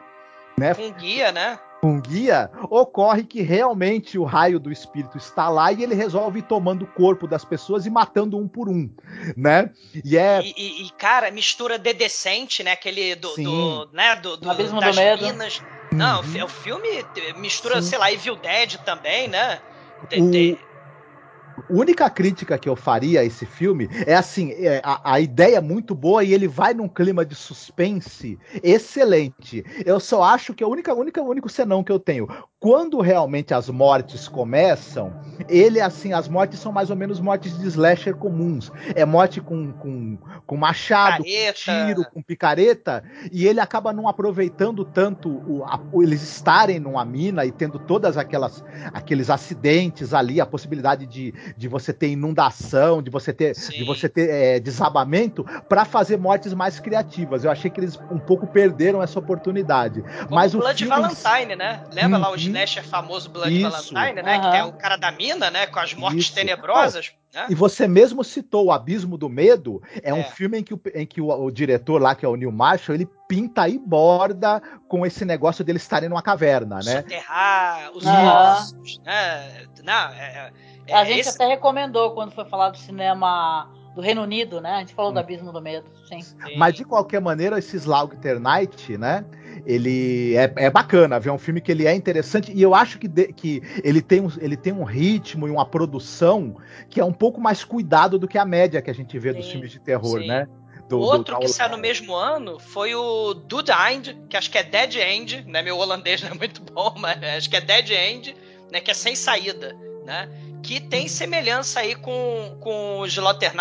[0.77, 1.59] Com guia, né?
[1.81, 6.43] Com guia, ocorre que realmente o raio do espírito está lá e ele resolve ir
[6.43, 8.89] tomando o corpo das pessoas e matando um por um,
[9.37, 9.71] né?
[10.05, 12.73] E é E, e- e, cara, mistura The Descent, né?
[12.73, 13.45] Aquele do, Sim.
[13.45, 14.17] do, né?
[14.17, 15.23] do, do Abismo das do Medo.
[15.27, 15.61] minas.
[15.93, 16.45] Não, Uhum.
[16.45, 16.89] o filme
[17.37, 17.89] mistura, Sim.
[17.91, 19.61] sei lá, Evil Dead também, né?
[20.09, 20.59] Tem- O- tem-
[21.69, 25.61] única crítica que eu faria a esse filme é assim: é, a, a ideia é
[25.61, 29.65] muito boa e ele vai num clima de suspense excelente.
[29.85, 32.29] Eu só acho que a única, única, único senão que eu tenho.
[32.65, 35.13] Quando realmente as mortes começam,
[35.51, 38.73] ele assim, as mortes são mais ou menos mortes de slasher comuns.
[38.95, 40.17] É morte com, com,
[40.47, 41.53] com machado, Picareta.
[41.53, 47.05] com tiro, com picareta, e ele acaba não aproveitando tanto o, a- eles estarem numa
[47.05, 48.65] mina e tendo todas aquelas
[48.95, 53.73] aqueles acidentes ali, a possibilidade de, de você ter inundação, de você ter, Sim.
[53.77, 57.45] de você ter é, desabamento, para fazer mortes mais criativas.
[57.45, 60.01] Eu achei que eles um pouco perderam essa oportunidade.
[60.01, 61.83] Como Mas o Blood filme Valentine, né?
[61.93, 62.54] Lembra lá o Uhum.
[62.55, 63.71] Slasher famoso Blood Isso.
[63.93, 64.39] Valentine, né?
[64.39, 64.51] Que Aham.
[64.53, 66.35] tem o cara da mina, né, com as mortes Isso.
[66.35, 67.47] tenebrosas, né?
[67.51, 70.25] E você mesmo citou o Abismo do Medo, é, um É.
[70.25, 72.95] filme em que, o, em que o, o diretor lá, que é o Neil Marshall,
[72.95, 77.03] ele pinta e borda com esse negócio deles estarem numa caverna, né?
[77.03, 78.57] Soterrar os Ah.
[78.59, 79.65] ossos, né?
[79.83, 80.53] Não, é,
[80.87, 84.73] é- A gente esse- até recomendou quando foi falar do cinema do Reino Unido, né?
[84.75, 85.15] A gente falou Hum.
[85.15, 86.19] do Abismo do Medo, sim.
[86.57, 89.25] Mas de qualquer maneira, esse Slaug Night, né?
[89.67, 91.33] Ele é, é bacana, viu?
[91.33, 94.21] é um filme que ele é interessante e eu acho que, de- que ele, tem
[94.21, 96.57] um, ele tem um ritmo e uma produção
[96.89, 99.45] que é um pouco mais cuidado do que a média que a gente vê dos
[99.45, 100.27] Sim, filmes de terror, sim.
[100.29, 100.47] né?
[100.89, 104.51] Do- do- outro da que saiu no mesmo ano foi o Dude End, que acho
[104.51, 105.63] que é Dead End, né?
[105.63, 108.37] Meu holandês não é muito bom, mas acho que é Dead End,
[108.71, 108.81] né?
[108.81, 109.75] Que é sem saída,
[110.05, 110.29] né?
[110.63, 113.53] Que tem semelhança aí com, com o Slaughter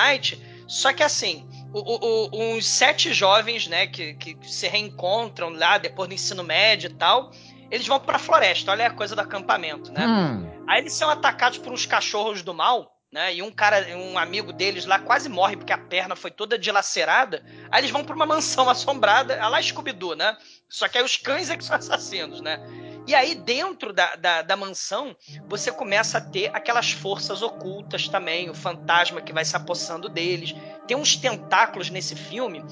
[0.68, 1.46] só que assim,
[1.80, 3.88] o- o- uns sete jovens, né?
[3.88, 7.32] Que, que se reencontram lá depois do ensino médio e tal,
[7.72, 10.06] eles vão pra floresta, olha a coisa do acampamento, né?
[10.06, 13.36] Hum, Aí eles são atacados por uns cachorros do mal, né?
[13.36, 17.44] E um cara, um amigo deles lá quase morre porque a perna foi toda dilacerada.
[17.72, 20.38] Aí eles vão pra uma mansão assombrada, a lá Scooby-Doo, né?
[20.70, 22.60] Só que aí os cães é que são assassinos, né?
[23.06, 25.16] E aí, dentro da, da, da mansão,
[25.48, 30.54] você começa a ter aquelas forças ocultas também, o fantasma que vai se apossando deles.
[30.88, 32.66] Tem uns tentáculos nesse filme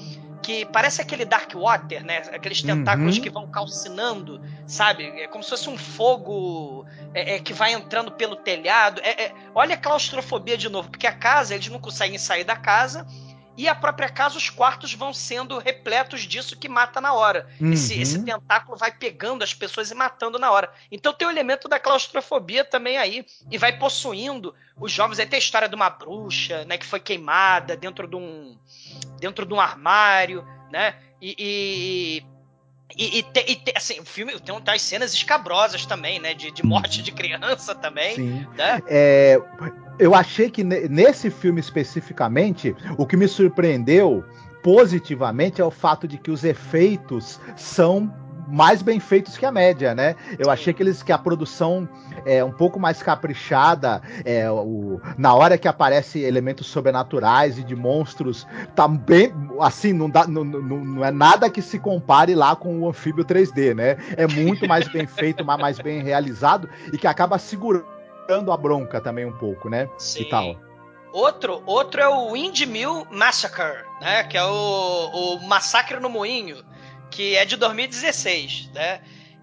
[0.44, 2.18] que parece aquele Dark Water, né?
[2.32, 3.22] Aqueles tentáculos Uhum.
[3.22, 5.04] que vão calcinando, sabe?
[5.20, 6.84] É como se fosse um fogo
[7.14, 9.00] é, é, que vai entrando pelo telhado.
[9.04, 12.56] É, é- olha a claustrofobia de novo, porque a casa, eles não conseguem sair da
[12.56, 13.06] casa.
[13.56, 17.48] E a própria casa, os quartos vão sendo repletos disso que mata na hora.
[17.60, 18.00] Esse, uhum.
[18.00, 20.72] esse tentáculo vai pegando as pessoas e matando na hora.
[20.90, 23.26] Então tem o elemento da claustrofobia também aí.
[23.50, 25.18] E vai possuindo os jovens.
[25.18, 26.78] Aí tem a história de uma bruxa, né?
[26.78, 28.58] Que foi queimada dentro de um.
[29.18, 30.96] dentro de um armário, né?
[31.20, 31.36] E.
[31.38, 32.31] e
[32.96, 36.34] e, e, te- e te- assim, o filme tem umas cenas escabrosas também, né?
[36.34, 38.46] De, de morte de criança também, Sim.
[38.56, 38.82] né?
[38.86, 39.38] É,
[39.98, 44.24] eu achei que ne- nesse filme especificamente, o que me surpreendeu
[44.62, 48.12] positivamente é o fato de que os efeitos são
[48.52, 50.14] mais bem feitos que a média, né?
[50.38, 51.88] Eu achei que eles que a produção
[52.26, 57.74] é um pouco mais caprichada, é, o, na hora que aparece elementos sobrenaturais e de
[57.74, 58.46] monstros,
[58.76, 62.80] tá bem assim, não, dá, não, não, não é nada que se compare lá com
[62.80, 63.96] o anfíbio 3D, né?
[64.18, 69.24] É muito mais bem feito, mais bem realizado e que acaba segurando a bronca também
[69.24, 69.88] um pouco, né?
[69.96, 70.22] Sim.
[70.22, 70.56] E tal.
[71.12, 74.24] Outro, outro é o Windmill Massacre, né?
[74.24, 76.56] Que é o, o Massacre no Moinho,
[77.12, 79.00] que é de 2016, né?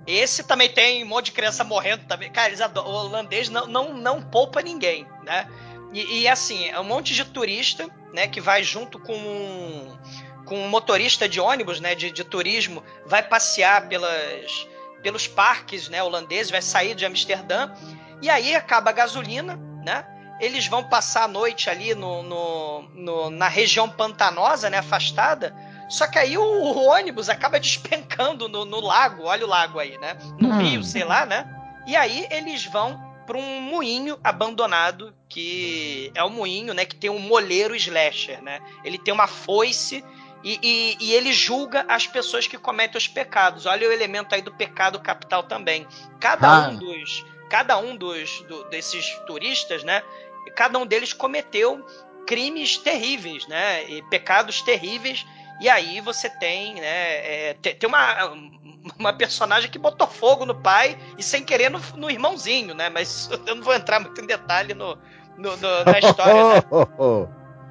[0.08, 2.32] Esse também tem um monte de criança morrendo também.
[2.32, 5.48] Cara, eles o holandês não, não, não poupa ninguém, né?
[5.94, 8.28] E, e, assim, é um monte de turista, né?
[8.28, 9.98] Que vai junto com um,
[10.46, 11.94] com um motorista de ônibus, né?
[11.96, 14.68] De, de turismo, vai passear pelas,
[15.04, 16.02] pelos parques, né?
[16.02, 17.72] Holandeses, vai sair de Amsterdã.
[18.22, 20.06] E aí acaba a gasolina, né?
[20.40, 25.54] Eles vão passar a noite ali no, no, no- na região pantanosa, né, afastada.
[25.90, 29.98] Só que aí o, o ônibus acaba despencando no, no lago, olha o lago aí,
[29.98, 30.16] né?
[30.40, 30.58] No Hum.
[30.60, 31.48] rio, sei lá, né?
[31.88, 36.86] E aí eles vão para um moinho abandonado, que é o moinho, né?
[36.86, 38.60] Que tem um moleiro slasher, né?
[38.84, 40.04] Ele tem uma foice
[40.44, 43.66] e, e- e ele julga as pessoas que cometem os pecados.
[43.66, 45.88] Olha o elemento aí do pecado capital também.
[46.20, 46.70] Cada Ah.
[46.70, 50.02] um dos, cada um dos do- desses turistas, né?
[50.56, 51.86] Cada um deles cometeu
[52.26, 53.84] crimes terríveis, né?
[53.90, 55.26] E pecados terríveis.
[55.60, 57.50] E aí você tem, né?
[57.50, 58.26] é, tem, uma,
[58.98, 62.90] uma personagem que botou fogo no pai e sem querer no, no irmãozinho, né?
[62.90, 64.98] Mas eu não vou entrar muito em detalhe no,
[65.38, 66.64] no- no- na história, né?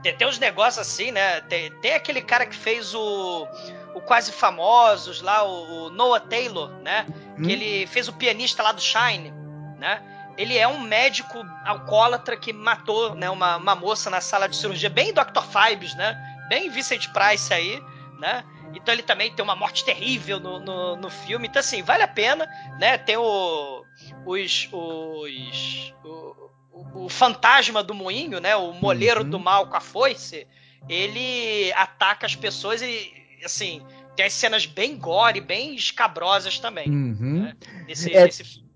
[0.03, 1.41] Tem, tem uns negócios assim, né?
[1.43, 3.49] Tem, tem aquele cara que fez o,
[3.95, 7.05] o Quase Famosos lá, o, o Noah Taylor, né?
[7.37, 7.43] Hum.
[7.43, 9.33] Que ele fez o pianista lá do Shine,
[9.79, 10.01] né?
[10.37, 14.89] Ele é um médico alcoólatra que matou né, uma, uma moça na sala de cirurgia,
[14.89, 15.43] bem Dr.
[15.43, 16.17] Fibes, né?
[16.49, 17.81] Bem Vincent Price aí,
[18.19, 18.45] né?
[18.75, 21.49] Então ele também tem uma morte terrível no, no, no filme.
[21.49, 22.47] Então, assim, vale a pena,
[22.79, 22.99] né?
[22.99, 23.83] Tem o,
[24.27, 24.69] os.
[24.73, 28.55] os o, o- o fantasma do moinho, né?
[28.57, 29.31] O moleiro Uhum.
[29.31, 30.47] do mal com a foice.
[30.89, 33.13] Ele ataca as pessoas e,
[33.45, 33.83] assim,
[34.15, 36.89] tem as cenas bem gore, bem escabrosas também.
[36.89, 37.43] Uhum.
[37.43, 37.57] né,
[37.87, 38.69] Nesse, É- nesse filme.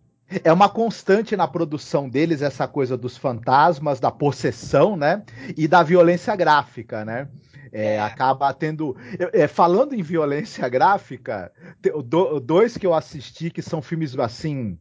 [0.42, 5.22] É uma constante na produção deles essa coisa dos fantasmas, da possessão, né?
[5.56, 7.28] E da violência gráfica, né?
[7.72, 8.00] É, É.
[8.00, 8.96] Acaba tendo.
[9.32, 11.50] é, falando em violência gráfica,
[12.04, 14.78] do- dois que eu assisti que são filmes assim.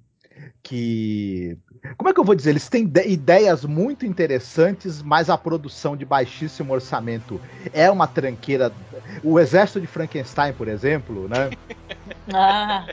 [0.63, 1.57] Que.
[1.97, 2.49] Como é que eu vou dizer?
[2.51, 7.39] Eles têm ide- ideias muito interessantes, mas a produção de baixíssimo orçamento
[7.73, 8.71] é uma tranqueira.
[9.23, 11.49] O Exército de Frankenstein, por exemplo, né?
[12.33, 12.87] Ah,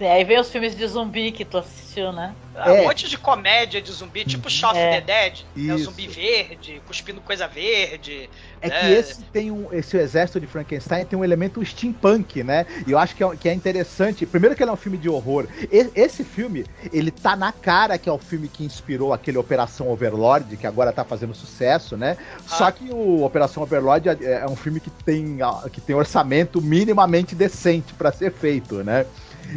[0.00, 2.34] Sim, aí vem os filmes de zumbi que tu assistiu, né?
[2.56, 2.80] Ah, É.
[2.80, 4.98] Um monte de comédia de zumbi, tipo Shaun of É.
[4.98, 8.30] the Dead, né, o zumbi verde, cuspindo coisa verde.
[8.62, 8.80] É né?
[8.80, 9.68] que esse tem um.
[9.70, 12.64] Esse exército de Frankenstein tem um elemento steampunk, né?
[12.86, 14.24] E eu acho que é, que é interessante.
[14.24, 15.46] Primeiro que ele é um filme de horror.
[15.70, 19.90] E- esse filme, ele tá na cara que é o filme que inspirou aquele Operação
[19.90, 22.16] Overlord, que agora tá fazendo sucesso, né?
[22.50, 22.56] Ah.
[22.56, 25.38] Só que o Operação Overlord é, é um filme que tem,
[25.70, 29.04] que tem orçamento minimamente decente pra ser feito, né?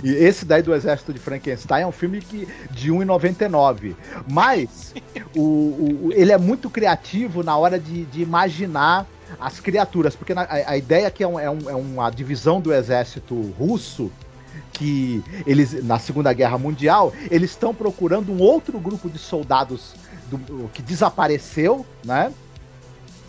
[0.03, 3.95] E esse daí do Exército de Frankenstein é um filme que, de 1,99.
[4.30, 4.94] Mas
[5.36, 9.06] o, o- ele é muito criativo na hora de, de imaginar
[9.40, 12.61] as criaturas, porque na- a, a ideia que é, um- é um- é uma divisão
[12.61, 14.11] do exército russo
[14.72, 19.94] que eles na Segunda Guerra Mundial eles estão procurando um outro grupo de soldados
[20.28, 22.32] do- que desapareceu, né?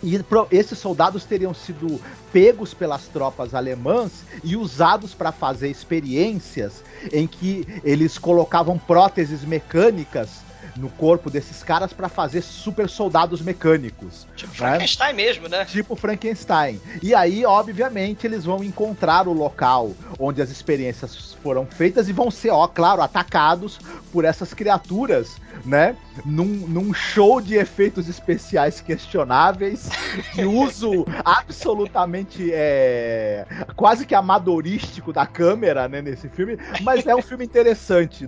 [0.05, 1.99] E esses soldados teriam sido
[2.31, 4.11] pegos pelas tropas alemãs
[4.43, 10.45] e usados para fazer experiências em que eles colocavam próteses mecânicas
[10.77, 14.27] no corpo desses caras para fazer super soldados mecânicos.
[14.35, 14.57] Tipo né?
[14.57, 15.65] Frankenstein mesmo, né?
[15.65, 16.79] Tipo Frankenstein.
[17.01, 22.29] E aí, obviamente, eles vão encontrar o local onde as experiências foram feitas e vão
[22.29, 23.79] ser, ó, claro, atacados
[24.11, 25.95] por essas criaturas, né?
[26.25, 29.89] Num, num show de efeitos especiais questionáveis,
[30.33, 33.45] de uso absolutamente é,
[33.75, 36.57] quase que amadorístico da câmera, né, nesse filme.
[36.81, 38.27] Mas é um filme interessante.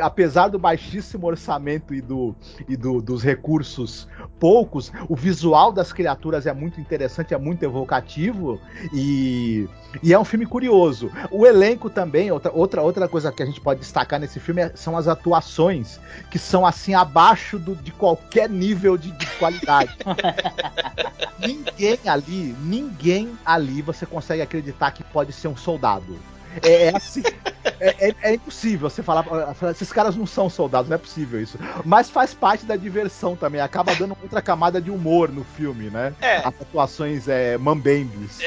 [0.00, 2.34] Apesar do baixíssimo orçamento e, do,
[2.68, 4.08] e do- dos recursos
[4.38, 8.60] poucos, o visual das criaturas é muito interessante, é muito evocativo
[8.92, 9.68] e,
[10.02, 11.10] e é um filme curioso.
[11.30, 14.72] O elenco também, outra, outra, outra coisa que a gente pode destacar nesse filme é-
[14.74, 16.00] são as atuações,
[16.30, 19.96] que são assim abaixo do- de qualquer nível de, de qualidade.
[21.38, 26.18] ninguém ali, ninguém ali você consegue acreditar que pode ser um soldado.
[26.62, 27.22] É, é assim.
[27.80, 29.22] É, é- é impossível você falar.
[29.22, 31.58] falar, Esses caras não são soldados, não é possível isso.
[31.84, 33.60] Mas faz parte da diversão também.
[33.60, 36.14] Acaba dando outra camada de humor no filme, né?
[36.20, 36.36] É.
[36.38, 38.38] As atuações é, mambembes.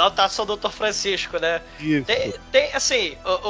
[0.00, 0.70] A atuação do Dr.
[0.70, 1.62] Francisco, né?
[1.78, 2.04] Isso.
[2.04, 3.48] Tem, tem, assim, o,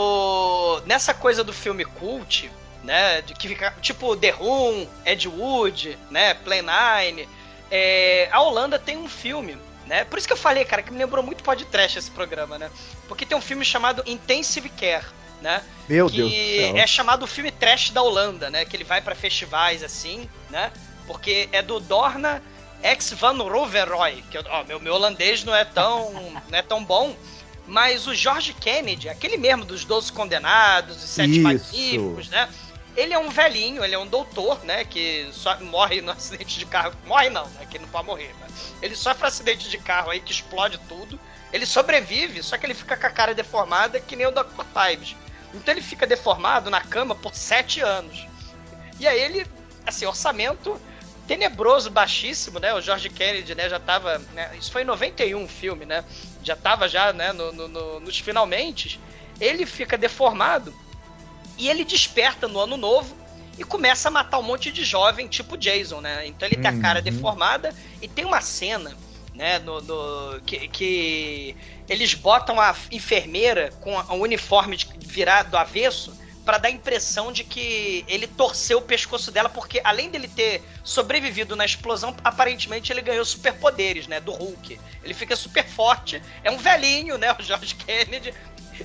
[0.77, 2.51] o- nessa coisa do filme cult,
[2.85, 3.23] né?
[3.23, 6.35] De que fica, tipo The Room, Ed Wood, né?
[6.35, 7.29] Play Nine.
[7.71, 9.57] é, a Holanda tem um filme,
[9.87, 10.05] né?
[10.05, 12.71] Por isso que eu falei, cara, que me lembrou muito podcast esse programa, né?
[13.09, 15.07] Porque tem um filme chamado Intensive Care,
[15.41, 15.63] né?
[15.89, 16.77] Meu que Deus céu.
[16.77, 18.65] é chamado o filme trash da Holanda, né?
[18.65, 20.71] Que ele vai pra festivais assim, né?
[21.07, 22.43] Porque é do Dorna
[22.83, 26.13] Ex van Roveroy, que ó, meu, meu holandês não é tão
[26.51, 27.17] não é tão bom,
[27.67, 31.41] mas o George Kennedy, aquele mesmo dos Doze Condenados, os Sete.
[31.41, 32.49] Magníficos, né?
[32.97, 34.85] Ele é um velhinho, ele é um doutor, né?
[34.85, 36.93] Que só morre no acidente de carro.
[37.05, 37.67] Morre não, né?
[37.69, 38.47] Que não pode morrer, né?
[38.81, 41.19] Ele sofre um acidente de carro aí que explode tudo.
[41.53, 44.65] Ele sobrevive, só que ele fica com a cara deformada que nem o Dr.
[44.73, 45.17] Fives.
[45.53, 48.27] Então ele fica deformado na cama por sete anos.
[48.99, 49.47] E aí ele,
[49.87, 50.81] assim, orçamento
[51.27, 52.75] tenebroso, baixíssimo, né?
[52.75, 54.19] O George Kennedy, né, já tava.
[54.35, 56.05] né, isso foi em 91 o filme, né?
[56.43, 59.01] Já tava já, né, no, no- no- nos finalmente.
[59.41, 60.73] Ele fica deformado
[61.59, 63.17] e ele desperta no ano novo
[63.59, 66.27] e começa a matar um monte de jovem, tipo Jason, né?
[66.27, 67.05] Então ele tem a cara Uhum.
[67.05, 68.97] deformada e tem uma cena,
[69.33, 71.57] né, no, no- que, que
[71.89, 77.33] eles botam a enfermeira com o uniforme de- virado do avesso para dar a impressão
[77.33, 82.93] de que ele torceu o pescoço dela, porque além dele ter sobrevivido na explosão, aparentemente
[82.93, 84.79] ele ganhou superpoderes, né, do Hulk.
[85.03, 88.35] Ele fica super forte, é um velhinho, né, o George Kennedy,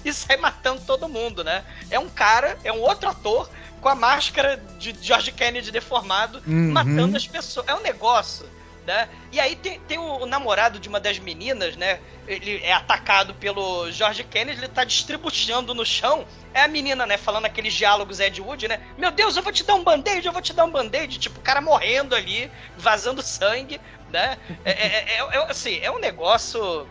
[0.03, 1.63] e sai matando todo mundo, né?
[1.89, 3.49] É um cara, é um outro ator
[3.81, 6.71] com a máscara de George Kennedy deformado, Uhum.
[6.71, 7.67] matando as pessoas.
[7.67, 8.45] É um negócio,
[8.85, 9.07] né?
[9.31, 11.99] E aí tem, tem o, o namorado de uma das meninas, né?
[12.27, 16.25] Ele é atacado pelo George Kennedy, ele tá distribuindo no chão.
[16.53, 18.79] É a menina, né, falando aqueles diálogos Ed Wood, né?
[18.97, 21.17] Meu Deus, eu vou te dar um band-aid, eu vou te dar um band-aid.
[21.19, 23.79] Tipo, o cara morrendo ali, vazando sangue,
[24.11, 24.37] né?
[24.65, 26.87] É, é- é- é- assim, é um negócio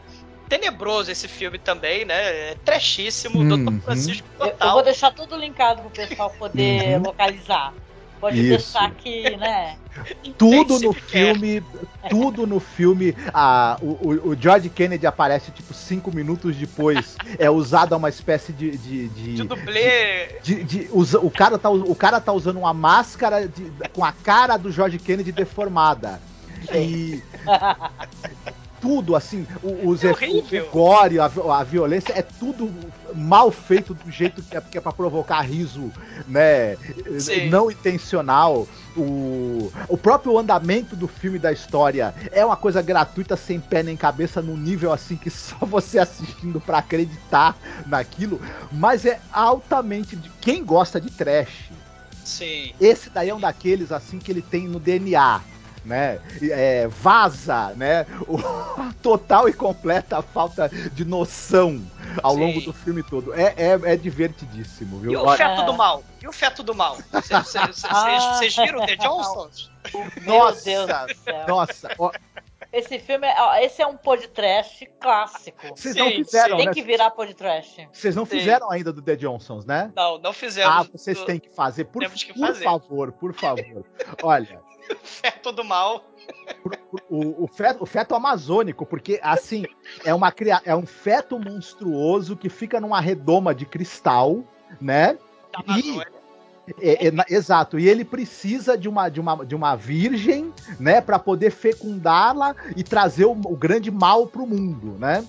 [0.48, 2.50] tenebroso esse filme também, né?
[2.50, 3.64] É trashíssimo, Uhum.
[3.78, 3.84] Dr.
[3.84, 4.72] Francisco Eu, eu total.
[4.74, 7.02] vou deixar tudo linkado pro pessoal poder Uhum.
[7.04, 7.72] localizar.
[8.20, 8.48] Pode Isso.
[8.48, 9.76] deixar aqui, né?
[10.36, 11.06] Tudo no Care.
[11.06, 11.62] filme,
[12.10, 13.14] tudo no filme.
[13.32, 17.16] A, o, o- George Kennedy aparece tipo cinco minutos depois.
[17.38, 18.76] É usado uma espécie de.
[18.76, 20.40] de, de- De dublê.
[20.42, 24.10] de- de- usa- o, cara tá, o cara tá usando uma máscara de- com a
[24.10, 26.20] cara do George Kennedy deformada.
[26.74, 27.22] E
[28.80, 30.66] tudo, assim, o, os É horrível.
[30.66, 32.72] o gore, a, a violência, é tudo
[33.14, 35.90] mal feito do jeito que é, que é pra provocar riso,
[36.26, 36.76] né?
[37.18, 37.48] Sim.
[37.48, 38.66] Não intencional.
[38.96, 43.96] O, o próprio andamento do filme da história é uma coisa gratuita, sem pé nem
[43.96, 47.56] cabeça, num nível assim que só você assistindo pra acreditar
[47.86, 48.40] naquilo,
[48.72, 51.70] mas é altamente de quem gosta de trash.
[52.24, 52.72] Sim.
[52.80, 55.40] Esse daí é um daqueles assim que ele tem no DNA,
[55.88, 56.20] né?
[56.42, 58.06] É, vaza, né?
[58.28, 61.82] O, a total e completa falta de noção
[62.22, 62.40] ao Sim.
[62.40, 63.34] longo do filme todo.
[63.34, 65.12] É, é, é divertidíssimo, viu?
[65.12, 65.64] E o feto É.
[65.64, 66.04] do mal?
[66.22, 66.96] E o feto do mal?
[67.10, 68.38] Vocês- Ah.
[68.64, 69.70] viram The Johnsons?
[70.22, 70.64] Meu Nossa.
[70.64, 71.44] Deus do céu.
[71.48, 72.10] nossa, ó,
[72.70, 75.58] Esse filme, é, ó, esse é um podcast clássico.
[75.74, 76.72] vocês Sim, não fizeram, Tem né?
[76.74, 77.88] que virar podcast.
[77.90, 78.38] Vocês não Sim.
[78.38, 79.90] fizeram ainda do The Johnsons, né?
[79.96, 80.70] Não, não fizemos.
[80.70, 82.64] Ah, vocês do têm que fazer, por, Temos que por fazer.
[82.64, 83.84] favor, por favor.
[84.22, 84.60] Olha,
[85.02, 86.04] feto do mal.
[87.10, 89.64] o, o, feto, o feto amazônico, porque assim,
[90.04, 94.44] é, uma, cria- é um feto monstruoso que fica numa redoma de cristal,
[94.80, 95.18] né?
[95.52, 96.00] Da E-.
[96.80, 101.18] É, é, exato, e ele precisa de uma, de uma, de uma virgem, né, para
[101.18, 105.24] poder fecundá-la e trazer o, o grande mal pro mundo, né?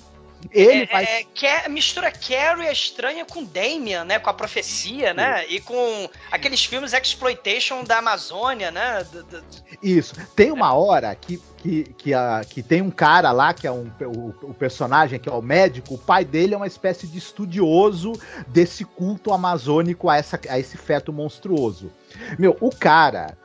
[0.52, 4.20] Ele É, vai é, Ca- mistura Carrie a estranha com Damien, né?
[4.20, 5.46] Com a profecia, né?
[5.48, 9.06] E com aqueles filmes exploitation da Amazônia, né?
[9.12, 9.44] do- do-
[9.84, 10.14] Isso.
[10.36, 13.92] Tem uma hora que, que, que, a, que tem um cara lá, que é um,
[14.02, 18.14] o, o personagem, que é o médico, o pai dele é uma espécie de estudioso
[18.48, 21.92] desse culto amazônico a, essa, a esse feto monstruoso.
[22.38, 23.38] Meu, o cara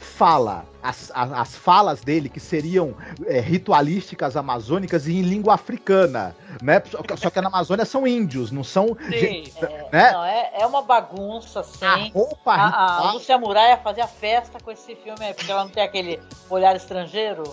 [0.00, 2.94] fala as, a- as falas dele que seriam
[3.26, 6.82] é, ritualísticas amazônicas e em língua africana, né?
[6.90, 9.44] Só que, só que na Amazônia são índios, não são Sim.
[9.60, 10.12] É, né?
[10.12, 11.84] Não, é, é uma bagunça, assim.
[11.84, 12.66] a roupa A, a
[12.96, 16.18] ritual, Lúcia Muraia fazia festa com esse filme aí, porque ela não tem aquele
[16.48, 17.44] olhar estrangeiro.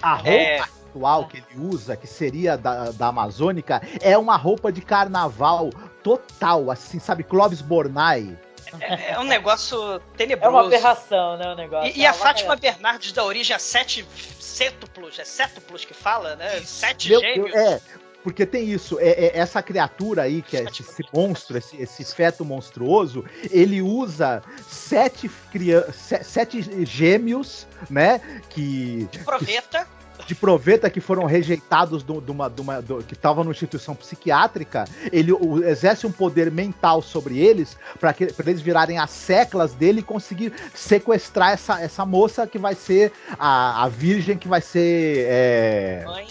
[0.00, 0.60] a roupa É.
[0.86, 5.70] ritual que ele usa, que seria da, da Amazônica, é uma roupa de carnaval
[6.04, 7.24] total, assim, sabe?
[7.24, 8.38] Clóvis Bornai.
[8.80, 10.58] É, é um negócio É uma tenebroso.
[10.66, 11.90] aberração, né, o negócio.
[11.94, 12.80] E, e É a uma Fátima avacalhação.
[12.82, 14.06] Bernardes da origem a sete
[14.38, 16.60] cétuplos, é cétuplos que fala, né?
[16.64, 17.52] Sete Meu gêmeos.
[17.52, 17.80] Deus, é,
[18.22, 22.04] porque tem isso, é, é essa criatura aí, que é esse, esse monstro, esse, esse
[22.14, 28.20] feto monstruoso, ele usa sete, cria- se- sete gêmeos, né?
[28.50, 29.08] Que.
[29.10, 29.86] De proveta.
[30.26, 35.32] De proveta que foram rejeitados do- de uma, do- que estavam numa instituição psiquiátrica, ele
[35.32, 38.14] o- exerce um poder mental sobre eles para
[38.46, 43.84] eles virarem as seclas dele e conseguir sequestrar essa, essa moça que vai ser a,
[43.84, 46.26] a virgem que vai ser é, Mãe.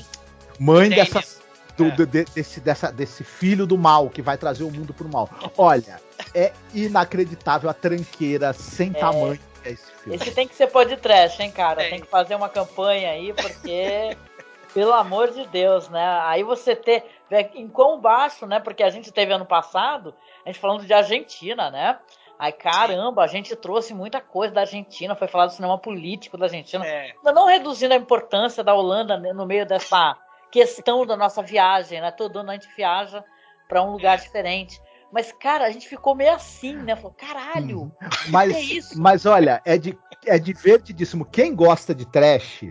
[0.60, 1.40] mãe dessas,
[1.76, 2.06] do- É.
[2.06, 5.30] de- desse, dessa, desse filho do mal que vai trazer o mundo pro mal.
[5.58, 6.00] Olha,
[6.34, 10.16] é inacreditável a tranqueira sem tamanho que é esse filme.
[10.16, 11.82] Esse tem que ser podcast, hein, cara?
[11.82, 11.90] Tem.
[11.92, 14.16] Tem que fazer uma campanha aí, porque.
[14.74, 16.06] Pelo amor de Deus, né?
[16.24, 17.04] Aí você ter.
[17.30, 18.60] vê Em quão baixo, né?
[18.60, 20.14] Porque a gente teve ano passado,
[20.46, 21.98] a gente falando de Argentina, né?
[22.38, 26.46] Aí, caramba, a gente trouxe muita coisa da Argentina, foi falar do cinema político da
[26.46, 26.86] Argentina.
[26.86, 27.14] É.
[27.24, 30.16] Não reduzindo a importância da Holanda né, no meio dessa
[30.52, 32.12] questão da nossa viagem, né?
[32.12, 33.24] Todo ano a gente viaja
[33.68, 34.80] para um lugar diferente.
[35.12, 36.96] Mas, cara, a gente ficou meio assim, né?
[36.96, 37.92] Falou, caralho,
[38.30, 39.00] Mas, que é isso?
[39.02, 41.24] mas olha, é, de, é divertidíssimo.
[41.26, 42.66] Quem gosta de trash,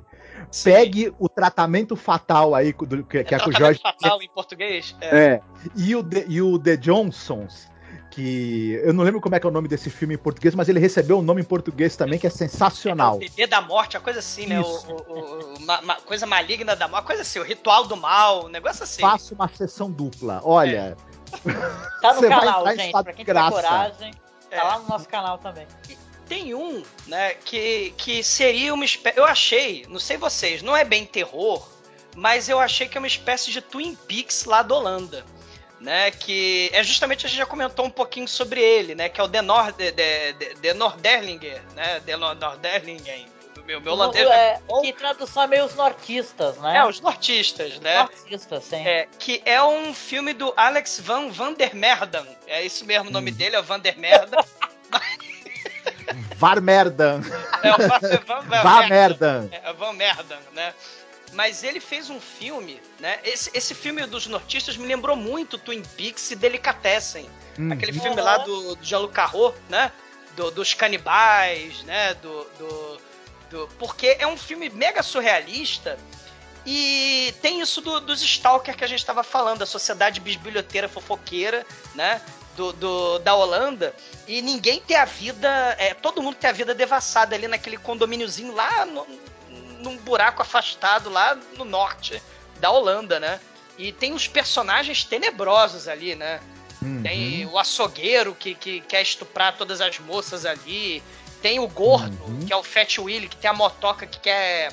[0.50, 0.70] Sim.
[0.70, 3.80] pegue o tratamento fatal aí do- que, que é com o Tratamento Jorge.
[3.80, 4.94] fatal em português.
[5.00, 5.18] É.
[5.34, 5.40] É.
[5.74, 7.68] E o, The, e o The Johnsons,
[8.10, 10.68] que eu não lembro como é que é o nome desse filme em português, mas
[10.68, 13.16] ele recebeu um nome em português também que é É sensacional.
[13.16, 14.60] o bebê da morte, uma coisa assim, né?
[14.60, 14.86] O, Isso.
[14.90, 17.96] o- o- o- ma- ma- coisa maligna da morte, uma coisa assim, o ritual do
[17.96, 19.00] mal, um negócio assim.
[19.00, 20.40] Faça uma sessão dupla.
[20.44, 20.96] Olha,
[22.00, 22.92] Tá no Você canal, gente.
[22.92, 23.50] Pra quem graça.
[23.50, 24.14] coragem,
[24.50, 24.56] É.
[24.56, 25.66] tá lá no nosso canal também.
[26.28, 29.16] Tem um, né, que, que seria uma espécie.
[29.18, 31.66] Eu achei, não sei vocês, não é bem terror,
[32.16, 35.24] mas eu achei que é uma espécie de Twin Peaks lá da Holanda.
[35.78, 39.10] Né, que é justamente a gente já comentou um pouquinho sobre ele, né?
[39.10, 42.00] Que é o De, Nord, de, de, de, de Norderlinger, né?
[42.00, 43.26] De Nor- Norderlingen.
[43.66, 46.76] Meu, meu é, é que tradução é meio os nortistas, né?
[46.78, 47.98] É, os nortistas, né?
[47.98, 48.76] nortistas, sim.
[48.86, 52.24] É, que é um filme do Alex Van Vandermerden.
[52.46, 53.34] É isso mesmo o nome Hum.
[53.34, 54.40] dele, é Vandermerden.
[56.36, 57.20] var merda.
[57.62, 58.88] É o Van, Van, Van Vá Merden.
[58.90, 59.48] merda.
[59.50, 60.72] É, Van Merden, né?
[61.32, 63.18] Mas ele fez um filme, né?
[63.24, 67.28] Esse, esse filme dos nortistas me lembrou muito Twin Peaks e Delicatessen.
[67.58, 67.72] Hum.
[67.72, 69.90] Aquele filme lá do, do Jean-Luc Carrot, né?
[70.36, 72.14] Do- dos canibais, né?
[72.14, 73.00] Do, do,
[73.50, 75.98] do- Porque é um filme mega surrealista
[76.64, 81.64] e tem isso do- dos stalker que a gente estava falando, a sociedade bisbilhoteira fofoqueira,
[81.94, 82.20] né?
[82.56, 83.94] Do, do- da Holanda.
[84.26, 85.48] E ninguém tem a vida.
[85.78, 89.06] É, todo mundo tem a vida devassada ali naquele condomíniozinho lá no-
[89.80, 92.20] num buraco afastado lá no norte
[92.58, 93.38] da Holanda, né?
[93.78, 96.40] E tem uns personagens tenebrosos ali, né?
[96.80, 97.02] Uhum.
[97.02, 101.02] Tem o açougueiro que, que quer estuprar todas as moças ali.
[101.42, 102.40] Tem o gordo, Uhum.
[102.46, 104.72] que é o Fat Willy, que tem a motoca que quer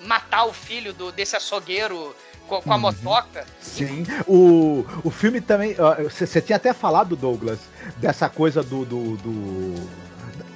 [0.00, 2.14] matar o filho do, desse açougueiro
[2.48, 2.80] com, com a Uhum.
[2.82, 3.46] motoca.
[3.60, 4.04] Sim.
[4.26, 5.74] O, o filme também.
[6.08, 7.58] Você tinha até falado, Douglas,
[7.96, 8.84] dessa coisa do.
[8.84, 10.13] do, do-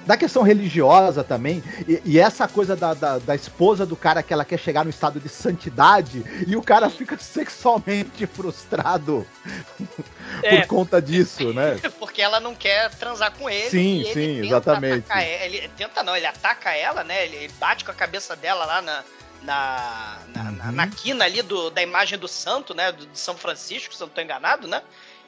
[0.08, 4.32] da questão religiosa também, e, e essa coisa da, da, da esposa do cara que
[4.32, 9.26] ela quer chegar no estado de santidade e o cara fica sexualmente frustrado
[10.42, 10.60] É.
[10.60, 11.78] por conta disso, né?
[12.00, 13.68] Porque ela não quer transar com ele.
[13.68, 15.04] Sim, ele sim, exatamente.
[15.10, 17.26] ela- Ele tenta não, ele ataca ela, né?
[17.26, 19.04] Ele bate com a cabeça dela lá na.
[19.42, 20.72] Na, na, na- Uhum.
[20.72, 22.90] na quina ali do, da imagem do santo, né?
[22.90, 24.82] Do, de São Francisco, se eu não tô enganado, né?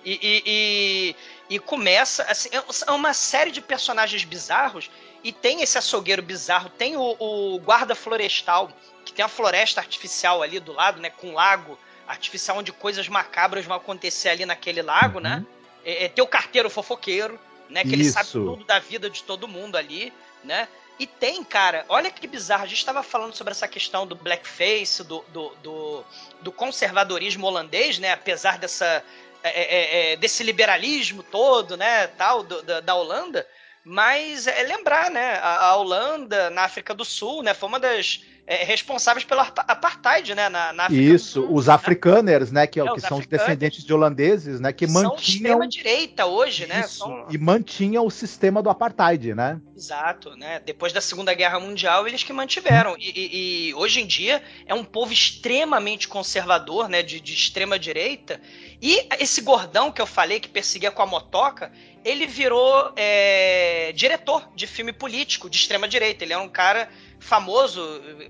[0.04, 1.16] E, e, e,
[1.50, 4.88] e começa, assim, é uma série de personagens bizarros.
[5.22, 8.70] E tem esse açougueiro bizarro, tem o, o guarda florestal,
[9.04, 11.10] que tem a floresta artificial ali do lado, né?
[11.10, 15.44] Com um lago artificial onde coisas macabras vão acontecer ali naquele lago, né?
[15.84, 17.82] É, é, tem o carteiro fofoqueiro, né?
[17.82, 18.38] Que ele sabe Isso.
[18.38, 20.12] tudo da vida de todo mundo ali,
[20.44, 20.68] né?
[21.00, 22.62] E tem, cara, olha que bizarro.
[22.62, 26.04] A gente estava falando sobre essa questão do blackface, do, do, do,
[26.42, 28.12] do conservadorismo holandês, né?
[28.12, 29.02] Apesar dessa,
[29.42, 32.06] é, é, é, desse liberalismo todo, né?
[32.08, 33.46] Tal, do- da, da Holanda.
[33.84, 35.34] Mas é lembrar, né?
[35.42, 37.54] A, a Holanda, na África do Sul, né?
[37.54, 40.48] Foi uma das é, responsáveis pelo apa- apartheid, né?
[40.50, 41.72] Na, na África do Isso, Sul, os né?
[41.74, 45.16] africaners, né, que, é, É, que são os descendentes de holandeses, né, que são mantinham
[45.18, 46.80] extrema direita hoje, né?
[46.80, 49.60] isso, São- e mantinham o sistema do apartheid, né?
[49.76, 50.60] Exato, né?
[50.66, 52.96] Depois da Segunda Guerra Mundial, eles que mantiveram.
[52.98, 57.02] E, e- e hoje em dia é um povo extremamente conservador, né?
[57.02, 58.40] De, de extrema direita.
[58.82, 61.70] E esse gordão que eu falei, que perseguia com a motoca,
[62.04, 66.24] ele virou é, diretor de filme político de extrema direita.
[66.24, 66.88] Ele é um cara
[67.18, 67.80] famoso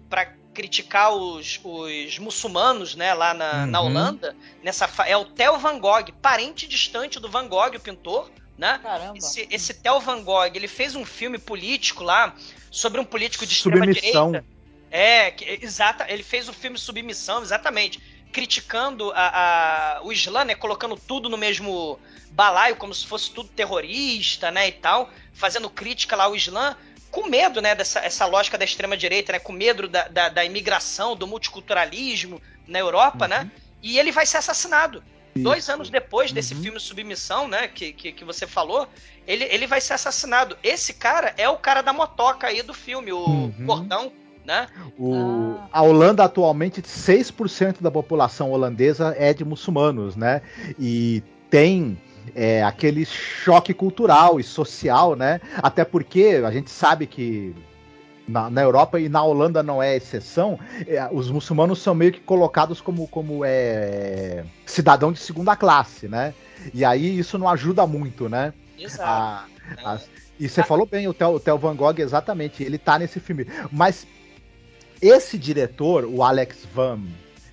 [0.08, 3.14] para criticar os, os muçulmanos, né?
[3.14, 3.86] Lá na, na Uhum.
[3.86, 4.36] Holanda.
[4.62, 8.28] Nessa, é o Theo Van Gogh, parente distante do Van Gogh, o pintor,
[8.58, 8.80] né?
[8.82, 9.16] Caramba.
[9.16, 12.34] Esse, esse Theo Van Gogh, ele fez um filme político lá
[12.70, 14.26] sobre um político de extrema Submissão.
[14.32, 14.46] direita.
[14.90, 18.00] É, que, exata, ele fez o filme Submissão, exatamente,
[18.32, 21.98] criticando a, a- o Islã, né, colocando tudo no mesmo
[22.30, 26.76] balaio, como se fosse tudo terrorista, né, e tal, fazendo crítica lá ao Islã,
[27.10, 30.44] com medo, né, dessa essa lógica da extrema direita, né, com medo da, da, da
[30.44, 33.50] imigração, do multiculturalismo na Europa, né,
[33.82, 35.02] e ele vai ser assassinado.
[35.36, 36.62] Dois anos depois desse Uhum.
[36.62, 38.88] filme Submissão, né, que, que, que você falou,
[39.26, 40.58] ele, ele vai ser assassinado.
[40.62, 43.54] Esse cara é o cara da motoca aí do filme, o Uhum.
[43.64, 44.12] Gordão,
[44.44, 44.66] né?
[44.98, 45.80] O, Ah.
[45.80, 50.42] A Holanda atualmente 6% da população holandesa é de muçulmanos, né?
[50.78, 51.98] E tem
[52.34, 55.40] é, aquele choque cultural e social, né?
[55.62, 57.54] Até porque a gente sabe que
[58.28, 62.20] na, na Europa e na Holanda não é exceção, é, os muçulmanos são meio que
[62.20, 66.32] colocados como, como é, cidadão de segunda classe, né?
[66.72, 68.52] E aí isso não ajuda muito, né?
[68.78, 69.02] Exato.
[69.02, 69.76] A- né?
[69.84, 70.08] as-
[70.38, 73.46] e você falou bem, o Theo, o Theo Van Gogh, exatamente, ele tá nesse filme.
[73.70, 74.06] Mas
[75.00, 77.00] esse diretor, o Alex Van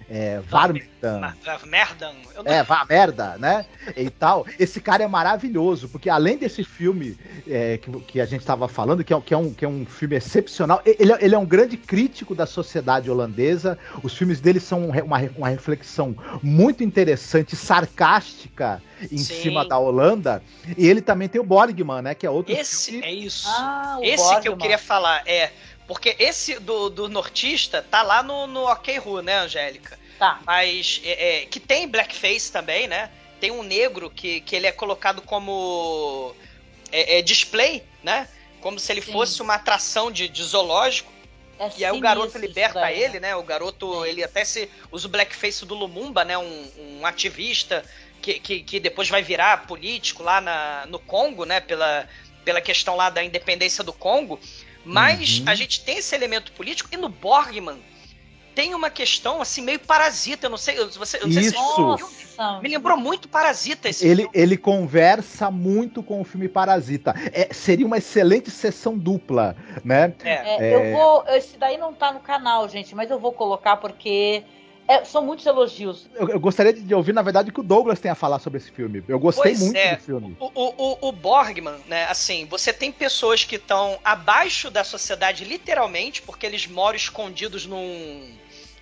[0.09, 2.13] é, Varmington, Ma- ma- Merda.
[2.33, 3.65] Eu não- é, vá merda, né?
[3.95, 4.45] E tal.
[4.57, 9.03] Esse cara é maravilhoso, porque além desse filme é, que, que a gente estava falando,
[9.03, 11.45] que é, que, é um, que é um filme excepcional, ele, é- ele é um
[11.45, 13.77] grande crítico da sociedade holandesa.
[14.01, 19.41] Os filmes dele são um uma, uma reflexão muito interessante, sarcástica em Sim.
[19.41, 20.41] cima da Holanda.
[20.77, 22.15] E ele também tem o Borgman, né?
[22.15, 23.05] Que é outro Esse filme.
[23.05, 23.47] é isso.
[23.49, 24.57] Ah, o esse que eu Borgman.
[24.57, 25.51] queria falar é.
[25.87, 29.97] Porque esse do, do nortista tá lá no, no OK Ru, né, Angélica?
[30.19, 30.41] Tá.
[30.45, 33.09] Mas é, é, que tem blackface também, né?
[33.39, 36.35] Tem um negro que, que ele é colocado como
[36.91, 38.27] é, é, display, né?
[38.59, 39.13] Como se ele Sim.
[39.13, 41.11] fosse uma atração de, de zoológico.
[41.59, 43.35] É E aí o garoto liberta daí, ele, né?
[43.35, 44.09] O garoto, Sim.
[44.09, 46.37] ele até se usa o blackface do Lumumba, né?
[46.37, 47.85] Um, um ativista
[48.21, 51.61] que, que, que depois vai virar político lá na, no Congo, né?
[51.61, 52.09] Pela,
[52.43, 54.39] pela questão lá da independência do Congo.
[54.87, 55.45] Mas Uhum.
[55.49, 57.77] a gente tem esse elemento político e no Borgman
[58.55, 60.47] tem uma questão assim meio parasita.
[60.47, 61.85] Eu não sei, eu- você, eu não sei se Isso.
[61.97, 62.27] você.
[62.61, 64.31] Me lembrou muito Parasita esse Ele, filme.
[64.37, 67.13] ele conversa muito com o filme Parasita.
[67.33, 70.13] É, seria uma excelente sessão dupla, né?
[70.23, 70.69] É.
[70.69, 71.23] É, Eu vou.
[71.27, 74.43] Esse daí não tá no canal, gente, mas eu vou colocar porque
[74.87, 76.07] é, são muitos elogios.
[76.15, 78.71] Eu, eu gostaria de ouvir, na verdade, que o Douglas tenha a falar sobre esse
[78.71, 79.03] filme.
[79.07, 79.95] Eu gostei Pois muito é.
[79.95, 80.37] do filme.
[80.39, 85.43] O, o, o, o Borgman, né, assim, você tem pessoas que estão abaixo da sociedade,
[85.43, 88.31] literalmente, porque eles moram escondidos num,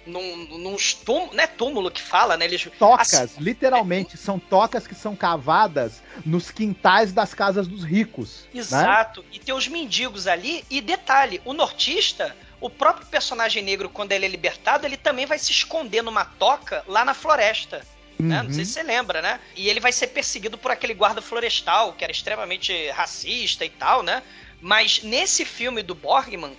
[0.05, 2.45] num, num túmulo, não é túmulo que fala, né?
[2.45, 8.47] Eles, Tocas, assim, literalmente, são tocas que são cavadas nos quintais das casas dos ricos.
[8.53, 8.59] né?
[8.59, 9.25] Exato.
[9.31, 10.63] E tem os mendigos ali.
[10.69, 12.35] E detalhe, o nortista,
[12.65, 16.83] o próprio personagem negro, quando ele é libertado, ele também vai se esconder numa toca
[16.87, 17.85] lá na floresta.
[18.17, 18.37] Né?
[18.41, 18.53] Não Uhum.
[18.55, 19.39] sei se você lembra, né?
[19.55, 24.01] E ele vai ser perseguido por aquele guarda florestal, que era extremamente racista e tal,
[24.01, 24.23] né?
[24.59, 26.57] Mas nesse filme do Borgman,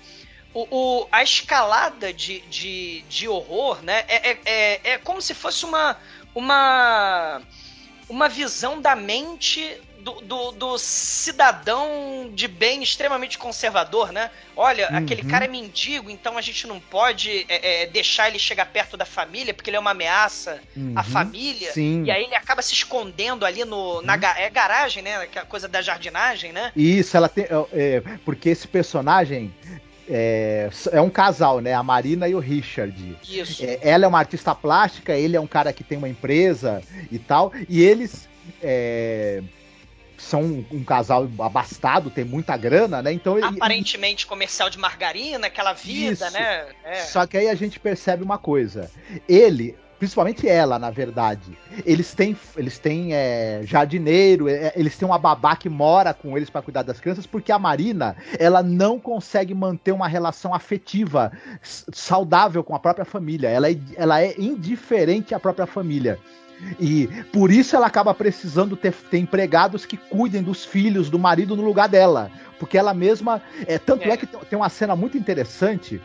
[0.55, 4.05] o, o- a escalada de, de, de horror, né?
[4.07, 5.97] É, é, é, é como se fosse uma,
[6.37, 7.43] uma,
[8.09, 9.77] uma visão da mente
[10.07, 14.31] do, do, do cidadão de bem extremamente conservador, né?
[14.57, 14.97] Olha, Uhum.
[14.99, 18.97] aquele cara é mendigo, então a gente não pode é, é, deixar ele chegar perto
[18.97, 20.61] da família, porque ele é uma ameaça
[20.95, 21.05] à Uhum.
[21.05, 21.73] família.
[21.73, 22.05] Sim.
[22.05, 25.17] E aí ele acaba se escondendo ali no, na ga- é garagem, né?
[25.17, 26.71] Aquela coisa da jardinagem, né?
[26.77, 27.45] Isso, ela tem.
[27.45, 29.53] é, é, porque esse personagem
[30.09, 31.75] é, é um casal, né?
[31.75, 33.17] A Marina e o Richard.
[33.29, 33.65] Isso.
[33.65, 36.81] É, ela é uma artista plástica, ele é um cara que tem uma empresa
[37.11, 37.53] e tal.
[37.69, 38.29] E eles
[38.63, 39.43] é,
[40.19, 43.13] são um, um casal abastado, tem muita grana, né?
[43.13, 46.33] Então, Aparentemente comercial de margarina, aquela vida, Isso.
[46.33, 46.67] né?
[46.85, 46.95] É.
[47.03, 48.91] Só que aí a gente percebe uma coisa.
[49.29, 55.19] Ele, principalmente ela, na verdade, eles têm, eles têm é, jardineiro, é, eles têm uma
[55.19, 59.55] babá que mora com eles pra cuidar das crianças, porque a Marina, ela não consegue
[59.55, 61.33] manter uma relação afetiva
[61.63, 63.49] saudável com a própria família.
[63.49, 66.19] Ela é, ela é indiferente à própria família.
[66.81, 71.55] E por isso ela acaba precisando ter, ter empregados que cuidem dos filhos, do marido
[71.57, 72.31] no lugar dela.
[72.59, 73.43] Porque ela mesma.
[73.67, 74.17] É, tanto é, É.
[74.17, 76.01] que tem tem uma cena muito interessante.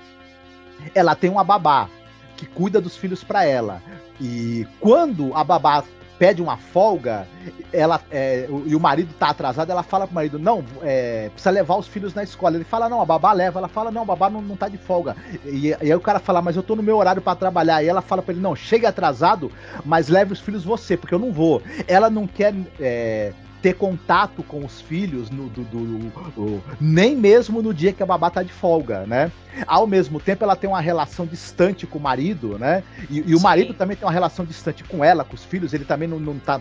[0.94, 1.90] Ela tem uma babá
[2.36, 3.82] que cuida dos filhos pra ela.
[4.20, 5.84] E quando a babá
[6.22, 7.28] pede uma folga,
[7.74, 11.78] ela é, e o marido tá atrasado, ela fala pro marido, não, é, precisa levar
[11.78, 12.58] os filhos na escola.
[12.58, 13.58] Ele fala, não, a babá leva.
[13.58, 15.16] Ela fala, não, a babá não, não tá de folga.
[15.44, 17.82] E, e aí o cara fala, mas eu tô no meu horário pra trabalhar.
[17.82, 19.52] E ela fala pra ele, não, chegue atrasado,
[19.84, 21.60] mas leve os filhos você, porque eu não vou.
[21.88, 27.62] Ela não quer é, ter contato com os filhos no, do, do- o- nem mesmo
[27.62, 29.32] no dia que a babá tá de folga, né?
[29.68, 32.84] Ao mesmo tempo, ela tem uma relação distante com o marido, né?
[33.10, 35.74] E, e o marido também tem uma relação distante com ela, com os filhos.
[35.74, 36.60] Ele também não, não tá.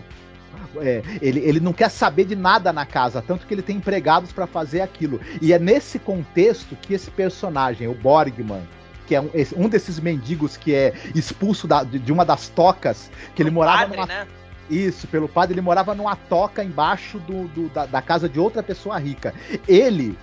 [0.77, 4.31] é, ele, ele não quer saber de nada na casa, tanto que ele tem empregados
[4.31, 5.19] pra fazer aquilo.
[5.41, 8.61] E é nesse contexto que esse personagem, o Borgman,
[9.07, 13.41] que é um, um desses mendigos que é expulso da- de, uma das tocas, que
[13.41, 14.27] ele O morava padre, numa né?
[14.71, 18.63] Isso, pelo padre, ele morava numa toca embaixo do, do- da, da casa de outra
[18.63, 19.33] pessoa rica.
[19.67, 20.17] Ele.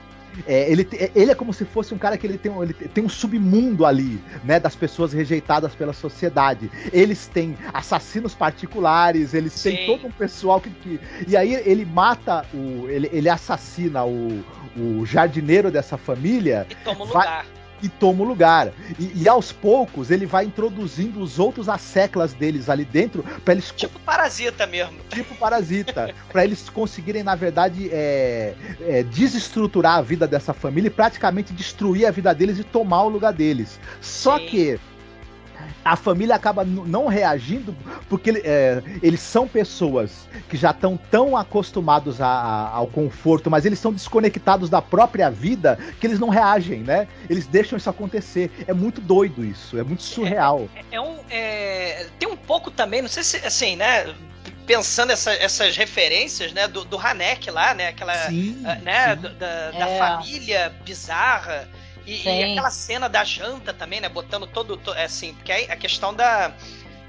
[0.46, 2.72] É, ele, te- ele é como se fosse um cara que ele tem, um- ele
[2.72, 4.60] tem um submundo ali, né?
[4.60, 6.70] Das pessoas rejeitadas pela sociedade.
[6.92, 9.74] Eles têm assassinos particulares, eles Sim.
[9.74, 10.70] têm todo um pessoal que.
[10.70, 12.88] que- e aí ele mata o.
[12.88, 14.44] Ele, ele assassina o,
[14.76, 17.46] o jardineiro dessa família E toma o Vai- lugar.
[17.82, 18.72] E toma o lugar.
[18.98, 23.72] E, e aos poucos ele vai introduzindo os outros asseclas deles ali dentro pra eles
[23.76, 24.98] Tipo parasita mesmo.
[25.10, 30.90] tipo parasita, Pra eles conseguirem na verdade é, é, desestruturar a vida dessa família e
[30.90, 33.78] praticamente destruir a vida deles e tomar o lugar deles.
[34.00, 34.46] Só Sim.
[34.46, 34.80] que
[35.84, 37.74] a família acaba não reagindo
[38.09, 43.50] porque ele- é, eles são pessoas que já estão tão acostumados a- a- ao conforto,
[43.50, 47.09] mas eles são desconectados da própria vida que eles não reagem, né?
[47.30, 48.50] Eles deixam isso acontecer.
[48.66, 50.68] É muito doido isso, é muito surreal.
[50.74, 51.16] É, é um.
[51.30, 54.14] é, tem um pouco também, não sei se assim, né?
[54.66, 56.68] Pensando essa- essas referências, né?
[56.68, 57.88] Do, do Hanek lá, né?
[57.88, 58.14] Aquela.
[58.26, 59.22] Sim, né, sim.
[59.38, 59.98] da, da É.
[59.98, 61.66] família bizarra.
[62.14, 64.09] E, e aquela cena da janta também, né?
[64.09, 64.76] Botando todo.
[64.76, 66.52] to- é, assim, porque aí a questão da.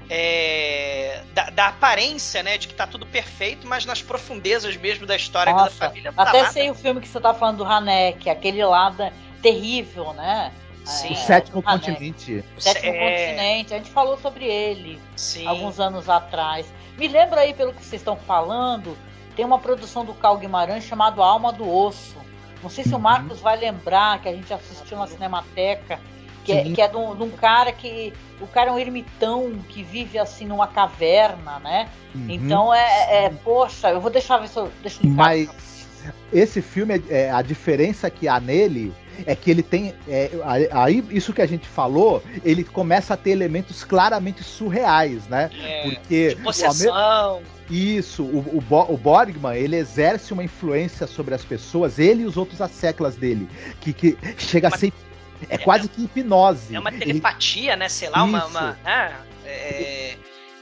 [0.08, 2.58] é, da, da aparência, né?
[2.58, 6.12] De que tá tudo perfeito, mas nas profundezas mesmo da história da Nossa, família.
[6.12, 9.12] tá Até lá, sei o filme que você tá falando do Hanek, aquele lá da-
[9.40, 10.52] terrível, né?
[10.84, 11.12] Sim.
[11.12, 11.86] O sétimo Hanek.
[11.86, 12.44] continente.
[12.58, 13.26] Sétimo É.
[13.28, 13.74] Continente.
[13.74, 15.46] A gente falou sobre ele Sim.
[15.46, 16.66] alguns anos atrás.
[16.98, 18.96] Me lembra aí, pelo que vocês estão falando,
[19.36, 22.16] tem uma produção do Cal Guimarães chamado Alma do Osso.
[22.62, 23.00] Não sei se o Uhum.
[23.02, 25.98] Marcos vai lembrar que a gente assistiu na Cinemateca.
[26.44, 26.72] Que é, Sim.
[26.72, 28.12] que é de um, de um cara que.
[28.40, 31.88] O cara é um ermitão que vive assim numa caverna, né?
[32.14, 32.26] Uhum.
[32.30, 34.70] Então é, é- Poxa, eu vou deixar ver se eu.
[34.82, 35.86] Deixa eu linkar Mas
[36.32, 38.90] esse filme, é, é, a diferença que há nele
[39.26, 39.94] é que ele tem.
[40.08, 40.30] é,
[40.72, 45.50] aí, isso que a gente falou, ele começa a ter elementos claramente surreais, né?
[45.62, 47.42] É, Porque de possessão.
[47.70, 52.26] isso, o, o, Bo- o Borgman, ele exerce uma influência sobre as pessoas, ele e
[52.26, 53.48] os outros asseclas dele,
[53.80, 54.92] que, que chega a Uma- ser.
[55.48, 56.74] É quase que hipnose.
[56.76, 57.88] É uma Ele- telepatia, né?
[57.88, 58.38] Sei lá, uma.
[58.40, 58.48] Isso.
[58.48, 59.16] uma né?
[59.46, 60.16] É,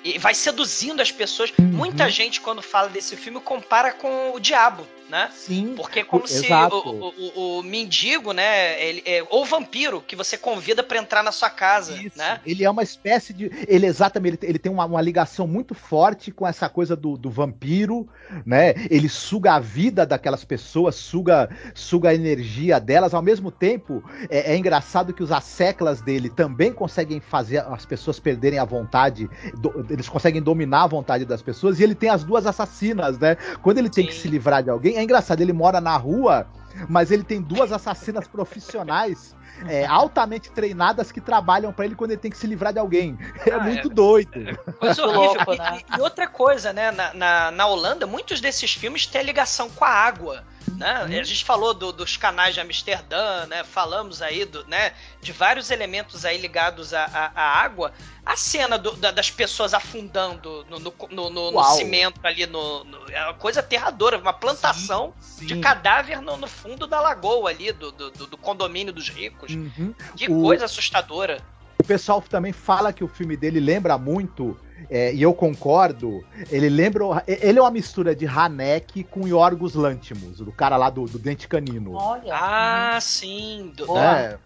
[0.04, 1.52] e vai seduzindo as pessoas.
[1.58, 1.66] Uhum.
[1.66, 4.86] Muita gente, quando fala desse filme, compara com o diabo.
[5.08, 5.30] Né?
[5.32, 5.74] Sim.
[5.76, 6.76] Porque é como se exato.
[6.76, 8.82] o, o, o, o mendigo, né?
[8.82, 12.16] Ele, é, ou vampiro que você convida pra entrar na sua casa, Isso.
[12.18, 12.40] né?
[12.44, 13.50] Ele é uma espécie de.
[13.66, 17.30] Ele exatamente, ele, ele tem uma, uma ligação muito forte com essa coisa do, do
[17.30, 18.08] vampiro,
[18.44, 18.74] né?
[18.90, 23.14] Ele suga a vida daquelas pessoas, suga, suga a energia delas.
[23.14, 28.18] Ao mesmo tempo, é, é engraçado que os asseclas dele também conseguem fazer as pessoas
[28.20, 29.28] perderem a vontade.
[29.54, 31.78] do- eles conseguem dominar a vontade das pessoas.
[31.80, 33.36] E ele tem as duas assassinas, né?
[33.62, 34.10] Quando ele tem Sim.
[34.10, 36.46] que se livrar de alguém, é engraçado, ele mora na rua,
[36.88, 39.34] mas ele tem duas assassinas profissionais
[39.66, 43.18] é, altamente treinadas que trabalham pra ele quando ele tem que se livrar de alguém.
[43.44, 43.94] É Ah, muito é.
[43.94, 44.30] doido.
[44.78, 45.54] Coisa Muito horrível.
[45.54, 45.80] E- né?
[45.94, 46.90] e, e outra coisa, né?
[46.92, 50.44] Na, na, na Holanda, muitos desses filmes têm ligação com a água.
[50.76, 50.98] Né?
[51.00, 51.04] Uhum.
[51.06, 53.64] A gente falou do- dos canais de Amsterdã, né?
[53.64, 54.92] Falamos aí do, né?
[55.20, 57.92] de vários elementos aí ligados à, à- à água.
[58.24, 63.10] A cena do- da- das pessoas afundando no, no, no- no- cimento ali, no, no-
[63.10, 65.60] é uma coisa aterradora, uma plantação Sim, de sim.
[65.60, 69.54] cadáver no, no fundo da lagoa ali, do, do, do- do condomínio dos ricos.
[69.54, 69.94] Uhum.
[70.16, 71.40] Que O- coisa assustadora.
[71.80, 74.58] O pessoal também fala que o filme dele lembra muito,
[74.90, 77.04] é, e eu concordo, ele lembra.
[77.26, 81.46] Ele é uma mistura de Hanek com Yorgos Lantimos, do cara lá do, do Dente
[81.48, 81.94] Canino.
[81.94, 82.34] Olha.
[82.34, 83.72] Ah, sim.
[83.74, 83.96] Do.
[83.96, 84.38] É,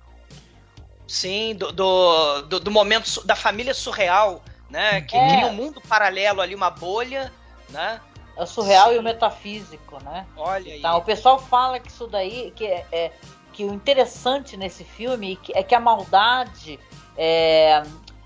[1.07, 5.03] Sim, do, do, do, do momento da família surreal, né?
[5.03, 5.28] Que É.
[5.28, 7.31] cria um mundo paralelo ali, uma bolha,
[7.69, 8.01] né?
[8.43, 8.97] É o surreal Sim.
[8.97, 10.27] e o metafísico, né?
[10.36, 10.81] Olha aí.
[10.82, 13.12] Tá, o pessoal fala que isso daí, que é, é-
[13.52, 16.78] que o interessante nesse filme que- é que a maldade
[17.16, 17.82] é,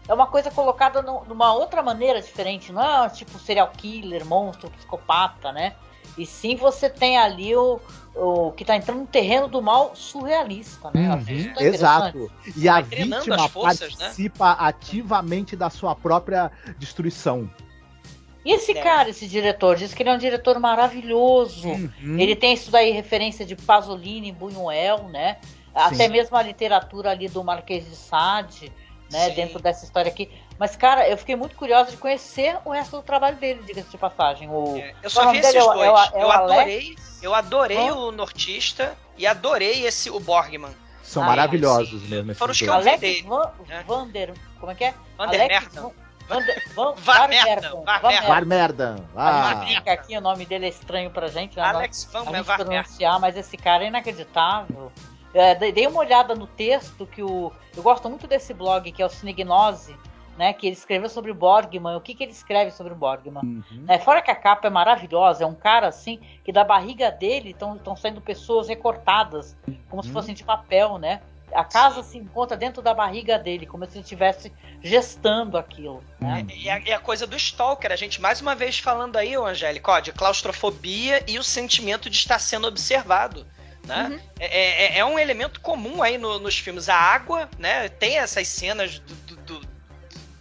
[0.08, 4.70] é uma coisa colocada nu- numa outra maneira diferente, não é tipo serial killer, monstro,
[4.70, 5.74] psicopata, né?
[6.16, 7.78] E sim você tem ali o,
[8.14, 11.10] o que tá entrando no terreno do mal surrealista, né?
[11.10, 11.74] Uhum, interessante.
[11.74, 12.32] exato.
[12.56, 14.04] E a Vai treinando vítima as forças, né?
[14.04, 17.50] participa ativamente da sua própria destruição.
[18.46, 18.80] E esse É.
[18.80, 21.68] cara, esse diretor, diz que ele é um diretor maravilhoso.
[21.68, 22.16] Uhum.
[22.18, 25.38] Ele tem isso daí, referência de Pasolini, Buñuel, né?
[25.74, 28.72] Até mesmo a literatura ali do Marquês de Sade,
[29.10, 29.28] né?
[29.30, 29.34] Sim.
[29.34, 30.30] Dentro dessa história aqui.
[30.58, 33.98] Mas, cara, eu fiquei muito curiosa de conhecer o resto do trabalho dele, diga-se de
[33.98, 34.48] passagem.
[34.48, 34.76] O...
[34.78, 35.46] É, eu só o vi dele?
[35.48, 35.86] esses É o- dois.
[35.86, 40.70] é o- é eu adorei, eu adorei o Nortista e adorei esse o Borgman.
[41.02, 42.08] São Ah, maravilhosos sim.
[42.08, 42.34] mesmo.
[42.34, 43.84] Foram os que eu vi Alex dele, Van, né?
[43.86, 44.34] Vander.
[44.58, 44.94] Como é que é?
[45.18, 45.68] Van Alex.
[46.28, 46.40] Van,
[46.74, 46.94] Van.
[46.96, 47.28] Var
[48.46, 48.96] Merda.
[49.14, 51.58] A Ah, gente brinca aqui, o nome dele é estranho pra gente?
[51.60, 52.66] Alex Van a gente Van Merten.
[52.66, 54.90] pronunciar, mas esse cara é inacreditável.
[55.34, 57.52] É, dei uma olhada no texto que o.
[57.76, 59.94] Eu gosto muito desse blog que é o Cinegnose,
[60.38, 60.52] né?
[60.54, 61.94] Que ele escreveu sobre o Borgman.
[61.96, 63.42] O que, que ele escreve sobre o Borgman?
[63.44, 63.64] uhum.
[63.84, 67.50] Né, fora que a capa é maravilhosa, é um cara assim que da barriga dele
[67.50, 69.54] estão saindo pessoas recortadas,
[69.90, 70.14] como se Uhum.
[70.14, 71.20] fossem de papel, né?
[71.52, 74.52] A casa se encontra dentro da barriga dele, como se ele estivesse
[74.82, 76.02] gestando aquilo.
[76.20, 76.46] Né?
[76.54, 79.50] E a, e a coisa do Stalker, a gente mais uma vez falando aí, ó,
[80.00, 83.46] de claustrofobia e o sentimento de estar sendo observado.
[83.86, 84.08] Né?
[84.10, 84.20] Uhum.
[84.40, 86.88] É, é- é um elemento comum aí no- nos filmes.
[86.88, 87.88] A água, né?
[87.88, 89.68] Tem essas cenas do, do- do-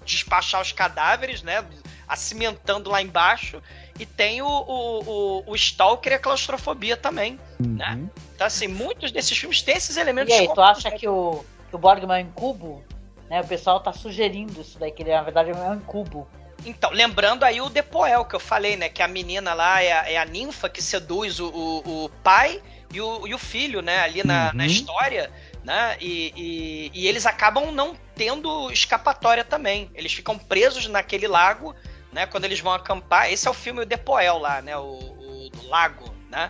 [0.03, 1.63] despachar os cadáveres, né?
[2.07, 3.61] Acimentando lá embaixo.
[3.99, 7.39] E tem o, o, o, o Stalker e a claustrofobia também.
[7.59, 7.93] né?
[7.95, 8.09] Uhum.
[8.35, 10.97] Então, assim, muitos desses filmes têm esses elementos E aí, tu acha né?
[10.97, 12.83] que o, que o Borgman é um cubo?
[13.29, 16.27] Né, o pessoal tá sugerindo isso daí, que ele na verdade é um cubo.
[16.65, 18.89] Então, lembrando aí o Depoel que eu falei, né?
[18.89, 22.61] Que a menina lá é a, é a ninfa que seduz o, o, o pai
[22.93, 23.99] e o, e o filho, né?
[23.99, 24.57] Ali na, Uhum.
[24.57, 25.31] na história,
[25.63, 25.95] né?
[26.01, 29.89] E, e, e eles acabam não tendo escapatória também.
[29.95, 31.75] Eles ficam presos naquele lago,
[32.15, 32.25] né?
[32.25, 33.31] Quando eles vão acampar.
[33.31, 34.75] Esse é o filme o Depoel lá, né?
[34.77, 36.49] O, o do lago, né?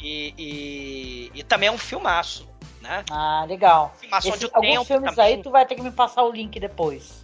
[0.00, 2.48] E, e, e também é um filmaço,
[2.80, 3.04] né?
[3.10, 3.92] Ah, legal.
[4.00, 6.22] Filmaço Esse- onde o alguns tempo filmes também- aí tu vai ter que me passar
[6.22, 7.20] o link depois.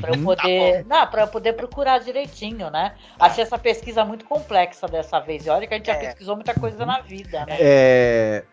[0.00, 0.24] Pra eu Uhum.
[0.24, 0.84] poder.
[0.86, 2.94] não, pra eu poder procurar direitinho, né?
[3.20, 5.46] Achei essa pesquisa muito complexa dessa vez.
[5.46, 5.98] E olha que a gente já É.
[6.06, 7.56] pesquisou muita coisa na vida, né?
[7.60, 8.44] É,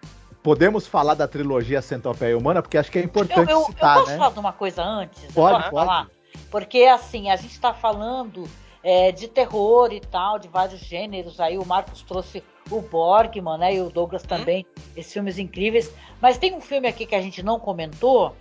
[0.43, 3.95] Podemos falar da trilogia Centopeia Humana, porque acho que é Eu, importante eu, eu citar,
[3.97, 4.17] posso né?
[4.19, 5.23] falar de uma coisa antes?
[5.23, 5.85] Eu Pode, posso pode.
[5.87, 6.07] falar?
[6.51, 8.47] Porque, assim, a gente tá falando
[8.85, 11.39] é, de terror e tal, de vários gêneros.
[11.39, 13.73] Aí o Marcos trouxe o Borgman, né?
[13.73, 14.63] E o Douglas também,
[14.95, 15.91] esses filmes incríveis.
[16.21, 18.35] Mas tem um filme aqui que a gente não comentou,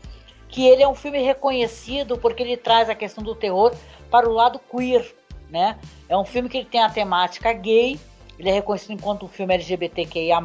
[0.47, 3.75] que ele é um filme reconhecido porque ele traz a questão do terror
[4.11, 5.17] para o lado queer,
[5.49, 5.79] né?
[6.11, 7.99] É um filme que ele tem a temática gay,
[8.39, 10.43] ele é reconhecido enquanto um filme LGBTQIA+,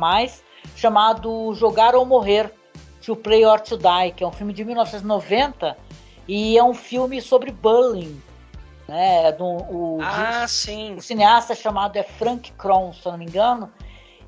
[0.77, 2.49] chamado Jogar ou Morrer,
[3.05, 5.77] To Play or To Die, que é um filme de 1990
[6.26, 8.21] e é um filme sobre bullying,
[8.89, 9.31] né?
[9.31, 10.95] Do, o, Ah, sim.
[10.95, 13.71] o cineasta chamado é Frank Kron, se eu não me engano,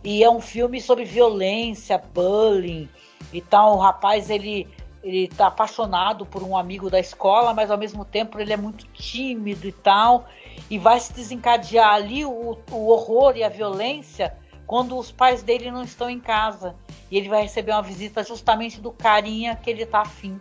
[0.03, 2.87] e é um filme sobre violência, bullying
[3.33, 3.75] e tal.
[3.75, 4.67] O rapaz ele
[5.03, 8.85] ele tá apaixonado por um amigo da escola, mas ao mesmo tempo ele é muito
[8.93, 10.25] tímido e tal,
[10.69, 15.71] e vai se desencadear ali o, o horror e a violência quando os pais dele
[15.71, 16.75] não estão em casa.
[17.09, 20.39] E ele vai receber uma visita justamente do carinha que ele tá afim.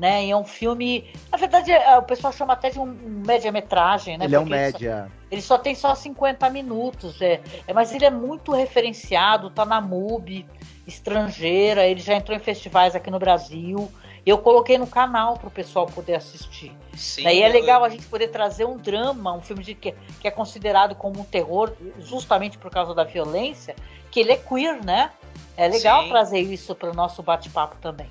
[0.00, 0.24] Né?
[0.24, 1.04] E é um filme.
[1.30, 4.24] Na verdade, é, o pessoal chama até de um média-metragem, né?
[4.24, 5.12] Ele é um Porque ele só- média.
[5.30, 9.78] ele só tem só 50 minutos, é, é, mas ele é muito referenciado, tá na
[9.78, 10.46] MUBI,
[10.86, 13.90] estrangeira, ele já entrou em festivais aqui no Brasil.
[14.24, 16.72] Eu coloquei no canal para o pessoal poder assistir.
[16.96, 19.92] Sim, Daí é eu- legal a gente poder trazer um drama, um filme de, que,
[20.20, 23.74] que é considerado como um terror, justamente por causa da violência,
[24.10, 25.10] que ele é queer, né?
[25.56, 26.08] É legal Sim.
[26.10, 28.08] trazer isso para o nosso bate-papo também.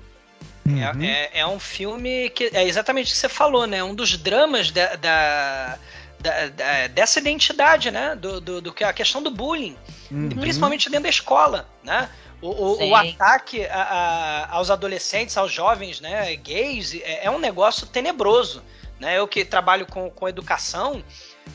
[0.66, 1.02] Uhum.
[1.02, 3.82] É, é- é um filme que é exatamente o que você falou, né?
[3.82, 5.78] Um dos dramas da, da-
[6.20, 8.14] da- da- dessa identidade, né?
[8.14, 9.76] Do, do, do que a questão do bullying,
[10.10, 10.28] Uhum.
[10.30, 12.08] principalmente dentro da escola, né?
[12.42, 16.34] O, o- o ataque a- a- aos adolescentes, aos jovens, né?
[16.36, 18.62] Gays, é, é um negócio tenebroso,
[18.98, 19.18] né?
[19.18, 21.02] Eu que trabalho com, com educação,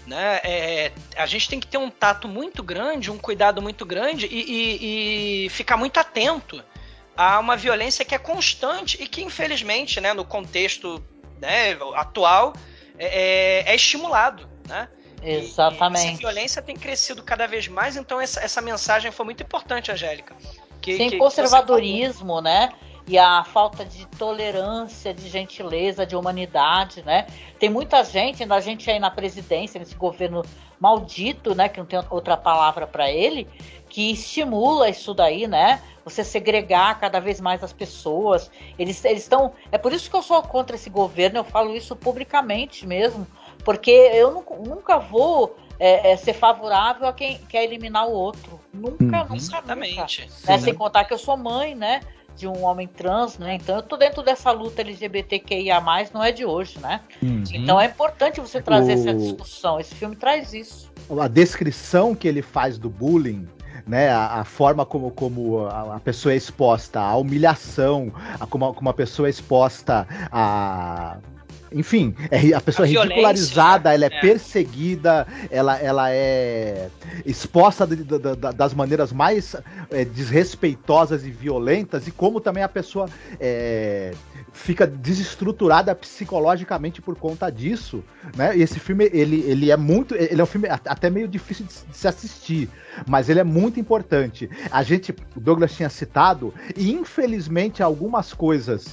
[0.08, 0.40] né?
[0.44, 4.42] é, a gente tem que ter um tato muito grande, um cuidado muito grande e,
[4.42, 6.64] e- e ficar muito atento
[7.16, 11.04] a uma violência que é constante e que, infelizmente, né, no contexto
[11.42, 12.54] né, atual,
[12.98, 14.48] é, é- é estimulado.
[14.68, 14.88] Né?
[15.22, 16.08] E- e Exatamente.
[16.08, 20.36] essa violência tem crescido cada vez mais, então essa, essa mensagem foi muito importante, Angélica.
[20.82, 22.72] Que, Tem que- conservadorismo, né?
[23.08, 27.28] E a falta de tolerância, de gentileza, de humanidade, né?
[27.60, 30.44] Tem muita gente, ainda a gente aí na presidência, nesse governo
[30.80, 31.70] maldito, né?
[31.70, 33.48] Que não tem outra palavra para ele,
[33.96, 35.82] que estimula isso daí, né?
[36.04, 38.52] Você segregar cada vez mais as pessoas.
[38.78, 39.54] Eles estão.
[39.72, 43.26] É por isso que eu sou contra esse governo, eu falo isso publicamente mesmo.
[43.64, 48.60] Porque eu nu- nunca vou é, é, ser favorável a quem quer eliminar o outro.
[48.74, 49.08] Nunca, Uhum.
[49.08, 49.36] nunca, nunca.
[49.38, 50.22] Exatamente.
[50.46, 50.58] Né?
[50.58, 50.64] Sim.
[50.66, 52.02] Sem contar que eu sou mãe, né?
[52.36, 53.56] De um homem trans, né?
[53.56, 55.82] Então eu tô dentro dessa luta LGBTQIA,
[56.14, 57.00] não é de hoje, né?
[57.24, 57.44] Uhum.
[57.54, 59.80] Então é importante você trazer essa O- discussão.
[59.80, 60.92] Esse filme traz isso.
[61.18, 63.48] a descrição que ele faz do bullying,
[63.88, 68.74] né, a, a forma como, como a, a pessoa é exposta à humilhação, a como,
[68.74, 71.18] como a pessoa é exposta a
[71.76, 73.96] enfim, é- a pessoa A é ridicularizada, né?
[73.96, 74.22] ela é, É.
[74.22, 76.90] perseguida, ela, ela é
[77.26, 79.56] exposta de- de- de- das maneiras mais
[79.92, 83.08] é, desrespeitosas e violentas, e como também a pessoa
[83.40, 84.14] é,
[84.54, 88.04] fica desestruturada psicologicamente por conta disso,
[88.36, 88.56] né?
[88.58, 90.16] E esse filme, ele, ele é muito.
[90.16, 92.70] Ele é um filme até meio difícil de, se- de se assistir,
[93.08, 94.50] mas ele é muito importante.
[94.72, 98.86] A gente, o Douglas tinha citado, e infelizmente algumas coisas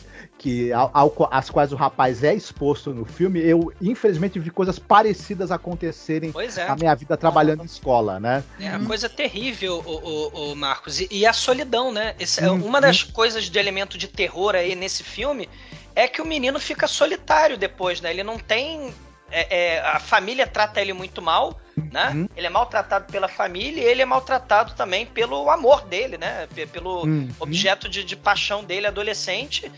[0.43, 4.77] que ao, ao às quais o rapaz é exposto no filme, eu infelizmente vi coisas
[4.77, 6.67] parecidas acontecerem é.
[6.67, 8.43] na minha vida trabalhando em escola, né?
[8.59, 11.01] É uma coisa terrível, o, o- o Marcos.
[11.01, 12.15] E, e a solidão, né?
[12.19, 12.67] Esse- Uhum.
[12.67, 15.49] Uma das coisas de elemento de terror aí nesse filme
[15.95, 18.11] é que o menino fica solitário depois, né?
[18.11, 18.93] Ele não tem.
[19.31, 21.59] é, é, a família trata ele muito mal,
[21.91, 22.11] né?
[22.11, 22.29] Uhum.
[22.37, 26.49] Ele é maltratado pela família e ele é maltratado também pelo amor dele, né?
[26.55, 27.29] P- Pelo Uhum.
[27.39, 29.71] objeto de, de paixão dele adolescente.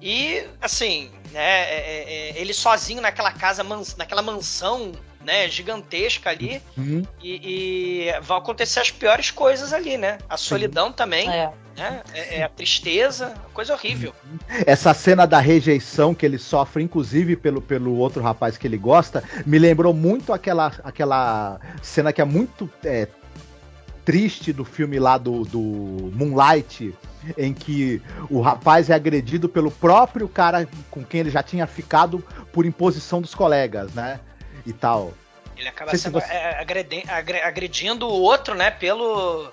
[0.00, 4.92] E, assim, né, é- é- é, ele sozinho naquela casa, mans- naquela mansão,
[5.24, 7.02] né, gigantesca ali, Uhum.
[7.20, 10.18] e, e vão acontecer as piores coisas ali, né?
[10.28, 11.50] A solidão também, É.
[11.76, 12.02] né?
[12.14, 14.14] É, é a tristeza, coisa horrível.
[14.64, 19.24] Essa cena da rejeição que ele sofre, inclusive pelo, pelo outro rapaz que ele gosta,
[19.44, 23.08] me lembrou muito aquela, aquela cena que é muito é,
[24.04, 25.58] triste do filme lá do, do
[26.14, 26.94] Moonlight,
[27.36, 28.00] em que
[28.30, 33.20] o rapaz é agredido pelo próprio cara com quem ele já tinha ficado por imposição
[33.20, 34.20] dos colegas, né?
[34.64, 35.12] E tal.
[35.56, 38.70] Ele acaba sendo, você- é, agredi- agre- agredindo o outro, né?
[38.70, 39.50] Pelo.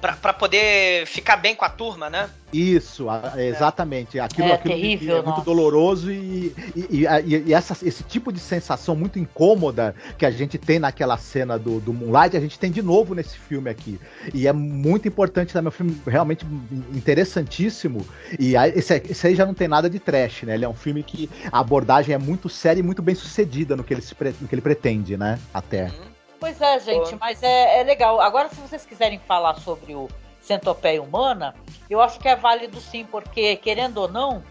[0.00, 2.28] Pra, pra poder ficar bem com a turma, né?
[2.52, 4.18] Isso, a- exatamente.
[4.20, 5.44] Aquilo, É aquilo terrível, é muito nossa.
[5.44, 10.56] doloroso e, e, e- e- essa- esse tipo de sensação muito incômoda que a gente
[10.56, 14.00] tem naquela cena do, do Moonlight, a gente tem de novo nesse filme aqui.
[14.32, 16.46] E é muito importante também, é um filme realmente
[16.94, 18.06] interessantíssimo.
[18.38, 20.54] E aí, esse, esse aí já não tem nada de trash, né?
[20.54, 23.84] Ele é um filme que a abordagem é muito séria e muito bem sucedida no
[23.84, 25.38] que ele, se pre- no que ele pretende, né?
[25.52, 25.90] Até.
[26.38, 28.20] Pois é, gente, mas é, é legal.
[28.20, 30.08] Agora, se vocês quiserem falar sobre o
[30.46, 31.54] Centopeia Humana,
[31.90, 34.42] eu acho que é válido sim, porque, querendo ou não,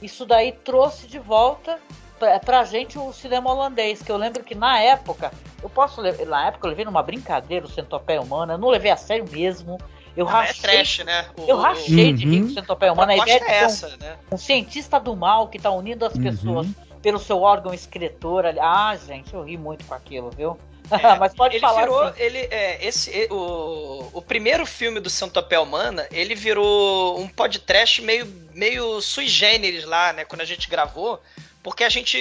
[0.00, 1.78] isso daí trouxe de volta
[2.18, 5.32] pra, pra gente o cinema holandês, que eu lembro que na época,
[5.62, 8.90] eu posso levar, na época eu levei numa brincadeira o Centopeia Humana, eu não levei
[8.90, 9.78] a sério mesmo.
[10.14, 11.24] Eu Não, é rachei, trash, né?
[11.38, 12.46] O- eu o- rachei de rir Uhum.
[12.46, 13.12] com o Centopeia a Humana.
[13.12, 14.16] A ideia é de ter um- essa, né?
[14.30, 16.22] um cientista do mal que tá unindo as Uhum.
[16.22, 16.66] pessoas
[17.00, 18.44] pelo seu órgão excretor.
[18.44, 18.60] ali.
[18.60, 20.58] Ah, gente, eu ri muito com aquilo, viu?
[20.92, 21.82] É, Mas pode ele falar.
[21.82, 22.14] virou, sim.
[22.18, 28.26] ele é esse o, o primeiro filme do Centopeia Humana, ele virou um podcast meio
[28.54, 31.22] meio sui generis lá, né, quando a gente gravou,
[31.62, 32.18] porque a gente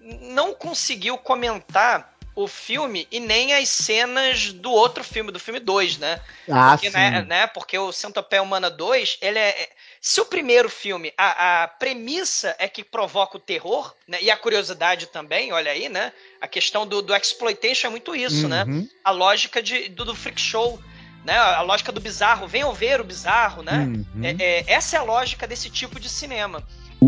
[0.00, 5.98] não conseguiu comentar o filme e nem as cenas do outro filme, do filme 2,
[5.98, 6.20] né?
[6.48, 6.96] Ah, Porque, sim.
[6.96, 9.68] né, né, porque o Centopeia Humana 2, ele é.
[10.00, 14.18] Se o primeiro filme, a, a premissa é que provoca o terror, né?
[14.22, 16.12] E a curiosidade também, olha aí, né?
[16.40, 18.64] A questão do, do exploitation é muito isso, né?
[18.64, 18.88] Uhum.
[19.04, 20.80] A lógica de, do, do freak show,
[21.24, 21.36] né?
[21.36, 22.46] A lógica do bizarro.
[22.46, 23.86] Venham ver o bizarro, né?
[23.86, 24.24] Uhum.
[24.24, 26.62] É- é- essa é a lógica desse tipo de cinema.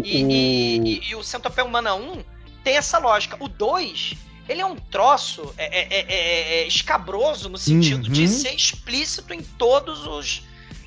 [0.05, 2.25] E, e- e- e o Centopeia Humana 1
[2.65, 3.37] tem essa lógica.
[3.41, 4.15] O 2,
[4.49, 8.12] ele é um troço é, é- é- é- é escabroso no sentido Uhum.
[8.12, 10.43] de ser explícito em todos os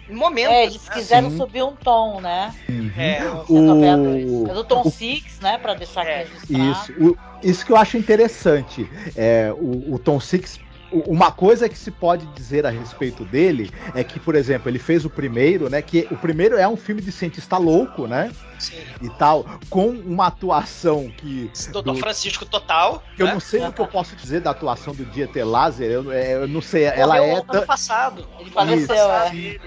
[0.10, 0.54] momentos.
[0.54, 0.94] É, eles né?
[0.94, 1.38] quiseram Sim.
[1.38, 2.54] subir um tom, né?
[2.70, 2.92] Uhum.
[2.96, 4.32] É, O Centopeia 2.
[4.32, 5.58] O- É do Tom o- Six, né?
[5.58, 6.72] Pra deixar É, registrado.
[6.72, 8.90] Isso, o- isso que eu acho interessante.
[9.16, 10.60] É, o, o Tom Six.
[10.96, 15.04] Uma coisa que se pode dizer a respeito dele é que, por exemplo, ele fez
[15.04, 15.82] o primeiro, né?
[15.82, 18.32] Que o primeiro é um filme de cientista louco, né?
[18.60, 18.76] Sim.
[19.02, 21.52] E tal, com uma atuação que.
[21.72, 23.04] Doutor do- Francisco Total.
[23.18, 23.34] Eu né?
[23.34, 26.48] não sei o que eu posso dizer da atuação do Dieter Lazer, eu, é, eu
[26.48, 28.28] não sei, ela Morreu é, ano passado.
[28.40, 29.58] Ele faleceu, é.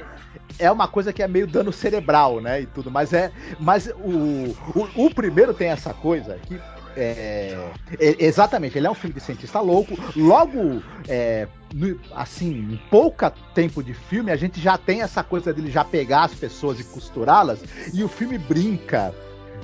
[0.58, 4.54] É uma coisa que é meio dano cerebral, né, e tudo, mas é, mas o,
[4.74, 6.60] o, o primeiro tem essa coisa que
[6.96, 7.54] é,
[8.00, 13.30] é- exatamente, ele é um filme de cientista louco, logo, é, no- assim, em pouca
[13.54, 16.84] tempo de filme, a gente já tem essa coisa dele já pegar as pessoas e
[16.84, 19.14] costurá-las, e o filme brinca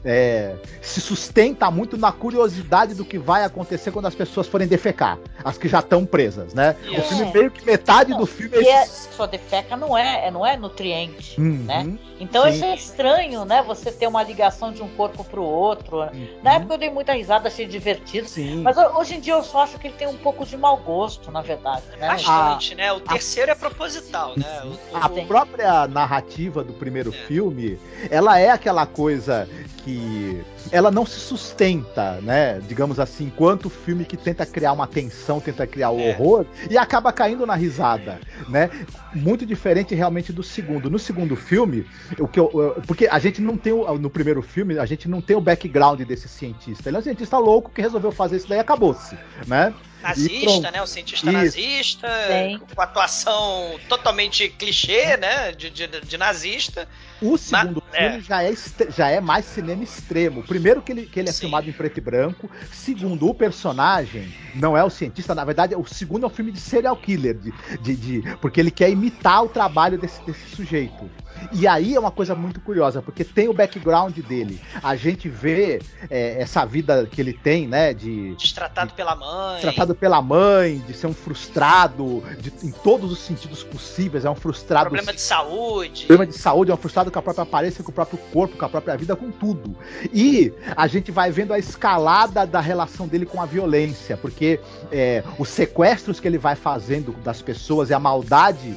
[0.05, 5.19] é, se sustenta muito na curiosidade do que vai acontecer quando as pessoas forem defecar,
[5.45, 6.77] as que já estão presas, né?
[6.89, 7.15] O Isso.
[7.17, 10.31] filme meio que metade Não, do filme E é, esse- só defeca não é, é-
[10.31, 11.99] não é nutriente, Uhum, né?
[12.19, 12.51] Então Sim.
[12.51, 13.63] isso é estranho, né?
[13.67, 16.01] Você ter uma ligação de um corpo pro outro.
[16.01, 18.29] uhum, Na época eu dei muita risada, achei divertido.
[18.29, 18.63] sim.
[18.63, 20.77] Mas ho- hoje em dia eu só acho que ele tem um pouco de mau
[20.77, 22.09] gosto, na verdade, né?
[22.09, 22.93] Bastante, né?
[22.93, 24.63] O terceiro é proposital, né?
[24.65, 25.27] O- A Sim.
[25.27, 27.27] própria narrativa do primeiro É.
[27.27, 27.79] filme,
[28.11, 29.49] ela é aquela coisa
[29.85, 32.61] que ela não se sustenta, né?
[32.67, 36.11] Digamos assim, enquanto o filme que tenta criar uma tensão, tenta criar o É.
[36.11, 38.71] horror e acaba caindo na risada, né?
[39.15, 40.89] Muito diferente realmente do segundo.
[40.91, 41.87] No segundo filme,
[42.19, 45.09] o que eu, eu- porque a gente não tem o, no primeiro filme, a gente
[45.09, 46.89] não tem o background desse cientista.
[46.89, 49.17] Ele é um cientista louco que resolveu fazer isso daí e acabou-se,
[49.47, 49.75] né?
[50.03, 50.83] Nazista, né?
[50.83, 51.39] O cientista Isso.
[51.39, 52.61] nazista, Sim.
[52.75, 55.53] com atuação totalmente clichê, né?
[55.53, 56.89] De, de, de nazista.
[57.21, 58.53] O segundo Mas- filme já, é,
[58.91, 60.43] já é mais cinema extremo.
[60.53, 61.41] Primeiro que ele, que ele é Sim.
[61.41, 62.51] filmado em preto e branco.
[62.71, 65.35] Segundo, o personagem não é o cientista.
[65.35, 67.39] Na verdade, o segundo é um filme de serial killer.
[67.39, 71.11] De, de, de- porque ele quer imitar o trabalho desse, desse sujeito.
[71.53, 74.61] E aí é uma coisa muito curiosa, porque tem o background dele.
[74.83, 77.93] A gente vê é, essa vida que ele tem, né?
[77.95, 79.61] De, Destratado pela mãe.
[79.61, 84.25] tratado pela mãe, de ser um frustrado de- em todos os sentidos possíveis.
[84.25, 86.07] É um frustrado Problema de saúde.
[86.07, 88.65] problema de saúde, é um frustrado com a própria aparência, com o próprio corpo, com
[88.65, 89.77] a própria vida, com tudo.
[90.13, 94.61] E a gente vai vendo a escalada da relação dele com a violência, porque
[94.91, 98.77] é, os sequestros que ele vai fazendo das pessoas e a maldade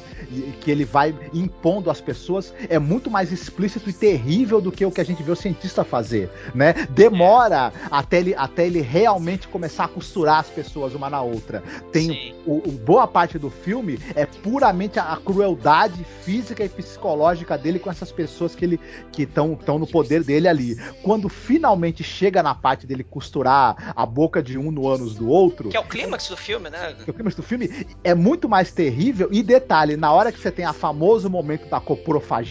[0.60, 4.90] que ele vai impondo às pessoas é muito mais explícito e terrível do que o
[4.90, 6.74] que a gente vê o cientista fazer, né?
[6.90, 11.62] Demora até ele, até ele realmente começar a costurar as pessoas uma na outra.
[11.92, 17.56] Tem o, o- boa parte do filme é puramente a, a crueldade física e psicológica
[17.58, 18.80] dele com essas pessoas que ele
[19.12, 20.76] que estão no poder dele ali.
[21.02, 25.68] Quando finalmente chega na parte dele costurar a boca de um no ânus do outro,
[25.68, 26.94] Que é o clímax do filme, né?
[27.06, 29.28] o clima do filme é muito mais terrível.
[29.32, 32.45] E detalhe, na hora que você tem a famoso momento da coprofagia,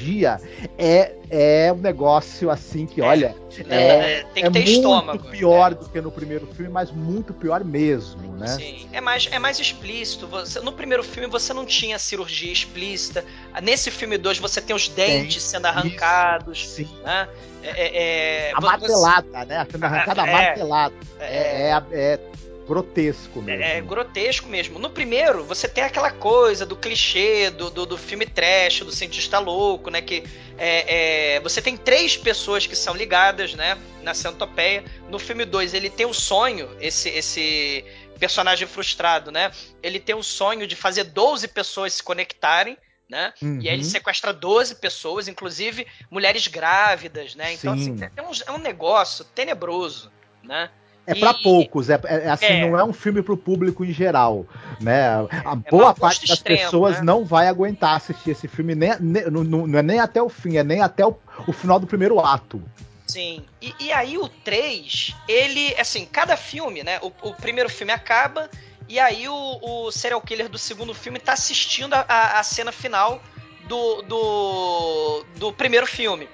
[0.77, 3.03] é, é um negócio assim que, É.
[3.03, 3.35] olha,
[3.69, 5.23] É, tem que é ter muito estômago.
[5.29, 5.75] pior É.
[5.75, 8.47] do que no primeiro filme, mas muito pior mesmo, né?
[8.47, 10.27] Sim, é mais, é mais explícito.
[10.27, 13.23] Você- no primeiro filme você não tinha cirurgia explícita.
[13.63, 16.67] Nesse filme 2 você tem os dentes sendo arrancados.
[16.69, 16.87] Sim.
[17.03, 17.27] Né?
[17.63, 19.57] É, é, é, A martelada, né?
[19.57, 20.95] A arrancada É, martelada.
[21.19, 22.19] é, É, é, é
[22.67, 23.63] grotesco mesmo.
[23.63, 24.79] É, é grotesco mesmo.
[24.79, 29.39] No primeiro, você tem aquela coisa do clichê, do, do, do filme trash, do cientista
[29.39, 30.01] louco, né?
[30.01, 30.23] Que
[30.57, 33.77] é, é, você tem três pessoas que são ligadas, né?
[34.01, 34.83] Na centopeia.
[35.09, 37.85] No filme 2, ele tem o sonho, esse, esse
[38.19, 39.51] personagem frustrado, né?
[39.83, 42.77] Ele tem o sonho de fazer 12 pessoas se conectarem.
[43.07, 43.31] Né?
[43.39, 43.59] Uhum.
[43.61, 47.53] E aí ele sequestra 12 pessoas, inclusive mulheres grávidas, né?
[47.53, 47.93] Então, Sim.
[47.93, 50.11] assim, é um, é um negócio tenebroso,
[50.43, 50.71] né?
[51.07, 52.67] É pra E- poucos, é, é- assim, É.
[52.69, 54.45] não é um filme pro público em geral,
[54.81, 55.07] né?
[55.45, 57.03] A é boa parte das extremo, pessoas né?
[57.03, 60.29] não vai aguentar assistir esse filme, nem, nem- não, não- não é nem até o
[60.29, 61.15] fim, é nem até o,
[61.47, 62.61] o final do primeiro ato.
[63.07, 63.43] Sim.
[63.61, 66.99] E, e aí o 3, ele, assim, cada filme, né?
[67.01, 68.49] O, o primeiro filme acaba
[68.89, 72.71] e aí o, o serial killer do segundo filme tá assistindo a, a- a cena
[72.71, 73.21] final
[73.67, 76.27] do, do, do primeiro filme.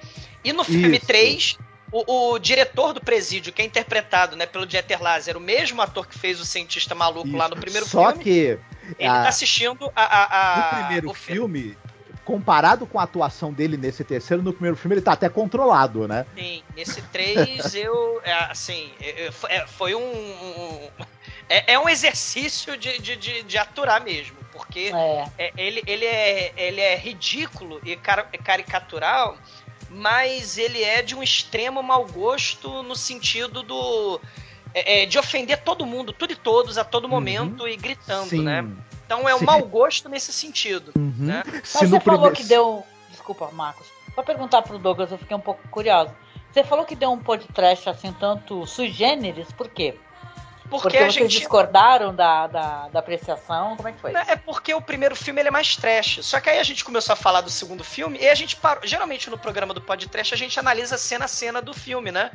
[0.44, 1.06] E no filme Isso.
[1.06, 1.58] 3,
[1.92, 6.06] o, o diretor do presídio, que é interpretado né, pelo Dieter Lazer, o mesmo ator
[6.08, 7.36] que fez o cientista maluco Isso.
[7.36, 8.58] lá no primeiro Só filme, que
[8.98, 11.76] ele a- tá assistindo a, a, a- no primeiro o fi- filme,
[12.24, 16.24] comparado com a atuação dele nesse terceiro, no primeiro filme ele tá até controlado, né?
[16.36, 20.00] Sim, nesse 3 eu, é, assim, é, é, foi- um...
[20.00, 20.88] um-
[21.48, 25.28] é, é um exercício de, de, de, de aturar mesmo, porque É.
[25.36, 29.36] é, ele, ele, é, ele é ridículo e cara- caricatural,
[29.90, 34.20] mas ele é de um extremo mau gosto no sentido do.
[34.74, 38.28] é, é, de ofender todo mundo, tudo e todos, a todo momento e gritando, Uhum.
[38.28, 38.42] Sim.
[38.42, 38.66] né?
[39.04, 39.44] Então é um Sim.
[39.44, 40.92] mau gosto nesse sentido.
[40.96, 41.14] Uhum.
[41.18, 41.42] Né?
[41.62, 42.84] Se você falou que deu.
[43.10, 43.86] Desculpa, Marcos.
[44.14, 46.14] Pra perguntar pro Douglas, eu fiquei um pouco curiosa.
[46.50, 49.98] Você falou que deu um podcast assim, tanto sui generis, por quê?
[50.72, 51.38] Porque, Porque a vocês gente.
[51.38, 53.76] discordaram da, da, da apreciação?
[53.76, 54.14] Como é que foi?
[54.14, 56.20] É porque o primeiro filme ele é mais trash.
[56.22, 58.86] Só que aí a gente começou a falar do segundo filme e a gente parou.
[58.86, 62.30] Geralmente no programa do podcast a gente analisa cena a cena do filme, né?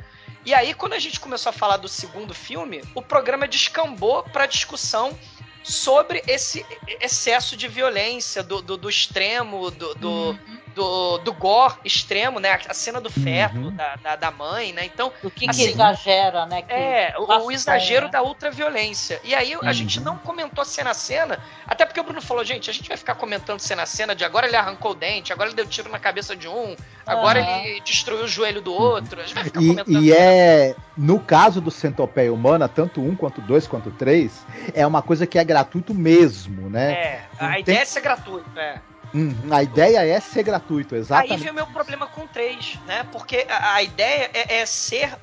[0.46, 4.46] E aí quando a gente começou a falar do segundo filme, o programa descambou pra
[4.46, 5.18] discussão
[5.64, 6.64] sobre esse
[7.00, 10.58] excesso de violência, do, do, do extremo, do, do, Uhum.
[10.78, 12.56] Do, do gore extremo, né?
[12.68, 13.74] A cena do feto Uhum.
[13.74, 14.84] da, da, da mãe, né?
[14.86, 16.62] Então, O que, Assim, que exagera, né?
[16.62, 18.12] Que é, o, o exagero né?
[18.12, 19.20] da ultraviolência.
[19.24, 19.72] E aí a Uhum.
[19.72, 22.96] gente não comentou cena a cena, até porque o Bruno falou, gente, a gente vai
[22.96, 25.90] ficar comentando cena a cena de agora ele arrancou o dente, agora ele deu tiro
[25.90, 27.58] na cabeça de um, agora Aham.
[27.64, 29.20] ele destruiu o joelho do outro.
[29.20, 30.02] A gente vai ficar E, comentando.
[30.02, 35.02] e é, no caso do Centopeia Humana, tanto um quanto dois quanto três, é uma
[35.02, 36.92] coisa que é gratuito mesmo, né?
[36.92, 38.80] É, Não a tem- ideia é ser gratuito, é.
[39.14, 41.40] Uhum, a ideia é ser gratuito, Aí exatamente.
[41.42, 43.04] vem o meu problema com 3, né?
[43.10, 45.16] Porque a, a ideia é, é ser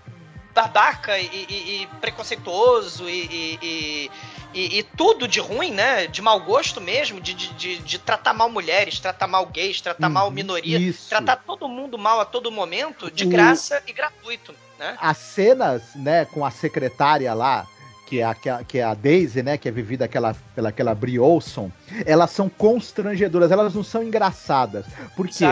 [0.53, 4.09] babaca e, e- e preconceituoso e,
[4.53, 6.07] e- tudo de ruim, né?
[6.07, 10.07] De mau gosto mesmo, de, de, de- de tratar mal mulheres, tratar mal gays, tratar
[10.09, 11.09] mal Uhum, minoria, isso.
[11.09, 14.95] tratar todo mundo mal a todo momento, de O- graça e gratuito, né?
[14.99, 17.67] As cenas, né, com a secretária lá,
[18.05, 20.35] que é a, que é a- que é a Daisy, né, que é vivida aquela,
[20.53, 21.71] pela aquela Brie Olson,
[22.05, 24.85] elas são constrangedoras, elas não são engraçadas.
[25.15, 25.43] Porque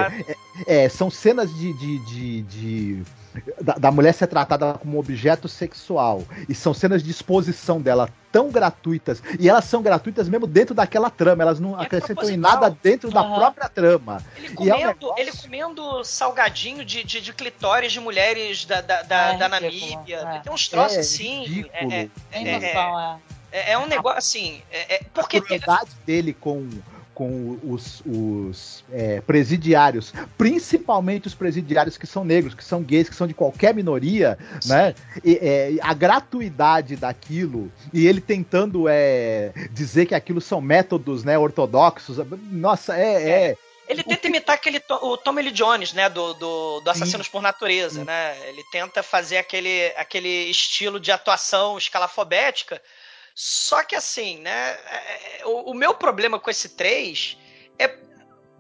[0.68, 1.74] é, é, são cenas de.
[1.74, 3.04] de, de- de-
[3.62, 6.24] da, da mulher ser tratada como objeto sexual.
[6.48, 9.22] E são cenas de exposição dela tão gratuitas.
[9.40, 11.44] E elas são gratuitas mesmo dentro daquela trama.
[11.44, 13.36] Elas não É acrescentam em nada dentro da Aham.
[13.36, 14.24] própria trama.
[14.36, 18.66] Ele E é um comendo, negócio- ele comendo salgadinho de, de, de clitóris de mulheres
[18.66, 20.18] da, da, da, É, da Namíbia.
[20.18, 20.40] é.
[20.40, 21.44] Tem uns troços É, assim.
[21.44, 21.72] ridículo.
[21.74, 23.18] É, é, é, é.
[23.52, 24.62] é, é um negócio assim.
[24.72, 26.68] É, é- porque a crueldade dele com,
[27.14, 33.16] com os, os, é, presidiários, principalmente os presidiários que são negros, que são gays, que
[33.16, 34.96] são de qualquer minoria, né?
[35.24, 41.38] E, é, a gratuidade daquilo e ele tentando é, dizer que aquilo são métodos, né,
[41.38, 42.18] ortodoxos.
[42.52, 43.58] Nossa, é, é.
[43.88, 48.00] Ele tenta imitar aquele o Tommy Lee Jones, né, do, do, do Assassinos por Natureza,
[48.00, 48.06] Sim.
[48.06, 48.38] né?
[48.48, 52.82] Ele tenta fazer aquele, aquele estilo de atuação escalafobética.
[53.36, 57.38] Só que assim, né, é- é- o, o meu problema com esse 3
[57.80, 57.88] é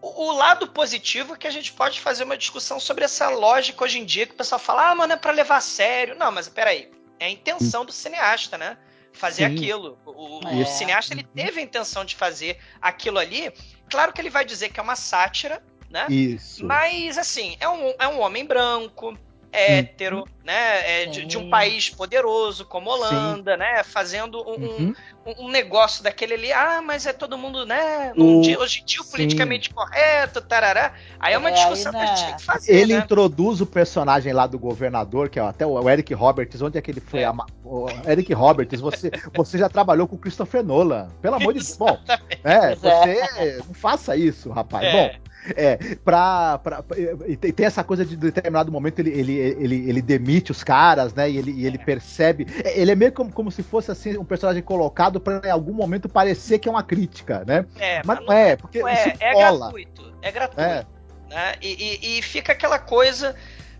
[0.01, 3.83] o, o lado positivo é que a gente pode fazer uma discussão sobre essa lógica
[3.83, 6.15] hoje em dia que o pessoal fala, ah, mano, é pra levar a sério.
[6.15, 8.77] Não, mas peraí, é a intenção do cineasta, né?
[9.13, 9.55] Fazer Sim.
[9.55, 9.97] aquilo.
[10.05, 10.55] O, o- É.
[10.61, 13.53] o cineasta ele teve a intenção de fazer aquilo ali.
[13.89, 16.07] Claro que ele vai dizer que é uma sátira, né?
[16.09, 16.65] Isso.
[16.65, 19.15] Mas, assim, é um, é um homem branco,
[19.53, 21.03] hétero, né?
[21.03, 21.49] É de, de um Sim.
[21.49, 23.83] país poderoso como Holanda, né?
[23.83, 24.93] Fazendo um, um- Uhum.
[25.25, 26.51] um, um negócio daquele ali.
[26.51, 28.11] Ah, mas é todo mundo, né?
[28.15, 29.11] Num O- dia, hoje em dia, o sim.
[29.11, 30.93] politicamente correto, tarará.
[31.19, 32.27] Aí é uma É, discussão aí, que a gente né?
[32.29, 32.99] tem que fazer, Ele né?
[32.99, 36.61] introduz o personagem lá do governador, que é até o Eric Roberts.
[36.61, 37.21] Onde é que ele foi?
[37.21, 37.25] É.
[37.25, 41.09] ama- O Eric Roberts, você, você já trabalhou com o Christopher Nolan.
[41.21, 41.77] Pelo amor de Deus.
[41.77, 41.97] Bom,
[42.43, 42.75] é, é.
[42.75, 44.85] você não faça isso, rapaz.
[44.87, 44.91] É.
[44.91, 45.15] Bom,
[45.55, 46.83] é, pra, pra,
[47.27, 51.29] e tem essa coisa de determinado momento ele, ele, ele, ele demite os caras, né?
[51.29, 52.47] E ele, e ele percebe.
[52.63, 55.73] é, Ele é meio como, como se fosse assim um personagem colocado pra em algum
[55.73, 57.65] momento parecer que é uma crítica, né?
[57.77, 59.59] É, Mas não é, porque Não isso é, é cola.
[59.59, 60.13] gratuito.
[60.21, 60.61] É gratuito.
[60.61, 60.85] É.
[61.29, 61.53] né?
[61.61, 63.35] E, e- e fica aquela coisa,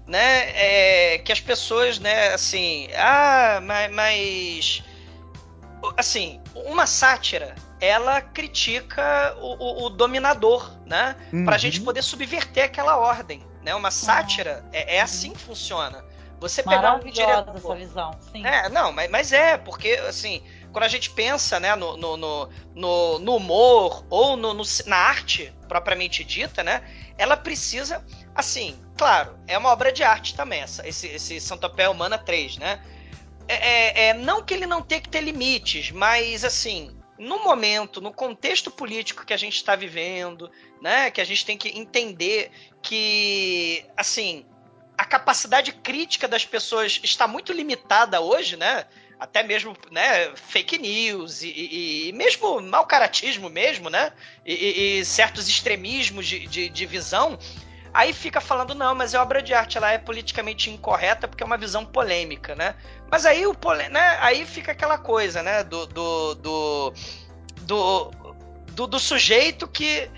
[0.08, 0.50] né?
[0.56, 4.84] é, que as pessoas, né, assim, ah, mas, mas.
[5.98, 11.16] Assim, uma sátira, ela critica o, o- o dominador, né?
[11.46, 11.60] Pra Uhum.
[11.60, 13.44] gente poder subverter aquela ordem.
[13.62, 13.74] Né?
[13.76, 16.04] Uma sátira é, é assim que funciona.
[16.40, 17.12] Você pegar um Maravilhosa
[17.44, 17.56] diretor.
[17.56, 18.46] essa visão, sim.
[18.46, 20.44] É, não, mas, mas é, porque assim,
[20.74, 24.98] quando a gente pensa né, no, no, no, no- no humor ou no, no na
[24.98, 26.82] arte propriamente dita, né?
[27.18, 28.04] Ela precisa,
[28.36, 32.82] assim, claro, é uma obra de arte também, essa, esse, esse Santopé Humana 3, né?
[33.48, 38.02] É, é- é, não que ele não tenha que ter limites, mas assim, no momento,
[38.02, 40.50] no contexto político que a gente está vivendo,
[40.82, 41.12] né?
[41.12, 44.46] Que a gente tem que entender que, assim,
[44.98, 48.86] a capacidade crítica das pessoas está muito limitada hoje, né?
[49.20, 54.12] Até mesmo né, fake news e, e, e mesmo mau caratismo mesmo, né?
[54.46, 57.38] E, e certos extremismos de, de, de visão.
[57.94, 61.46] Aí fica falando, não, mas é obra de arte, ela é politicamente incorreta porque é
[61.46, 62.76] uma visão polêmica, né?
[63.14, 63.56] Mas aí o
[63.92, 66.94] né, aí fica aquela coisa, né, do do, do,
[67.62, 68.12] do,
[68.72, 70.10] do, do sujeito que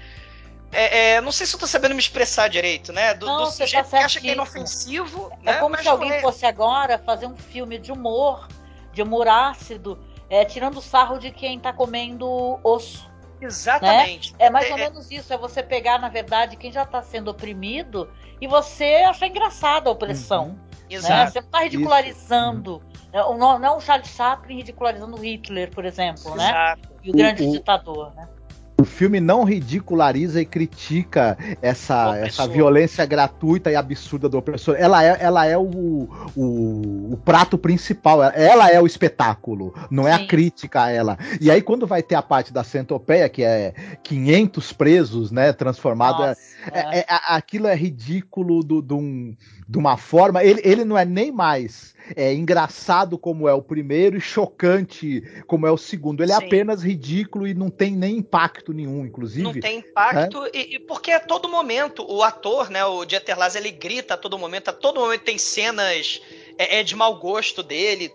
[0.71, 3.13] é, é, não sei se eu tô sabendo me expressar direito, né?
[3.13, 5.53] Do, Não, do você sujeito tá que acha que é inofensivo, É né?
[5.57, 6.21] como mas se alguém é.
[6.21, 8.47] fosse agora fazer um filme de humor,
[8.93, 9.99] de humor ácido,
[10.29, 13.11] é, tirando sarro de quem tá comendo osso.
[13.41, 14.33] Exatamente.
[14.39, 18.09] É mais ou menos isso, é você pegar, na verdade, quem já tá sendo oprimido
[18.39, 20.47] e você achar engraçada a opressão.
[20.47, 20.64] Né?
[20.89, 21.31] Exato.
[21.33, 22.81] Você não tá ridicularizando.
[23.11, 26.49] É, o- Não, não o Charles Chaplin ridicularizando Hitler, por exemplo, né?
[26.49, 26.89] Exato.
[27.03, 28.27] E o grande O- o- ditador, né?
[28.77, 32.27] O filme não ridiculariza e critica essa, opressor.
[32.27, 34.75] essa violência gratuita e absurda do opressor.
[34.77, 40.11] Ela é, ela é o, o, o prato principal, ela é o espetáculo, não é
[40.11, 40.27] a Sim.
[40.27, 41.17] crítica a ela.
[41.39, 43.73] E aí, quando vai ter a parte da centopeia, que é
[44.03, 46.41] 500 presos, né, transformado, é- Nossa,
[46.73, 49.33] é- é- a- aquilo é ridículo do- de um-
[49.69, 50.43] de uma forma.
[50.43, 55.65] Ele, ele não é nem mais é, engraçado como é o primeiro e chocante como
[55.65, 56.21] é o segundo.
[56.21, 56.45] Ele é Sim.
[56.45, 59.43] apenas ridículo e não tem nem impacto nenhum, inclusive.
[59.43, 63.55] Não tem impacto, e, e porque a todo momento o ator, né, o Dieter Laz,
[63.55, 66.21] ele grita a todo momento, a todo momento tem cenas
[66.57, 68.11] é, é de mau gosto dele,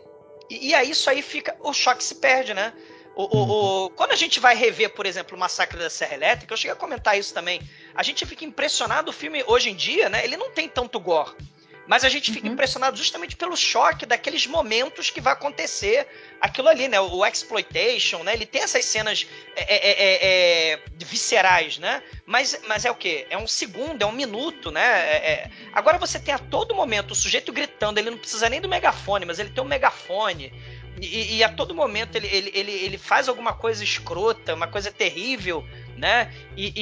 [0.51, 2.73] e, e aí isso aí fica, o choque se perde, né?
[3.17, 6.53] O, o- o- quando a gente vai rever, por exemplo, o Massacre da Serra Elétrica,
[6.55, 7.61] eu cheguei a comentar isso também,
[7.95, 11.33] a gente fica impressionado, o filme hoje em dia, né, ele não tem tanto gore,
[11.91, 12.53] mas a gente fica Uhum.
[12.53, 16.07] impressionado justamente pelo choque daqueles momentos que vai acontecer
[16.41, 17.01] aquilo ali, né?
[17.01, 18.33] O exploitation, né?
[18.33, 19.27] Ele tem essas cenas
[19.57, 22.01] é, é, é, é, viscerais, né?
[22.25, 23.27] Mas, mas é o quê?
[23.29, 24.81] É um segundo, é um minuto, né?
[24.87, 28.61] É- é- Agora você tem a todo momento o sujeito gritando, ele não precisa nem
[28.61, 30.53] do megafone, mas ele tem um megafone.
[31.01, 34.93] E, e a todo momento ele, ele, ele, ele faz alguma coisa escrota, uma coisa
[34.93, 35.67] terrível,
[36.01, 36.33] né?
[36.57, 36.73] E,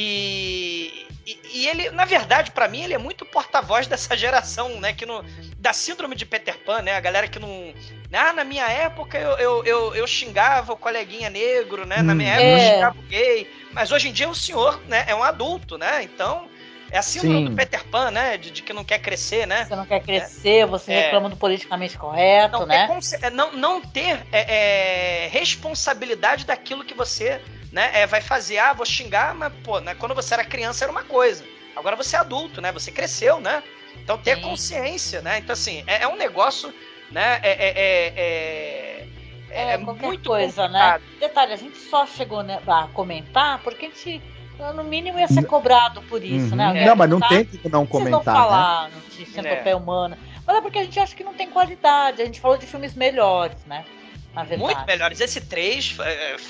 [1.26, 4.92] e, e- ele, na verdade, pra mim, ele é muito porta-voz dessa geração, né?
[4.92, 5.22] Que não,
[5.58, 6.92] da síndrome de Peter Pan, né?
[6.92, 7.74] A galera que não.
[8.12, 12.00] Ah, na minha época eu, eu, eu, eu xingava o coleguinha negro, né?
[12.02, 12.32] Na minha Hum.
[12.34, 12.72] época eu É.
[12.74, 13.50] xingava o gay.
[13.72, 15.04] Mas hoje em dia o senhor, né?
[15.06, 16.02] É um adulto, né?
[16.02, 16.48] Então.
[16.90, 17.44] É a síndrome Sim.
[17.50, 18.38] do Peter Pan, né?
[18.38, 19.66] De, de que não quer crescer, né?
[19.66, 21.00] Você não quer crescer, você É.
[21.02, 22.86] reclama do politicamente correto, não, ter né?
[22.86, 27.42] conse- é, não, não ter é, é, responsabilidade daquilo que você
[27.72, 28.58] né, é, vai fazer.
[28.58, 31.44] Ah, vou xingar, mas pô, né, quando você era criança era uma coisa.
[31.76, 32.72] Agora você é adulto, né?
[32.72, 33.62] Você cresceu, né?
[34.02, 34.42] Então ter Sim.
[34.42, 35.38] consciência, né?
[35.38, 36.72] Então assim, é, é um negócio,
[37.10, 37.38] né?
[37.42, 39.06] É, é, é,
[39.50, 40.70] é, É, muito coisa, complicado.
[40.72, 41.00] né?
[41.20, 44.20] Detalhe, a gente só chegou né, a comentar porque a gente,
[44.74, 46.56] no mínimo, ia ser cobrado por isso, Uhum.
[46.56, 46.66] né?
[46.66, 48.24] Alguém Não, mas não tem não "Por que Vocês comentar, não né?
[48.24, 50.18] falar de centopeia humana.
[50.46, 52.22] Mas é porque a gente acha que não tem qualidade.
[52.22, 53.84] A gente falou de filmes melhores, né?
[54.38, 54.62] Na verdade.
[54.74, 55.20] Muito melhores.
[55.20, 55.96] Esse 3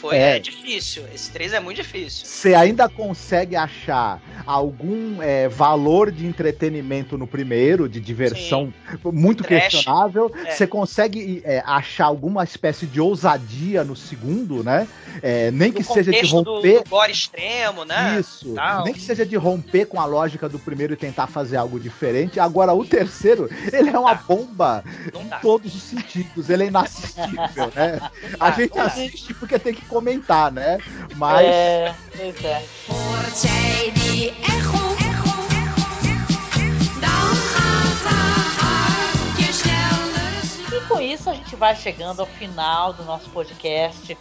[0.01, 0.36] foi É.
[0.36, 1.05] é difícil.
[1.15, 2.27] Esse 3 é muito difícil.
[2.27, 8.73] Você ainda consegue achar algum é, valor de entretenimento no primeiro, de diversão
[9.05, 9.62] muito Trash.
[9.73, 10.31] questionável.
[10.44, 10.51] É.
[10.51, 14.86] Você consegue é, achar alguma espécie de ousadia no segundo, né?
[15.23, 16.82] É, nem que No seja de contexto do, romper.
[16.85, 18.19] do gore extremo, né?
[18.20, 18.52] Isso.
[18.55, 18.85] Tal.
[18.85, 22.39] Nem que seja de romper com a lógica do primeiro e tentar fazer algo diferente.
[22.39, 24.20] Agora, o terceiro, ele é uma dá.
[24.28, 24.85] bomba
[25.15, 26.51] em todos os sentidos.
[26.51, 28.00] Ele é inassistível, né?
[28.00, 30.78] Não A dá, gente assiste porque tem que comentar, né?
[31.16, 31.46] Mas.
[31.46, 32.64] É, pois é.
[40.72, 44.18] E com isso a gente vai chegando ao final do nosso podcast.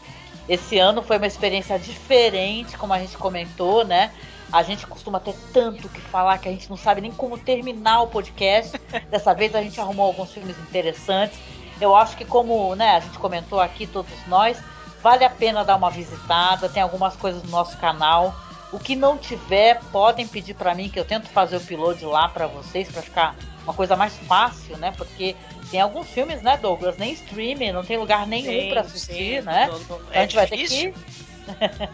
[0.48, 4.12] Esse ano foi uma experiência diferente, como a gente comentou, né?
[4.52, 8.04] A gente costuma ter tanto que falar que a gente não sabe nem como terminar
[8.04, 8.80] o podcast.
[9.12, 11.38] Dessa vez a gente arrumou alguns filmes interessantes.
[11.80, 14.58] Eu acho que como né, a gente comentou aqui, todos nós,
[15.02, 16.68] vale a pena dar uma visitada.
[16.70, 18.36] Tem algumas coisas no nosso canal.
[18.72, 22.28] O que não tiver, podem pedir para mim que eu tento fazer o upload lá
[22.28, 24.94] para vocês para ficar uma coisa mais fácil, né?
[24.98, 25.36] Porque
[25.72, 29.42] tem alguns filmes, né, Douglas, nem streaming, não tem lugar nenhum para assistir, sim.
[29.42, 29.68] né?
[29.68, 30.94] Não- não- Então é a gente vai ter difícil.
[30.94, 31.18] que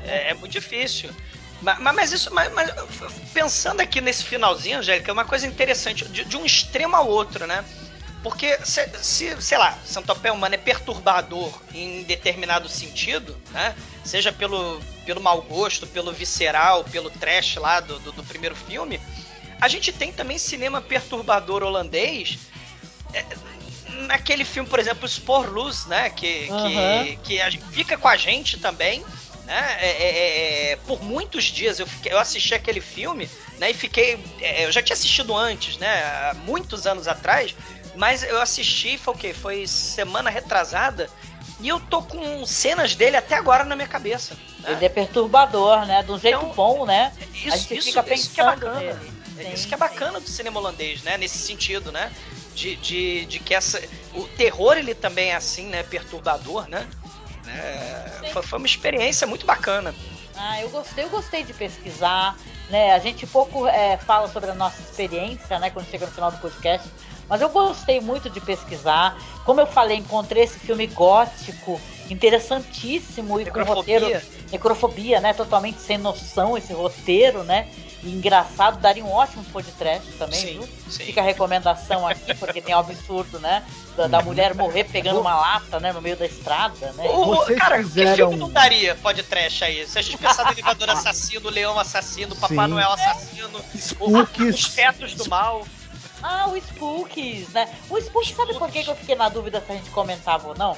[0.03, 1.11] É, é muito difícil.
[1.61, 2.71] Mas, mas isso, mas, mas
[3.33, 7.45] pensando aqui nesse finalzinho, Angélica, é uma coisa interessante, de, de um extremo ao outro,
[7.47, 7.63] né?
[8.23, 13.75] Porque se, se, sei lá, Centopeia Humana é perturbador em determinado sentido, né?
[14.05, 18.99] Seja pelo, pelo mau gosto, pelo visceral, pelo trash lá do, do, do primeiro filme,
[19.59, 22.37] a gente tem também cinema perturbador holandês
[23.13, 23.25] é,
[24.07, 26.09] naquele filme, por exemplo, Sporluz, né?
[26.09, 27.17] Que, Aham.
[27.23, 27.39] que,
[27.71, 29.03] fica com a gente também.
[29.45, 29.77] Né?
[29.81, 33.29] É, é, é, é, por muitos dias eu, fiquei- eu assisti aquele filme
[33.59, 34.17] né, e fiquei.
[34.39, 36.01] é, eu já tinha assistido antes, né?
[36.01, 37.53] Há muitos anos atrás,
[37.95, 39.33] mas eu assisti, foi o quê?
[39.33, 41.09] Foi semana retrasada.
[41.59, 44.35] E eu tô com cenas dele até agora na minha cabeça.
[44.59, 44.71] né?
[44.73, 46.03] Ele é perturbador, né?
[46.03, 47.13] De um jeito Então, bom, né?
[47.33, 48.79] Isso, a gente isso, fica isso que é pensando bacana.
[48.79, 49.13] nele.
[49.37, 49.79] É Sim, isso que é sim.
[49.79, 51.17] bacana do cinema holandês, né?
[51.17, 52.11] Nesse sentido, né?
[52.53, 53.81] De, de, de que essa.
[54.13, 55.83] O terror ele também é assim, né?
[55.83, 56.87] Perturbador, né?
[57.47, 59.93] É, foi, foi uma experiência muito bacana.
[60.35, 62.35] Ah, eu gostei, eu gostei de pesquisar,
[62.69, 62.93] né?
[62.93, 65.69] A gente pouco é, fala sobre a nossa experiência, né?
[65.69, 66.87] Quando chega no final do podcast.
[67.29, 69.17] Mas eu gostei muito de pesquisar.
[69.45, 71.79] Como eu falei, encontrei esse filme gótico,
[72.09, 73.99] interessantíssimo e com Necrofobia.
[73.99, 74.25] roteiro.
[74.51, 75.33] Necrofobia, né?
[75.33, 77.67] Totalmente sem noção esse roteiro, né?
[78.03, 80.69] E engraçado, daria um ótimo podcast também, Sim, viu?
[80.89, 81.05] sim.
[81.05, 83.63] Fica a recomendação aqui, porque tem o absurdo, né?
[83.95, 85.93] Da, da mulher morrer pegando uma lata, né?
[85.93, 87.05] No meio da estrada, né?
[87.07, 89.87] O, Vocês cara, que fizeram- filme não daria pode trash aí?
[89.87, 92.67] Se a gente pensar no elevador assassino, o leão assassino, o Papai.
[92.67, 93.61] Noel assassino,
[94.01, 95.65] o- os fetos do mal.
[96.23, 97.69] Ah, o Spookies, né?
[97.89, 100.55] O Spookies, sabe por que que eu fiquei na dúvida se a gente comentava ou
[100.55, 100.77] não?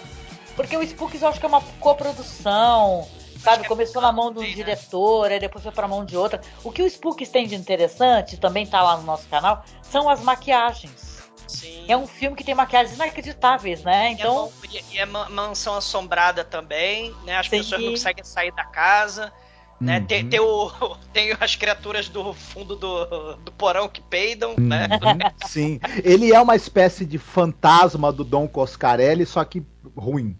[0.55, 3.07] Porque o Spookies eu acho que é uma coprodução,
[3.43, 3.63] sabe?
[3.65, 4.47] é Começou na mão de um né?
[4.53, 6.41] diretor, aí depois foi pra mão de outra.
[6.63, 10.21] O que o Spookies tem de interessante, também tá lá no nosso canal, são as
[10.21, 11.15] maquiagens.
[11.47, 11.85] Sim.
[11.87, 14.09] É um filme que tem maquiagens inacreditáveis, né?
[14.09, 17.37] Então, Então, e é ma- mansão assombrada também, né?
[17.37, 17.57] As Sim.
[17.59, 19.31] pessoas não conseguem sair da casa.
[19.79, 19.99] Né?
[19.99, 20.05] Uhum.
[20.05, 20.71] Tem, tem, o,
[21.11, 24.87] tem as criaturas do fundo do, do porão que peidam, né?
[24.91, 25.79] Uhum, Sim.
[26.03, 29.63] Ele é uma espécie de fantasma do Dom Coscarelli, só que
[29.95, 30.37] ruim.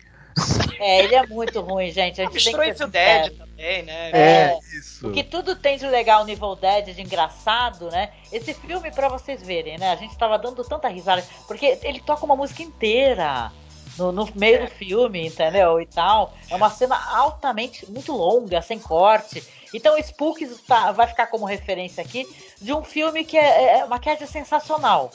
[0.79, 2.21] é, ele é muito ruim, gente.
[2.21, 4.11] A gente tem Misturou que ser Evil Dead também, né?
[4.11, 5.07] É, isso.
[5.07, 8.09] O que tudo tem de legal no Evil Dead, de engraçado, né?
[8.31, 9.91] Esse filme, pra vocês verem, né?
[9.91, 11.23] A gente tava dando tanta risada.
[11.47, 13.51] Porque ele toca uma música inteira
[13.97, 14.65] no, no meio É.
[14.65, 15.79] do filme, entendeu?
[15.79, 16.33] E tal.
[16.49, 19.43] É uma cena altamente, muito longa, sem corte.
[19.73, 22.25] Então, Spooks tá- vai ficar como referência aqui
[22.61, 25.11] de um filme que é, é maquiagem sensacional.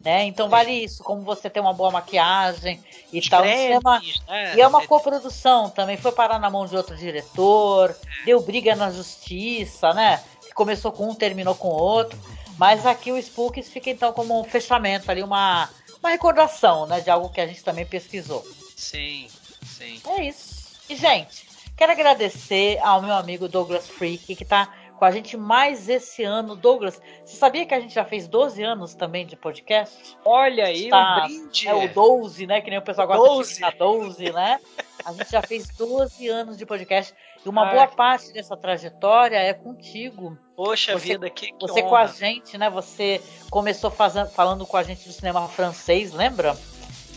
[0.00, 0.24] Né?
[0.24, 2.78] Então vale isso, como você tem uma boa maquiagem
[3.10, 3.40] e Os tal.
[3.40, 4.54] Cremes, cinema né?
[4.54, 7.96] e é uma coprodução também, foi parar na mão de outro diretor,
[8.26, 10.22] deu briga na justiça, né?
[10.46, 12.18] Que começou com um, terminou com o outro.
[12.58, 15.70] Mas aqui o Spooks fica então como um fechamento ali, uma,
[16.04, 17.00] uma recordação, né?
[17.00, 18.46] De algo que a gente também pesquisou.
[18.76, 19.28] Sim,
[19.64, 20.00] sim.
[20.06, 20.74] É isso.
[20.88, 25.88] E, gente, quero agradecer ao meu amigo Douglas Freak, que tá com a gente mais
[25.88, 26.54] esse ano.
[26.54, 29.96] Douglas, você sabia que a gente já fez 12 anos também de podcast?
[30.24, 31.68] Olha aí, Tá, um brinde.
[31.68, 32.60] É o 12, né?
[32.60, 33.48] Que nem o pessoal gosta 12.
[33.48, 34.60] de ficar 12, né?
[35.04, 37.14] A gente já fez 12 anos de podcast.
[37.44, 40.38] E uma Ah, boa parte dessa trajetória é contigo.
[40.56, 41.88] Poxa Você- vida, que, que Você honra.
[41.90, 42.70] com a gente, né?
[42.70, 46.56] Você começou fazendo, falando com a gente do cinema francês, lembra?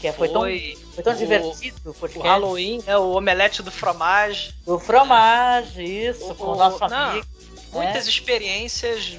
[0.01, 2.21] Que foi, tão, Foi tão o- divertido o o.
[2.21, 4.53] Halloween, né, o omelete do fromage.
[4.65, 7.25] Do fromage, isso, O- com o o- nosso não, amigo.
[7.71, 8.09] Muitas né?
[8.11, 9.17] experiências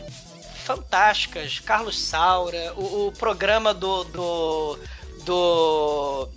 [0.65, 1.59] fantásticas.
[1.61, 4.05] Carlos Saura, o, o programa do.
[4.05, 4.79] do,
[5.25, 6.29] do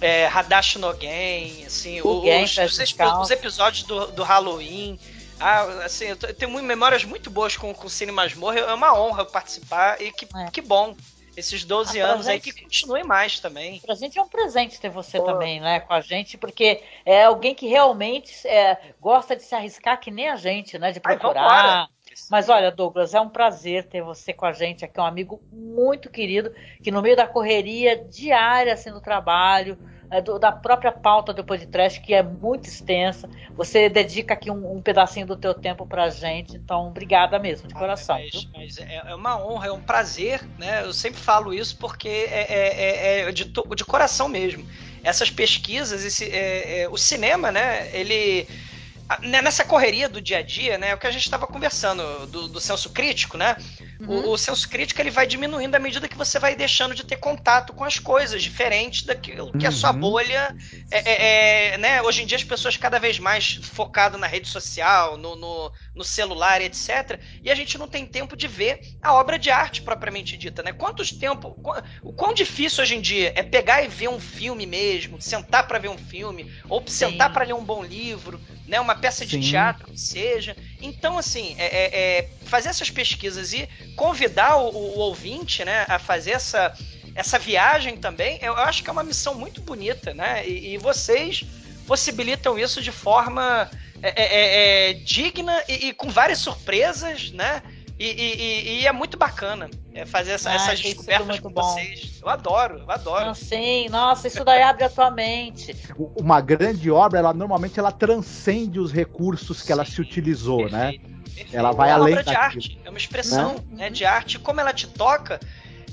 [0.00, 4.98] é, Hadashi no Gen, assim, O os, os, os episódios do, do Halloween.
[5.38, 8.58] Ah, assim, eu tenho muito- memórias muito boas com, com o Cine Masmorra.
[8.58, 10.50] É uma honra participar e que, É.
[10.50, 10.96] que bom.
[11.36, 13.78] Esses 12 Ah, anos aí gente- que continuem mais também.
[13.80, 15.24] Pra gente é um presente ter você Pô.
[15.26, 20.00] também, né, com a gente, porque é alguém que realmente é, gosta de se arriscar
[20.00, 21.42] que nem a gente, né, de Ai, procurar.
[21.42, 21.88] vambora.
[22.30, 26.10] Mas olha, Douglas, é um prazer ter você com a gente aqui, um amigo muito
[26.10, 26.52] querido,
[26.82, 29.78] que no meio da correria diária, assim, do trabalho,
[30.10, 34.76] é, do- da própria pauta do podcast, que é muito extensa, você dedica aqui um,
[34.76, 38.16] um pedacinho do teu tempo pra gente, então obrigada mesmo, de coração.
[38.16, 38.26] viu?
[38.54, 40.84] Mas, mas é, é uma honra, é um prazer, né?
[40.84, 42.80] Eu sempre falo isso porque é, é-
[43.24, 44.64] é- é de, de coração mesmo.
[45.02, 47.88] Essas pesquisas, esse, é- o cinema, né?
[47.92, 48.75] Ele a-
[49.22, 50.90] nessa correria do dia a dia, né?
[50.90, 53.56] É o que a gente estava conversando do, do senso crítico, né?
[54.04, 57.16] O, o senso crítico ele vai diminuindo à medida que você vai deixando de ter
[57.16, 59.92] contato com as coisas diferentes daquilo que a sua Uhum.
[59.92, 60.54] bolha
[60.90, 62.02] é, é- é, né?
[62.02, 66.04] Hoje em dia as pessoas cada vez mais focadas na rede social, no, no, no
[66.04, 67.20] celular, etc.
[67.42, 70.72] E a gente não tem tempo de ver a obra de arte propriamente dita, né?
[70.72, 71.58] Quantos tempo,
[72.04, 75.78] o quão difícil hoje em dia é pegar e ver um filme mesmo, sentar para
[75.78, 78.80] ver um filme, ou sentar para ler um bom livro, né?
[78.80, 79.38] Uma peça de Sim.
[79.38, 80.56] teatro que seja.
[80.80, 85.98] Então, assim, é, é- é fazer essas pesquisas e convidar o, o ouvinte, né, a
[85.98, 86.72] fazer essa
[87.14, 90.46] essa viagem também, eu acho que é uma missão muito bonita, né?
[90.46, 91.44] E, e vocês
[91.86, 93.70] possibilitam isso de forma
[94.02, 97.62] é, é, é, digna e, e com várias surpresas, né?
[97.98, 101.62] E, e- e- e é muito bacana é, fazer essa- Ah, essas descobertas com bom.
[101.62, 102.18] vocês.
[102.20, 103.24] Eu adoro, eu adoro.
[103.24, 105.74] Não, sim, nossa, isso daí abre a tua mente.
[106.14, 110.92] Uma grande obra, ela normalmente ela transcende os recursos que ela Sim, se utilizou, né?
[111.36, 111.56] Perfeito.
[111.56, 112.62] Ela vai é uma além obra de daquilo.
[112.62, 114.38] arte, é uma expressão né, de arte.
[114.38, 115.38] Como ela te toca,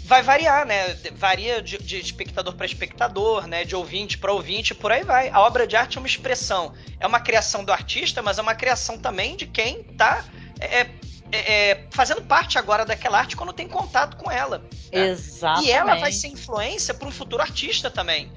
[0.05, 0.95] vai variar, né?
[1.13, 3.65] Varia de, de espectador para espectador, né?
[3.65, 5.29] De ouvinte para ouvinte, por aí vai.
[5.29, 8.55] A obra de arte é uma expressão, é uma criação do artista, mas é uma
[8.55, 10.23] criação também de quem tá
[10.59, 10.87] é,
[11.35, 14.59] é, é, fazendo parte agora daquela arte quando tem contato com ela.
[14.59, 15.09] né?
[15.09, 15.67] Exatamente.
[15.67, 18.31] E ela vai ser influência para um futuro artista também.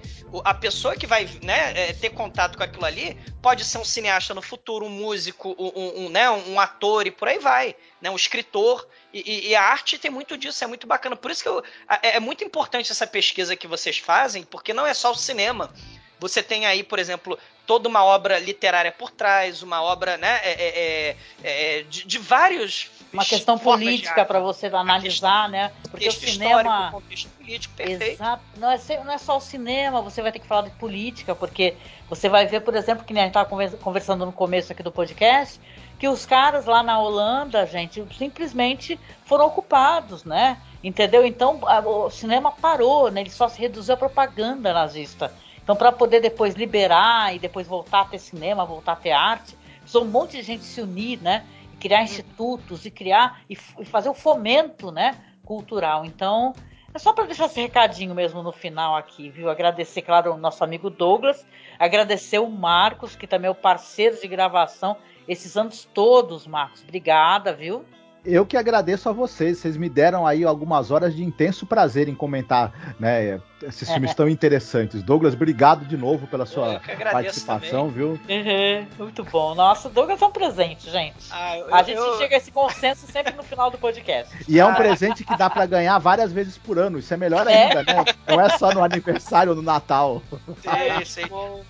[0.45, 4.35] A pessoa que vai né, é, ter contato com aquilo ali pode ser um cineasta
[4.35, 8.17] no futuro, um músico, um, um- né, um ator e por aí vai, né, um
[8.17, 8.87] escritor.
[9.15, 11.15] E, e- a arte tem muito disso, é muito bacana.
[11.17, 11.63] Por isso que eu-
[12.03, 15.73] é, é muito importante essa pesquisa que vocês fazem, porque não é só o cinema.
[16.19, 20.53] Você tem aí, por exemplo, toda uma obra literária por trás, uma obra né, é-
[20.53, 22.91] é- é- é, de, de vários.
[23.13, 25.73] Uma questão política para você analisar, né?
[25.91, 26.91] Porque o cinema.
[26.93, 28.23] contexto político, perfeito.
[28.23, 28.43] Exato.
[28.57, 31.75] Não é, não é só o cinema, você vai ter que falar de política, porque
[32.09, 34.93] você vai ver, por exemplo, que nem a gente estava conversando no começo aqui do
[34.93, 35.61] podcast,
[35.99, 40.61] que os caras lá na Holanda, gente, simplesmente foram ocupados, né?
[40.85, 41.25] Entendeu?
[41.27, 43.23] Então o cinema parou, né?
[43.23, 45.33] Ele só se reduziu à propaganda nazista.
[45.67, 49.57] Então, para poder depois liberar e depois voltar a ter cinema, voltar a ter arte,
[49.81, 51.45] precisou um monte de gente se unir, né?
[51.73, 55.19] E criar institutos e criar e, e fazer o fomento, né?
[55.45, 56.05] Cultural.
[56.05, 56.55] Então,
[56.95, 59.51] é só para deixar esse recadinho mesmo no final aqui, viu?
[59.51, 61.45] Agradecer, claro, o nosso amigo Douglas,
[61.81, 66.81] agradecer o Marcos, que também é o parceiro de gravação esses anos todos, Marcos.
[66.85, 67.85] Obrigada, viu?
[68.27, 69.59] Eu que agradeço a vocês.
[69.59, 73.41] Vocês me deram aí algumas horas de intenso prazer em comentar, né?
[73.63, 75.03] Esses filmes tão interessantes.
[75.03, 76.81] Douglas, obrigado de novo pela sua
[77.13, 78.19] participação, viu?
[78.29, 79.55] Uhum, muito bom.
[79.55, 81.27] Nossa, o Douglas é um presente, gente.
[81.31, 84.35] Ah, eu- A gente eu- chega a esse consenso sempre no final do podcast.
[84.49, 86.99] E é um presente que dá pra ganhar várias vezes por ano.
[86.99, 87.63] Isso é melhor É?
[87.65, 88.05] ainda, né?
[88.29, 90.21] Não é só no aniversário ou no Natal.
[90.63, 91.27] Sei, sei.
[91.27, 91.63] Bom,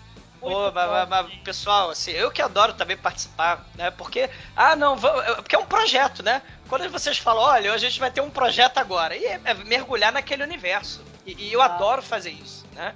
[0.73, 3.90] Mas- mas- pessoal, assim, eu que adoro também participar, né?
[3.90, 6.43] Porque, ah, não, vamos, é- porque é um projeto, né?
[6.68, 10.12] Quando vocês falam, olha, a gente vai ter um projeto agora, e é, é mergulhar
[10.12, 11.05] naquele universo.
[11.24, 11.66] E, e eu Ah.
[11.66, 12.94] adoro fazer isso, né?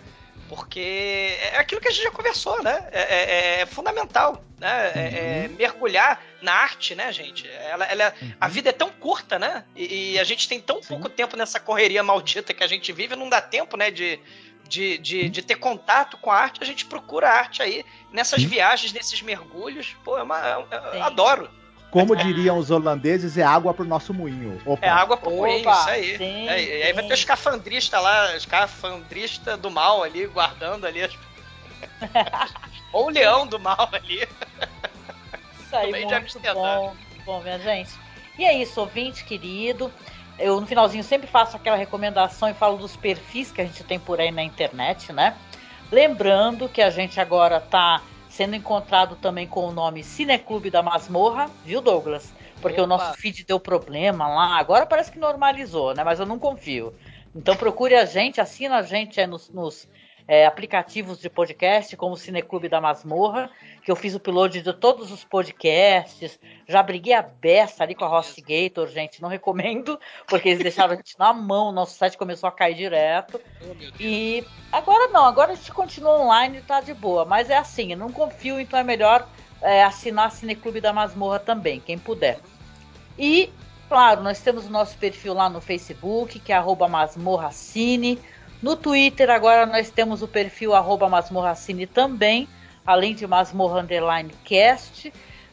[0.49, 2.89] Porque é aquilo que a gente já conversou, né?
[2.91, 4.93] É, é- é fundamental, né?
[4.97, 7.49] É- é mergulhar na arte, né, gente?
[7.49, 9.65] Ela, ela- A vida é tão curta, né?
[9.77, 13.15] E, e a gente tem tão pouco tempo nessa correria maldita que a gente vive,
[13.15, 14.19] não dá tempo, né, de,
[14.71, 16.63] de, de, de ter contato com a arte.
[16.63, 19.97] A gente procura a arte aí, nessas viagens, nesses mergulhos.
[20.05, 20.55] Pô, é uma, é-
[20.93, 20.97] Sim.
[20.99, 21.51] eu adoro.
[21.91, 24.63] Como diriam os holandeses, é água pro nosso moinho.
[24.65, 24.87] Opa.
[24.87, 26.17] É água pro Opa, moinho, isso aí.
[26.19, 27.09] sim, É, e aí vai sim.
[27.09, 31.03] ter o escafandrista lá, escafandrista do mal ali, guardando ali.
[31.03, 31.19] as-
[32.93, 34.21] Ou o leão do mal ali.
[35.67, 37.91] Isso aí, muito bom, bom, minha gente.
[38.39, 39.93] E é isso, ouvinte querido.
[40.41, 44.01] Eu no finalzinho sempre faço aquela recomendação e falo dos perfis que a gente tem
[44.01, 45.37] por aí na internet, né?
[45.93, 51.51] Lembrando que a gente agora tá sendo encontrado também com o nome Cineclube da Masmorra,
[51.65, 52.33] viu, Douglas?
[52.63, 52.97] Porque o Opa.
[52.97, 54.59] nosso feed deu problema lá.
[54.59, 56.03] Agora parece que normalizou, né?
[56.05, 56.95] Mas eu não confio.
[57.35, 59.89] Então procure a gente, assina a gente aí nos, nos,
[60.31, 63.51] é, aplicativos de podcast, como o Cineclube da Masmorra,
[63.83, 66.39] que eu fiz o upload de todos os podcasts.
[66.69, 69.21] Já briguei a beça ali com a Hostgator, gente.
[69.21, 69.99] Não recomendo,
[70.29, 71.73] porque eles deixaram a gente na mão.
[71.73, 73.41] Nosso site começou a cair direto.
[73.99, 77.25] E agora não, agora a gente continua online e tá de boa.
[77.25, 79.27] Mas é assim, eu não confio, então é melhor
[79.61, 82.39] é, assinar Cineclube da Masmorra também, quem puder.
[83.19, 83.51] E,
[83.89, 88.17] claro, nós temos o nosso perfil lá no Facebook, que é arroba masmorracine.
[88.63, 92.47] No Twitter, agora nós temos o perfil arroba masmorracine também,
[92.85, 93.87] além de masmorra.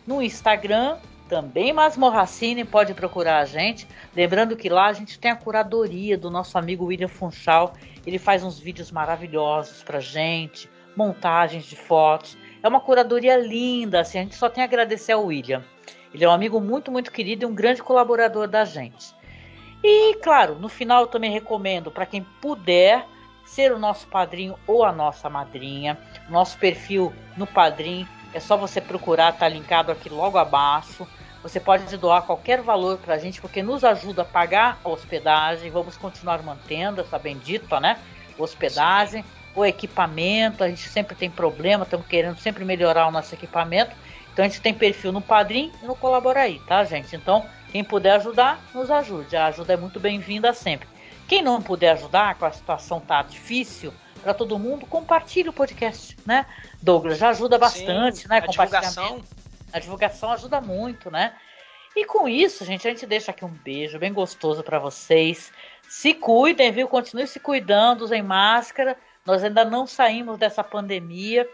[0.05, 0.97] No Instagram,
[1.29, 3.87] também masmorracine, pode procurar a gente.
[4.13, 7.73] Lembrando que lá a gente tem a curadoria do nosso amigo William Funchal.
[8.05, 12.37] Ele faz uns vídeos maravilhosos pra gente, montagens de fotos.
[12.61, 15.63] É uma curadoria linda, assim, a gente só tem a agradecer ao William.
[16.13, 19.15] Ele é um amigo muito, muito querido e um grande colaborador da gente.
[19.83, 23.05] E, claro, no final eu também recomendo para quem puder
[23.45, 25.97] ser o nosso padrinho ou a nossa madrinha.
[26.29, 31.07] Nosso perfil no Padrim é só você procurar, tá linkado aqui logo abaixo.
[31.41, 35.71] Você pode doar qualquer valor para a gente, porque nos ajuda a pagar a hospedagem.
[35.71, 37.97] Vamos continuar mantendo essa bendita, né?
[38.37, 39.23] Hospedagem,
[39.55, 40.63] o equipamento.
[40.63, 43.95] A gente sempre tem problema, estamos querendo sempre melhorar o nosso equipamento.
[44.33, 45.97] Então a gente tem perfil no Padrim e no
[46.35, 47.15] aí, tá, gente?
[47.15, 49.35] Então, quem puder ajudar, nos ajude.
[49.35, 50.87] A ajuda é muito bem-vinda sempre.
[51.27, 56.17] Quem não puder ajudar, com a situação tá difícil para todo mundo, compartilhe o podcast,
[56.25, 56.45] né?
[56.81, 58.37] Douglas já ajuda bastante, Sim, né?
[58.37, 59.23] A divulgação.
[59.71, 61.33] A divulgação ajuda muito, né?
[61.95, 65.51] E com isso, gente, a gente deixa aqui um beijo bem gostoso pra vocês.
[65.89, 66.87] Se cuidem, viu?
[66.87, 68.95] Continue se cuidando, usem máscara.
[69.25, 71.47] Nós ainda não saímos dessa pandemia.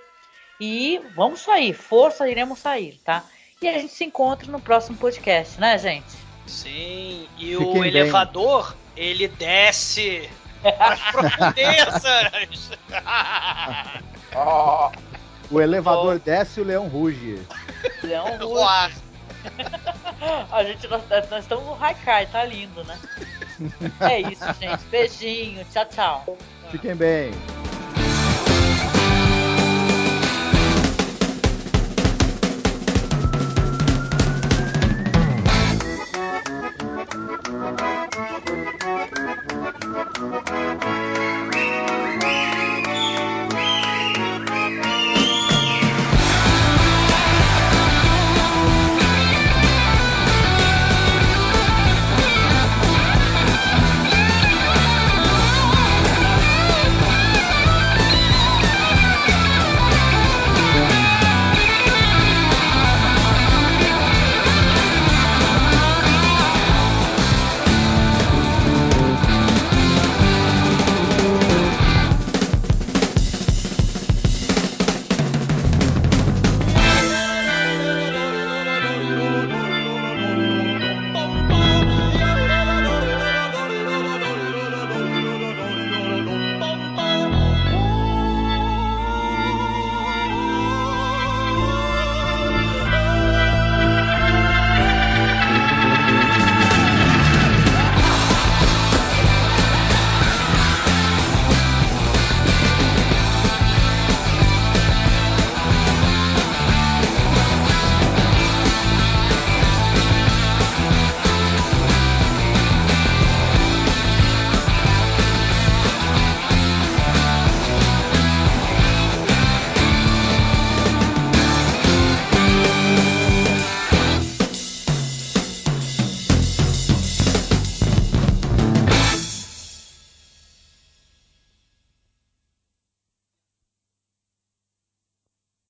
[0.60, 3.24] E vamos sair, força, iremos sair, tá?
[3.64, 6.18] E a gente se encontra no próximo podcast, né, gente?
[6.46, 7.88] Sim, e Fiquem o bem.
[7.88, 10.30] elevador, ele desce
[10.78, 12.72] as profundezas.
[15.50, 17.42] O elevador desce e o leão ruge.
[18.04, 18.26] Leão.
[18.52, 18.92] Uá.
[20.52, 23.00] A gente, nós, nós estamos no Haikai, tá lindo, né?
[24.02, 24.84] É isso, gente.
[24.92, 25.66] Beijinho.
[25.72, 26.38] Tchau, tchau.
[26.70, 27.32] Fiquem bem.